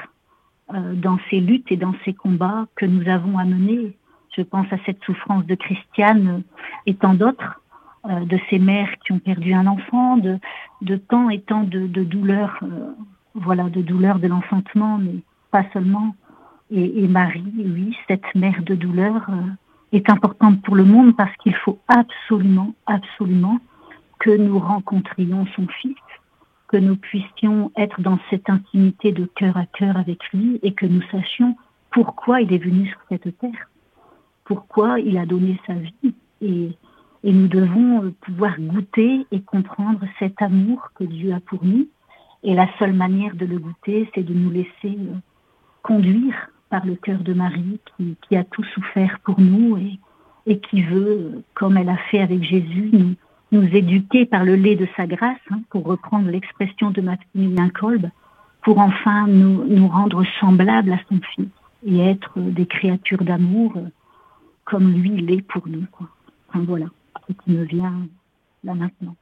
euh, 0.73 0.95
dans 0.95 1.19
ces 1.31 1.41
luttes 1.41 1.71
et 1.71 1.77
dans 1.77 1.95
ces 2.05 2.15
combats 2.15 2.67
que 2.75 2.87
nous 2.87 3.09
avons 3.09 3.39
à 3.39 3.45
mener. 3.45 3.97
Je 4.37 4.43
pense 4.43 4.67
à 4.73 4.77
cette 4.87 5.03
souffrance 5.05 5.47
de 5.47 5.55
Christiane 5.55 6.43
et 6.87 6.95
tant 6.95 7.15
d'autres 7.15 7.61
euh, 8.07 8.25
de 8.25 8.39
ces 8.51 8.59
mères 8.59 8.95
qui 9.05 9.13
ont 9.13 9.19
perdu 9.19 9.55
un 9.55 9.67
enfant, 9.67 10.17
de, 10.17 10.39
de 10.83 10.97
tant 10.97 11.31
et 11.31 11.41
tant 11.41 11.63
de, 11.63 11.87
de 11.87 12.05
douleurs, 12.05 12.59
euh, 12.63 12.93
voilà, 13.35 13.65
de 13.65 13.83
douleurs 13.83 14.19
de 14.19 14.29
l'enfantement, 14.29 14.99
mais 14.99 15.17
pas 15.51 15.65
seulement. 15.73 16.15
Et, 16.71 17.05
et, 17.05 17.09
Marie, 17.09 17.45
oui, 17.57 17.97
cette 18.09 18.35
mère 18.35 18.63
de 18.63 18.75
douleur, 18.75 19.27
euh, 19.29 19.97
est 19.97 20.11
importante 20.11 20.61
pour 20.63 20.75
le 20.75 20.85
monde 20.85 21.17
parce 21.17 21.35
qu'il 21.37 21.55
faut 21.55 21.79
absolument, 21.89 22.75
absolument 22.87 23.59
que 24.19 24.31
nous 24.31 24.59
rencontrions 24.59 25.47
son 25.55 25.67
Fils, 25.69 25.97
que 26.69 26.77
nous 26.77 26.97
puissions 26.97 27.71
être 27.77 28.01
dans 28.01 28.19
cette 28.31 28.51
intimité 28.51 29.13
de 29.13 29.27
cœur 29.27 29.57
à 29.57 29.67
cœur 29.67 29.97
avec 29.97 30.19
lui 30.33 30.59
et 30.63 30.73
que 30.73 30.87
nous 30.87 31.03
sachions 31.11 31.57
pourquoi 31.91 32.41
il 32.41 32.53
est 32.53 32.59
venu 32.59 32.89
sur 32.89 32.99
cette 33.09 33.39
terre, 33.39 33.71
pourquoi 34.45 34.99
il 35.01 35.17
a 35.17 35.27
donné 35.27 35.61
sa 35.67 35.75
vie. 35.75 36.15
Et, 36.41 36.71
et 37.25 37.33
nous 37.33 37.49
devons 37.49 38.15
pouvoir 38.21 38.61
goûter 38.61 39.27
et 39.33 39.41
comprendre 39.41 40.05
cet 40.19 40.43
amour 40.43 40.91
que 40.95 41.05
Dieu 41.05 41.33
a 41.33 41.41
pour 41.41 41.65
nous. 41.65 41.89
Et 42.43 42.55
la 42.55 42.69
seule 42.79 42.93
manière 42.93 43.35
de 43.35 43.47
le 43.47 43.59
goûter, 43.59 44.11
c'est 44.15 44.23
de 44.23 44.35
nous 44.35 44.51
laisser 44.51 44.69
euh, 44.85 45.17
conduire 45.83 46.51
par 46.69 46.85
le 46.85 46.97
cœur 46.97 47.21
de 47.21 47.33
Marie 47.33 47.81
qui, 47.97 48.37
a 48.37 48.45
tout 48.45 48.63
souffert 48.75 49.21
pour 49.25 49.41
nous 49.41 49.79
et, 50.47 50.59
qui 50.59 50.83
veut, 50.83 51.43
comme 51.55 51.79
elle 51.79 51.89
a 51.89 51.97
fait 52.11 52.21
avec 52.21 52.43
Jésus, 52.43 52.91
nous, 53.53 53.63
éduquer 53.75 54.27
par 54.27 54.45
le 54.45 54.57
lait 54.57 54.77
de 54.77 54.87
sa 54.95 55.07
grâce, 55.07 55.39
hein, 55.51 55.61
pour 55.71 55.85
reprendre 55.85 56.29
l'expression 56.29 56.91
de 56.91 57.01
Maximilien 57.01 57.71
Kolb, 57.71 58.11
pour 58.63 58.81
enfin 58.81 59.27
nous, 59.29 59.89
rendre 59.89 60.25
semblables 60.41 60.93
à 60.93 60.99
son 61.09 61.21
Fils 61.35 61.49
et 61.87 62.01
être 62.01 62.39
des 62.39 62.67
créatures 62.67 63.25
d'amour 63.25 63.73
euh, 63.77 63.89
comme 64.65 64.93
lui 64.93 65.23
l'est 65.23 65.43
pour 65.43 65.67
nous. 65.69 65.87
Enfin, 66.51 66.65
voilà 66.67 66.87
qui 67.33 67.51
me 67.51 67.65
vient 67.65 68.07
là 68.63 68.75
maintenant. 68.75 69.17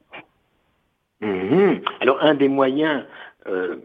Mmh. 1.21 1.79
Alors 2.01 2.21
un 2.21 2.35
des 2.35 2.49
moyens 2.49 3.05
euh, 3.47 3.77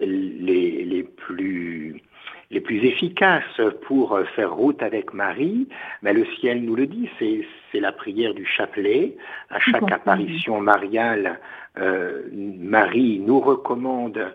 les, 0.00 0.84
les, 0.84 1.02
plus 1.02 2.02
les 2.50 2.60
plus 2.60 2.84
efficaces 2.84 3.60
pour 3.86 4.18
faire 4.36 4.54
route 4.54 4.82
avec 4.82 5.14
Marie, 5.14 5.68
mais 6.02 6.12
le 6.12 6.26
ciel 6.38 6.62
nous 6.62 6.76
le 6.76 6.86
dit, 6.86 7.08
c'est 7.18 7.80
la 7.80 7.92
prière 7.92 8.34
du 8.34 8.44
chapelet. 8.44 9.16
À 9.50 9.58
chaque 9.58 9.90
apparition 9.90 10.60
mariale, 10.60 11.40
euh, 11.78 12.22
Marie 12.32 13.20
nous 13.20 13.40
recommande 13.40 14.32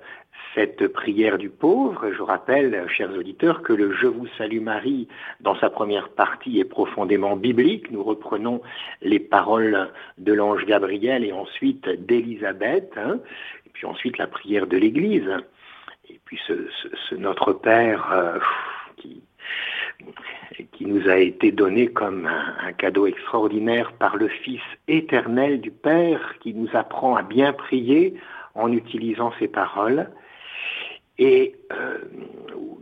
cette 0.56 0.88
prière 0.88 1.38
du 1.38 1.50
pauvre. 1.50 2.12
Je 2.12 2.22
rappelle, 2.22 2.86
chers 2.90 3.12
auditeurs, 3.12 3.62
que 3.62 3.74
le 3.74 3.94
Je 3.94 4.08
vous 4.08 4.28
salue 4.38 4.62
Marie, 4.62 5.08
dans 5.42 5.56
sa 5.56 5.70
première 5.70 6.10
partie, 6.10 6.60
est 6.60 6.66
profondément 6.66 7.36
biblique. 7.36 7.92
Nous 7.92 8.04
reprenons 8.04 8.62
les 9.02 9.20
paroles 9.20 9.90
de 10.18 10.34
l'ange 10.34 10.66
Gabriel 10.66 11.24
et 11.24 11.32
ensuite 11.32 11.88
d'Élisabeth, 12.06 12.92
hein, 12.98 13.20
et 13.66 13.70
puis 13.70 13.86
ensuite 13.86 14.18
la 14.18 14.28
prière 14.28 14.68
de 14.68 14.78
l'Église. 14.78 15.30
Et 16.10 16.20
puis 16.26 16.40
ce, 16.48 17.16
Notre 17.16 17.54
Père 17.54 18.12
euh, 18.12 18.40
qui, 18.98 19.22
nous 20.82 21.08
a 21.08 21.18
été 21.18 21.52
donné 21.52 21.88
comme 21.88 22.26
un, 22.26 22.72
cadeau 22.74 23.06
extraordinaire 23.06 23.92
par 23.94 24.16
le 24.16 24.28
Fils 24.28 24.62
éternel 24.88 25.62
du 25.62 25.72
Père, 25.72 26.36
qui 26.40 26.54
nous 26.54 26.70
apprend 26.74 27.16
à 27.16 27.22
bien 27.22 27.54
prier 27.54 28.16
en 28.56 28.72
utilisant 28.72 29.32
ces 29.40 29.48
paroles. 29.48 30.10
Et 31.20 31.56
euh, 31.72 32.00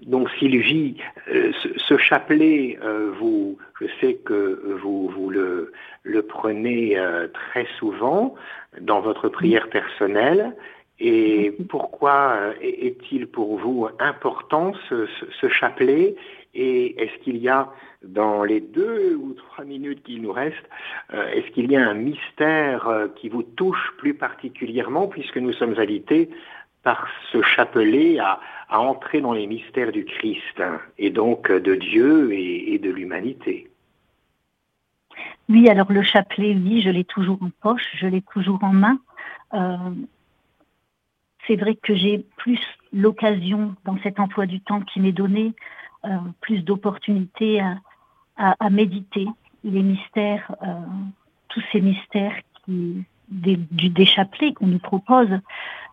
donc 0.06 0.30
Sylvie, 0.40 0.96
euh, 1.30 1.52
ce, 1.76 1.98
chapelet, 1.98 2.80
vous, 3.20 3.58
je 3.82 3.88
sais 4.00 4.14
que 4.14 4.78
vous, 4.82 5.10
vous 5.10 5.30
le, 5.30 5.74
le 6.04 6.22
prenez 6.22 6.98
très 7.34 7.68
souvent 7.78 8.36
dans 8.80 9.02
votre 9.02 9.28
prière 9.28 9.70
personnelle. 9.70 10.56
Et 11.00 11.56
pourquoi 11.70 12.38
euh, 12.40 12.54
est-il 12.62 13.28
pour 13.28 13.58
vous 13.58 13.88
important 14.00 14.74
ce, 14.90 15.08
chapelet? 15.50 16.16
Et 16.56 17.00
est-ce 17.02 17.24
qu'il 17.24 17.38
y 17.38 17.50
a, 17.50 17.72
dans 18.04 18.44
les 18.44 18.62
deux 18.62 19.16
ou 19.16 19.34
trois 19.34 19.64
minutes 19.64 20.02
qu'il 20.04 20.24
nous 20.24 20.32
reste, 20.32 20.56
euh, 21.14 21.30
est-ce 21.30 21.52
qu'il 21.52 21.72
y 21.72 21.76
a 21.76 21.88
un 21.88 21.94
mystère 21.94 22.88
euh, 22.88 23.08
qui 23.16 23.30
vous 23.30 23.44
touche 23.44 23.94
plus 23.98 24.16
particulièrement, 24.16 25.08
puisque 25.08 25.38
nous 25.38 25.54
sommes 25.54 25.76
invités 25.78 26.30
par 26.88 27.06
ce 27.34 27.42
chapelet 27.42 28.18
à, 28.18 28.40
entrer 28.70 29.20
dans 29.20 29.34
les 29.34 29.46
mystères 29.46 29.92
du 29.92 30.06
Christ, 30.06 30.58
hein, 30.62 30.80
et 30.98 31.10
donc 31.10 31.52
de 31.52 31.76
Dieu 31.76 32.32
et, 32.32 32.80
de 32.80 32.90
l'humanité. 32.90 33.70
Oui, 35.50 35.68
alors 35.68 35.92
le 35.92 36.02
chapelet, 36.02 36.56
oui, 36.56 36.82
je 36.82 36.90
l'ai 36.90 37.04
toujours 37.04 37.40
en 37.44 37.50
poche, 37.62 37.90
je 37.96 38.08
l'ai 38.08 38.22
toujours 38.22 38.64
en 38.64 38.72
main. 38.72 39.00
C'est 41.46 41.58
vrai 41.58 41.76
que 41.76 41.94
j'ai 41.94 42.26
plus 42.38 42.62
l'occasion 42.94 43.76
dans 43.84 43.98
cet 44.02 44.18
emploi 44.22 44.46
du 44.46 44.62
temps 44.62 44.80
qui 44.80 45.02
m'est 45.02 45.12
donné, 45.12 45.54
euh, 46.06 46.16
plus 46.40 46.64
d'opportunités 46.64 47.62
à, 48.38 48.70
méditer 48.70 49.28
les 49.66 49.84
mystères, 49.84 50.56
euh, 50.64 50.74
tous 51.50 51.64
ces 51.74 51.82
mystères 51.82 52.38
qui, 52.64 53.04
des, 53.30 53.58
du, 53.58 54.06
chapelet 54.06 54.54
qu'on 54.54 54.68
nous 54.68 54.80
propose. 54.80 55.30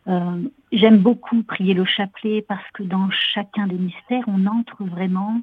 Euh, 0.06 0.42
j'aime 0.72 0.98
beaucoup 0.98 1.42
prier 1.42 1.74
le 1.74 1.84
chapelet 1.84 2.42
parce 2.42 2.68
que 2.72 2.82
dans 2.82 3.10
chacun 3.10 3.66
des 3.66 3.78
mystères, 3.78 4.24
on 4.26 4.46
entre 4.46 4.84
vraiment 4.84 5.40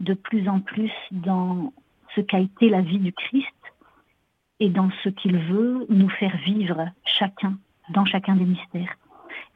de 0.00 0.14
plus 0.14 0.48
en 0.48 0.60
plus 0.60 0.92
dans 1.10 1.72
ce 2.14 2.20
qu'a 2.20 2.38
été 2.38 2.68
la 2.68 2.80
vie 2.80 2.98
du 2.98 3.12
Christ 3.12 3.46
et 4.60 4.68
dans 4.68 4.90
ce 5.02 5.08
qu'il 5.08 5.36
veut 5.36 5.86
nous 5.88 6.08
faire 6.08 6.36
vivre 6.38 6.88
chacun, 7.04 7.58
dans 7.90 8.04
chacun 8.04 8.36
des 8.36 8.44
mystères. 8.44 8.96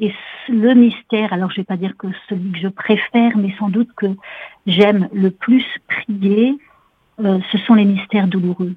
Et 0.01 0.13
le 0.49 0.75
mystère, 0.75 1.33
alors 1.33 1.51
je 1.51 1.55
ne 1.55 1.61
vais 1.63 1.67
pas 1.67 1.77
dire 1.77 1.97
que 1.97 2.09
celui 2.29 2.53
que 2.53 2.59
je 2.59 2.69
préfère, 2.69 3.37
mais 3.37 3.55
sans 3.59 3.69
doute 3.69 3.93
que 3.97 4.07
j'aime 4.67 5.09
le 5.13 5.31
plus 5.31 5.65
prier, 5.89 6.57
euh, 7.21 7.41
ce 7.51 7.59
sont 7.59 7.75
les 7.75 7.85
mystères 7.85 8.27
douloureux. 8.27 8.75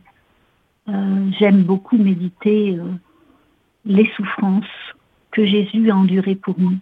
Euh, 0.88 1.32
j'aime 1.40 1.64
beaucoup 1.64 1.98
méditer 1.98 2.78
euh, 2.78 2.84
les 3.86 4.10
souffrances 4.16 4.66
que 5.32 5.46
Jésus 5.46 5.90
a 5.90 5.96
endurées 5.96 6.36
pour 6.36 6.56
nous, 6.60 6.78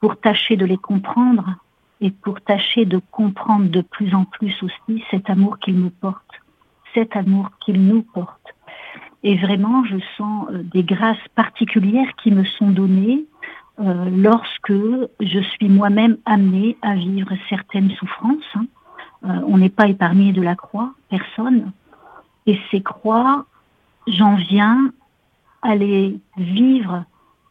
pour 0.00 0.18
tâcher 0.18 0.56
de 0.56 0.64
les 0.64 0.78
comprendre 0.78 1.56
et 2.00 2.10
pour 2.10 2.40
tâcher 2.40 2.84
de 2.84 3.00
comprendre 3.10 3.68
de 3.68 3.82
plus 3.82 4.14
en 4.14 4.24
plus 4.24 4.54
aussi 4.62 5.04
cet 5.10 5.30
amour 5.30 5.58
qu'il 5.58 5.76
me 5.76 5.90
porte, 5.90 6.40
cet 6.94 7.16
amour 7.16 7.50
qu'il 7.64 7.86
nous 7.86 8.02
porte. 8.02 8.54
Et 9.22 9.36
vraiment, 9.36 9.84
je 9.84 9.98
sens 10.16 10.48
des 10.50 10.82
grâces 10.82 11.28
particulières 11.36 12.12
qui 12.22 12.32
me 12.32 12.44
sont 12.44 12.70
données 12.70 13.24
euh, 13.80 14.10
lorsque 14.10 14.72
je 15.20 15.40
suis 15.40 15.68
moi-même 15.68 16.18
amenée 16.26 16.76
à 16.82 16.94
vivre 16.94 17.32
certaines 17.48 17.90
souffrances. 17.92 18.44
Hein. 18.54 18.66
Euh, 19.24 19.40
on 19.46 19.58
n'est 19.58 19.70
pas 19.70 19.88
épargné 19.88 20.32
de 20.32 20.42
la 20.42 20.56
croix, 20.56 20.92
personne. 21.08 21.72
Et 22.46 22.58
ces 22.70 22.82
croix, 22.82 23.46
j'en 24.06 24.34
viens 24.34 24.92
à 25.62 25.74
les 25.76 26.18
vivre, 26.36 27.04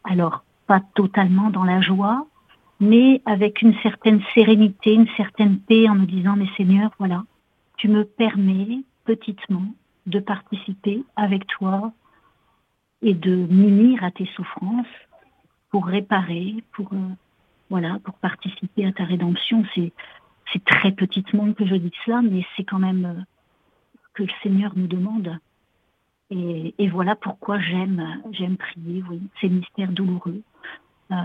alors 0.03 0.43
pas 0.67 0.81
totalement 0.95 1.49
dans 1.49 1.63
la 1.63 1.81
joie, 1.81 2.25
mais 2.79 3.21
avec 3.25 3.61
une 3.61 3.75
certaine 3.81 4.21
sérénité, 4.33 4.93
une 4.93 5.07
certaine 5.15 5.59
paix 5.59 5.87
en 5.87 5.95
me 5.95 6.05
disant, 6.05 6.35
mais 6.35 6.47
Seigneur, 6.57 6.91
voilà, 6.97 7.23
tu 7.77 7.87
me 7.87 8.03
permets 8.03 8.83
petitement 9.05 9.73
de 10.07 10.19
participer 10.19 11.03
avec 11.15 11.47
toi 11.47 11.93
et 13.01 13.13
de 13.13 13.35
m'unir 13.35 14.03
à 14.03 14.11
tes 14.11 14.25
souffrances 14.35 14.87
pour 15.69 15.85
réparer, 15.85 16.63
pour 16.73 16.91
euh, 16.93 16.97
voilà, 17.69 17.97
pour 18.03 18.15
participer 18.15 18.85
à 18.85 18.91
ta 18.91 19.05
rédemption. 19.05 19.63
C'est 19.73 19.93
c'est 20.51 20.63
très 20.65 20.91
petitement 20.91 21.53
que 21.53 21.65
je 21.65 21.75
dis 21.75 21.93
cela, 22.05 22.21
mais 22.21 22.45
c'est 22.55 22.63
quand 22.63 22.79
même 22.79 23.05
euh, 23.05 23.21
que 24.13 24.23
le 24.23 24.29
Seigneur 24.43 24.73
nous 24.75 24.87
demande. 24.87 25.37
Et, 26.29 26.73
et 26.77 26.87
voilà 26.87 27.15
pourquoi 27.15 27.59
j'aime 27.59 28.21
j'aime 28.31 28.57
prier. 28.57 29.03
Ces 29.39 29.49
mystères 29.49 29.91
douloureux. 29.91 30.41
Euh, 31.11 31.15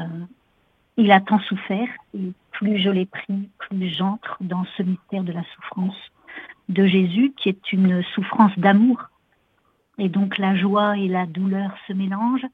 il 0.97 1.13
a 1.13 1.21
tant 1.21 1.39
souffert 1.41 1.89
et 2.15 2.33
plus 2.53 2.79
je 2.79 2.89
l'ai 2.89 3.07
pris, 3.07 3.49
plus 3.59 3.89
j'entre 3.91 4.37
dans 4.41 4.65
ce 4.77 4.83
mystère 4.83 5.23
de 5.23 5.33
la 5.33 5.45
souffrance 5.55 5.97
de 6.69 6.87
Jésus, 6.87 7.33
qui 7.37 7.51
est 7.51 7.73
une 7.73 8.03
souffrance 8.15 8.59
d'amour. 8.59 9.11
Et 9.99 10.09
donc 10.09 10.39
la 10.39 10.57
joie 10.57 10.97
et 10.97 11.09
la 11.09 11.27
douleur 11.27 11.73
se 11.87 11.93
mélangent 11.93 12.47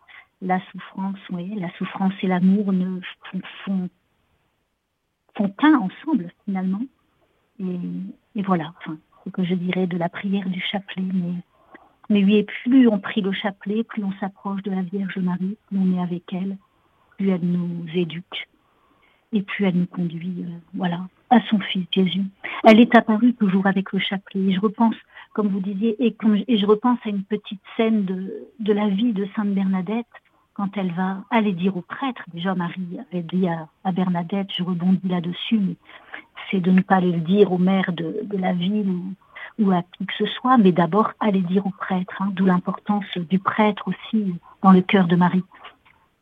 la 0.43 0.61
souffrance, 0.71 1.19
oui, 1.31 1.55
la 1.55 1.71
souffrance 1.79 2.13
et 2.23 2.27
l'amour 2.27 2.73
ne 2.73 3.01
font, 3.65 3.89
font 5.35 5.55
ensemble 5.63 6.33
finalement. 6.45 6.83
Et, 7.61 8.43
voilà, 8.43 8.75
enfin, 8.79 8.99
que 9.31 9.45
je 9.45 9.55
dirais 9.55 9.87
de 9.87 9.97
la 9.97 10.09
prière 10.09 10.49
du 10.49 10.61
chapelet. 10.61 11.05
Mais, 12.09 12.25
oui, 12.25 12.43
plus 12.43 12.89
on 12.89 12.99
prie 12.99 13.21
le 13.21 13.33
chapelet, 13.33 13.85
plus 13.85 14.05
on 14.05 14.13
s'approche 14.21 14.63
de 14.63 14.71
la 14.71 14.83
Vierge 14.83 15.19
Marie, 15.19 15.57
plus 15.67 15.79
on 15.79 15.97
est 15.97 16.03
avec 16.03 16.33
elle, 16.33 16.57
plus 17.17 17.31
elle 17.31 17.43
nous 17.43 17.87
éduque 17.95 18.49
et 19.33 19.43
plus 19.43 19.65
elle 19.65 19.77
nous 19.77 19.87
conduit, 19.87 20.45
euh, 20.47 20.59
voilà, 20.75 21.01
à 21.31 21.41
son 21.49 21.59
Fils 21.59 21.87
Jésus. 21.91 22.25
Elle 22.65 22.81
est 22.81 22.95
apparue 22.95 23.35
toujours 23.35 23.67
avec 23.67 23.93
le 23.93 23.99
chapelet. 23.99 24.41
Et 24.41 24.53
je 24.53 24.61
repense, 24.61 24.95
comme 25.33 25.49
vous 25.49 25.61
disiez, 25.61 25.97
et, 26.05 26.15
et 26.49 26.59
je 26.59 26.67
repense 26.67 26.99
à 27.05 27.09
une 27.09 27.25
petite 27.25 27.63
scène 27.77 28.05
de, 28.05 28.73
la 28.73 28.89
vie 28.89 29.13
de 29.13 29.27
Sainte 29.35 29.55
Bernadette 29.55 30.07
quand 30.55 30.77
elle 30.77 30.93
va 30.93 31.25
aller 31.31 31.53
dire 31.53 31.77
au 31.79 31.81
prêtre, 31.81 32.23
déjà 32.35 32.55
Marie 32.55 32.99
avait 33.11 33.23
dit 33.23 33.49
à, 33.49 33.93
Bernadette, 33.93 34.49
je 34.55 34.63
rebondis 34.63 35.09
là-dessus, 35.09 35.59
mais 35.59 35.77
c'est 36.51 36.61
de 36.61 36.71
ne 36.71 36.81
pas 36.81 36.97
aller 36.97 37.13
le 37.13 37.21
dire 37.21 37.53
au 37.53 37.59
maire 37.59 37.93
de, 37.93 38.27
la 38.33 38.53
ville 38.53 38.95
ou 39.59 39.71
à 39.71 39.83
qui 39.83 40.07
que 40.07 40.15
ce 40.19 40.27
soit, 40.27 40.59
mais 40.59 40.73
d'abord 40.73 41.13
aller 41.21 41.41
dire 41.41 41.67
au 41.67 41.71
prêtre, 41.71 42.15
hein, 42.21 42.31
d'où 42.33 42.47
l'importance 42.47 43.07
du 43.17 43.39
prêtre 43.39 43.89
aussi 43.89 44.35
dans 44.63 44.73
le 44.73 44.81
cœur 44.81 45.07
de 45.07 45.17
Marie. 45.17 45.45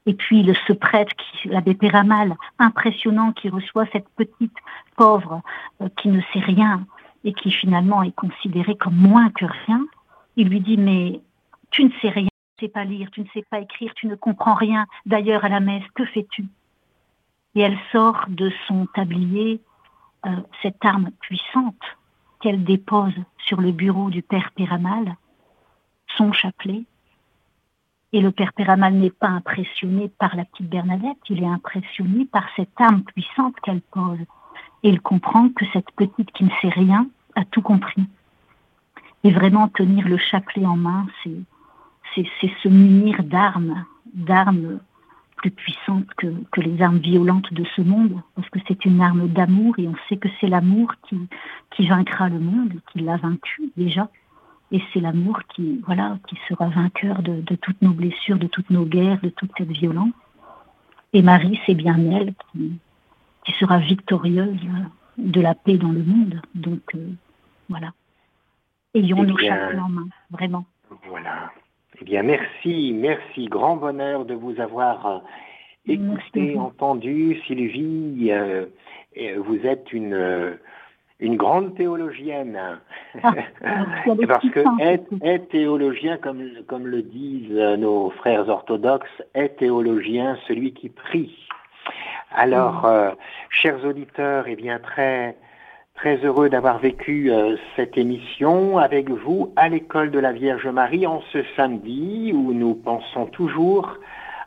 Et 0.07 0.15
puis 0.15 0.43
le, 0.43 0.55
ce 0.67 0.73
prêtre, 0.73 1.15
l'abbé 1.45 1.75
Péramal, 1.75 2.37
impressionnant, 2.59 3.33
qui 3.33 3.49
reçoit 3.49 3.87
cette 3.93 4.09
petite 4.17 4.57
pauvre 4.97 5.43
euh, 5.81 5.89
qui 5.97 6.09
ne 6.09 6.21
sait 6.33 6.41
rien 6.41 6.87
et 7.25 7.33
qui 7.33 7.51
finalement 7.51 8.03
est 8.03 8.15
considérée 8.15 8.77
comme 8.77 8.97
moins 8.97 9.31
que 9.31 9.45
rien, 9.45 9.87
il 10.37 10.49
lui 10.49 10.61
dit 10.61 10.79
mais 10.79 11.21
tu 11.71 11.85
ne 11.85 11.91
sais 12.01 12.09
rien, 12.09 12.29
tu 12.57 12.65
ne 12.65 12.69
sais 12.69 12.73
pas 12.73 12.85
lire, 12.85 13.11
tu 13.13 13.21
ne 13.21 13.27
sais 13.35 13.45
pas 13.51 13.61
écrire, 13.61 13.93
tu 13.95 14.07
ne 14.07 14.15
comprends 14.15 14.55
rien. 14.55 14.87
D'ailleurs 15.07 15.45
à 15.45 15.49
la 15.49 15.61
messe, 15.61 15.85
que 15.95 16.05
fais-tu? 16.07 16.47
Et 17.55 17.61
elle 17.61 17.79
sort 17.93 18.25
de 18.29 18.51
son 18.67 18.87
tablier 18.87 19.61
euh, 20.27 20.37
cette 20.63 20.85
arme 20.85 21.11
puissante 21.21 21.83
qu'elle 22.41 22.65
dépose 22.65 23.15
sur 23.39 23.61
le 23.61 23.73
bureau 23.73 24.11
du 24.11 24.23
père 24.23 24.51
Péramal, 24.53 25.17
son 26.17 26.33
chapelet, 26.33 26.85
et 28.13 28.21
le 28.21 28.33
père 28.33 28.53
Péramal 28.53 28.95
n'est 28.95 29.11
pas 29.11 29.29
impressionné 29.29 30.09
par 30.09 30.35
la 30.35 30.45
petite 30.45 30.69
Bernadette, 30.69 31.19
il 31.29 31.43
est 31.43 31.47
impressionné 31.47 32.25
par 32.25 32.45
cette 32.57 32.81
âme 32.81 33.05
puissante 33.05 33.55
qu'elle 33.63 33.83
pose. 33.83 34.19
Et 34.83 34.89
il 34.89 35.01
comprend 35.01 35.49
que 35.51 35.65
cette 35.73 35.91
petite 35.93 36.33
qui 36.33 36.45
ne 36.45 36.51
sait 36.61 36.71
rien 36.71 37.07
a 37.37 37.45
tout 37.45 37.63
compris. 37.63 38.05
Et 39.23 39.31
vraiment 39.31 39.69
tenir 39.69 40.09
le 40.09 40.17
chapelet 40.17 40.67
en 40.67 40.77
main, 40.77 41.07
c'est, 41.23 42.27
se 42.63 42.69
munir 42.69 43.23
d'armes, 43.23 43.85
d'armes 44.13 44.81
plus 45.41 45.51
puissantes 45.51 46.13
que, 46.17 46.27
que, 46.53 46.61
les 46.61 46.83
armes 46.83 46.99
violentes 46.99 47.53
de 47.53 47.65
ce 47.77 47.81
monde, 47.81 48.21
parce 48.35 48.49
que 48.51 48.59
c'est 48.69 48.85
une 48.85 49.01
arme 49.01 49.29
d'amour 49.29 49.79
et 49.79 49.89
on 49.89 49.95
sait 50.09 50.17
que 50.17 50.29
c'est 50.41 50.49
l'amour 50.49 50.93
qui, 51.09 51.19
qui 51.71 51.87
vaincra 51.87 52.29
le 52.29 52.39
monde, 52.39 52.75
qui 52.93 53.01
l'a 53.01 53.17
vaincu 53.17 53.73
déjà. 53.77 54.09
Et 54.73 54.81
c'est 54.93 55.01
l'amour 55.01 55.41
qui, 55.55 55.83
voilà, 55.87 56.19
qui 56.29 56.37
sera 56.49 56.69
vainqueur 56.69 57.23
de, 57.23 57.43
toutes 57.57 57.81
nos 57.83 57.93
blessures, 57.93 58.39
de 58.39 58.47
toutes 58.47 58.71
nos 58.71 58.85
guerres, 58.85 59.21
de 59.21 59.31
toute 59.31 59.51
cette 59.57 59.71
violence. 59.71 60.13
Et 61.13 61.23
Marie, 61.23 61.59
c'est 61.67 61.75
bien 61.75 61.99
elle 62.13 62.35
qui, 62.53 62.79
qui, 63.45 63.53
sera 63.55 63.79
victorieuse 63.79 64.61
de 65.19 65.41
la 65.41 65.55
paix 65.55 65.77
dans 65.77 65.91
le 65.91 66.05
monde. 66.05 66.41
Donc, 66.55 66.83
euh, 66.95 67.09
voilà. 67.69 67.93
Ayons 68.95 69.25
nos 69.25 69.39
chapeaux 69.39 69.79
en 69.79 69.89
main, 69.89 70.09
vraiment. 70.31 70.67
Voilà. 71.09 71.51
Eh 72.01 72.05
bien, 72.05 72.23
merci, 72.23 72.93
merci. 72.95 73.47
Grand 73.47 73.77
bonheur 73.77 74.25
de 74.25 74.35
vous 74.35 74.61
avoir 74.61 75.07
euh, 75.07 75.19
écouté, 75.87 76.57
entendu. 76.59 77.41
Sylvie, 77.47 78.31
euh, 78.31 78.67
vous 79.39 79.67
êtes 79.67 79.93
une 79.93 80.59
une 81.21 81.37
grande 81.37 81.75
théologienne. 81.77 82.59
Ah, 83.23 83.35
Parce 84.27 84.49
que 84.49 84.65
est, 84.83 85.49
théologien, 85.51 86.17
comme, 86.17 86.43
comme 86.67 86.87
le 86.87 87.03
disent 87.03 87.51
nos 87.79 88.11
frères 88.11 88.49
orthodoxes, 88.49 89.23
est 89.35 89.59
théologien 89.59 90.39
celui 90.49 90.73
qui 90.73 90.89
prie. 90.89 91.47
Alors, 92.33 92.87
euh, 92.87 93.11
chers 93.51 93.85
auditeurs, 93.85 94.45
eh 94.49 94.57
bien 94.57 94.79
très 94.79 95.37
très 95.95 96.17
heureux 96.25 96.49
d'avoir 96.49 96.79
vécu 96.79 97.31
euh, 97.31 97.57
cette 97.77 97.99
émission 97.99 98.79
avec 98.79 99.11
vous 99.11 99.53
à 99.57 99.69
l'école 99.69 100.11
de 100.11 100.19
la 100.19 100.33
Vierge 100.33 100.67
Marie 100.67 101.07
en 101.07 101.21
ce 101.33 101.45
samedi 101.57 102.33
où 102.35 102.55
nous 102.55 102.75
pensons 102.75 103.27
toujours 103.27 103.99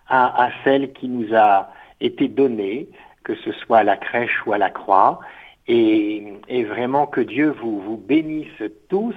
à, 0.10 0.50
celle 0.64 0.94
qui 0.94 1.08
nous 1.08 1.34
a 1.36 1.72
été 2.02 2.28
donnée, 2.28 2.90
que 3.24 3.36
ce 3.36 3.52
soit 3.52 3.80
à 3.80 3.84
la 3.84 3.98
crèche 3.98 4.46
ou 4.46 4.54
à 4.54 4.58
la 4.58 4.70
croix. 4.70 5.20
Et, 5.68 6.40
vraiment 6.68 7.08
que 7.08 7.22
Dieu 7.22 7.56
vous, 7.62 7.80
vous 7.80 7.98
bénisse 7.98 8.64
tous 8.90 9.16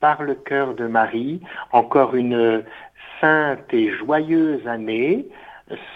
par 0.00 0.22
le 0.22 0.34
cœur 0.34 0.74
de 0.74 0.86
Marie. 0.86 1.40
Encore 1.72 2.14
une 2.14 2.64
sainte 3.20 3.72
et 3.72 3.90
joyeuse 3.92 4.66
année 4.66 5.26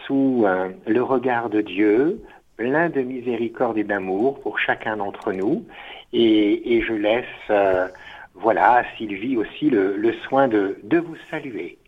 sous 0.06 0.44
euh, 0.46 0.70
le 0.86 1.02
regard 1.02 1.50
de 1.50 1.60
Dieu, 1.60 2.20
plein 2.60 2.90
de 2.90 3.00
miséricorde 3.00 3.78
et 3.78 3.84
d'amour 3.84 4.38
pour 4.42 4.58
chacun 4.58 4.98
d'entre 4.98 5.32
nous. 5.32 5.64
Et, 6.12 6.82
je 6.86 6.92
laisse, 6.92 7.24
euh, 7.48 7.88
voilà, 8.34 8.80
à 8.80 8.84
Sylvie 8.96 9.38
aussi 9.38 9.70
le, 9.70 10.12
soin 10.24 10.46
de, 10.46 10.78
de, 10.84 10.98
vous 10.98 11.16
saluer. 11.30 11.78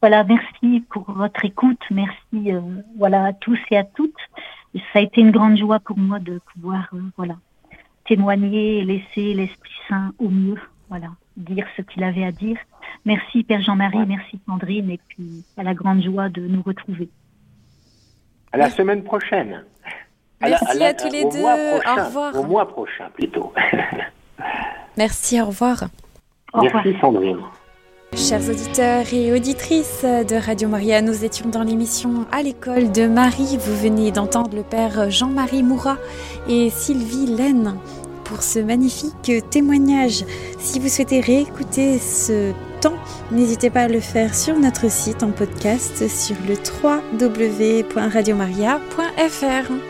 Voilà, 0.00 0.24
merci 0.24 0.82
pour 0.88 1.04
votre 1.12 1.44
écoute. 1.44 1.82
Merci, 1.90 2.54
euh, 2.54 2.60
voilà, 2.96 3.26
à 3.26 3.32
tous 3.34 3.58
et 3.70 3.76
à 3.76 3.84
toutes 3.84 4.24
ça 4.92 5.00
a 5.00 5.00
été 5.00 5.20
une 5.20 5.30
grande 5.30 5.58
joie 5.58 5.80
pour 5.80 5.98
moi 5.98 6.20
de 6.20 6.40
pouvoir 6.52 6.88
euh, 6.94 7.00
voilà, 7.16 7.36
témoigner 8.06 8.78
et 8.78 8.84
laisser 8.84 9.34
l'Esprit 9.34 9.72
Saint 9.88 10.12
au 10.18 10.28
mieux, 10.28 10.60
voilà, 10.88 11.08
dire 11.36 11.66
ce 11.76 11.82
qu'il 11.82 12.02
avait 12.02 12.24
à 12.24 12.32
dire. 12.32 12.58
Merci 13.04 13.44
Père 13.44 13.60
Jean-Marie, 13.60 14.06
merci 14.06 14.38
Sandrine, 14.46 14.90
et 14.90 15.00
puis 15.08 15.44
à 15.56 15.62
la 15.62 15.74
grande 15.74 16.02
joie 16.02 16.28
de 16.28 16.46
nous 16.46 16.62
retrouver. 16.62 17.08
À 18.52 18.56
la 18.56 18.70
semaine 18.70 19.02
prochaine. 19.02 19.64
Merci 20.40 20.82
à, 20.82 20.94
tous 20.94 21.10
les 21.10 21.24
deux. 21.24 21.42
au 21.42 22.04
revoir. 22.04 22.36
Au 22.36 22.42
mois 22.44 22.68
prochain 22.68 23.08
plutôt. 23.12 23.52
merci, 24.96 25.40
au 25.40 25.46
revoir. 25.46 25.84
merci 26.54 26.94
Sandrine. 27.00 27.40
Chers 28.16 28.48
auditeurs 28.48 29.04
et 29.12 29.32
auditrices 29.32 30.02
de 30.02 30.34
Radio 30.34 30.68
Maria, 30.68 31.02
nous 31.02 31.24
étions 31.24 31.48
dans 31.50 31.62
l'émission 31.62 32.26
À 32.32 32.42
l'école 32.42 32.90
de 32.90 33.06
Marie. 33.06 33.58
Vous 33.60 33.76
venez 33.76 34.12
d'entendre 34.12 34.56
le 34.56 34.62
père 34.62 35.10
Jean-Marie 35.10 35.62
Mourat 35.62 35.98
et 36.48 36.70
Sylvie 36.70 37.26
Laine 37.26 37.76
pour 38.24 38.42
ce 38.42 38.60
magnifique 38.60 39.32
témoignage. 39.50 40.24
Si 40.58 40.78
vous 40.78 40.88
souhaitez 40.88 41.20
réécouter 41.20 41.98
ce 41.98 42.52
n'hésitez 43.30 43.70
pas 43.70 43.82
à 43.82 43.88
le 43.88 44.00
faire 44.00 44.34
sur 44.34 44.58
notre 44.58 44.90
site 44.90 45.22
en 45.22 45.30
podcast 45.30 46.08
sur 46.08 46.36
le 46.46 46.54
www.radiomaria.fr. 47.12 49.88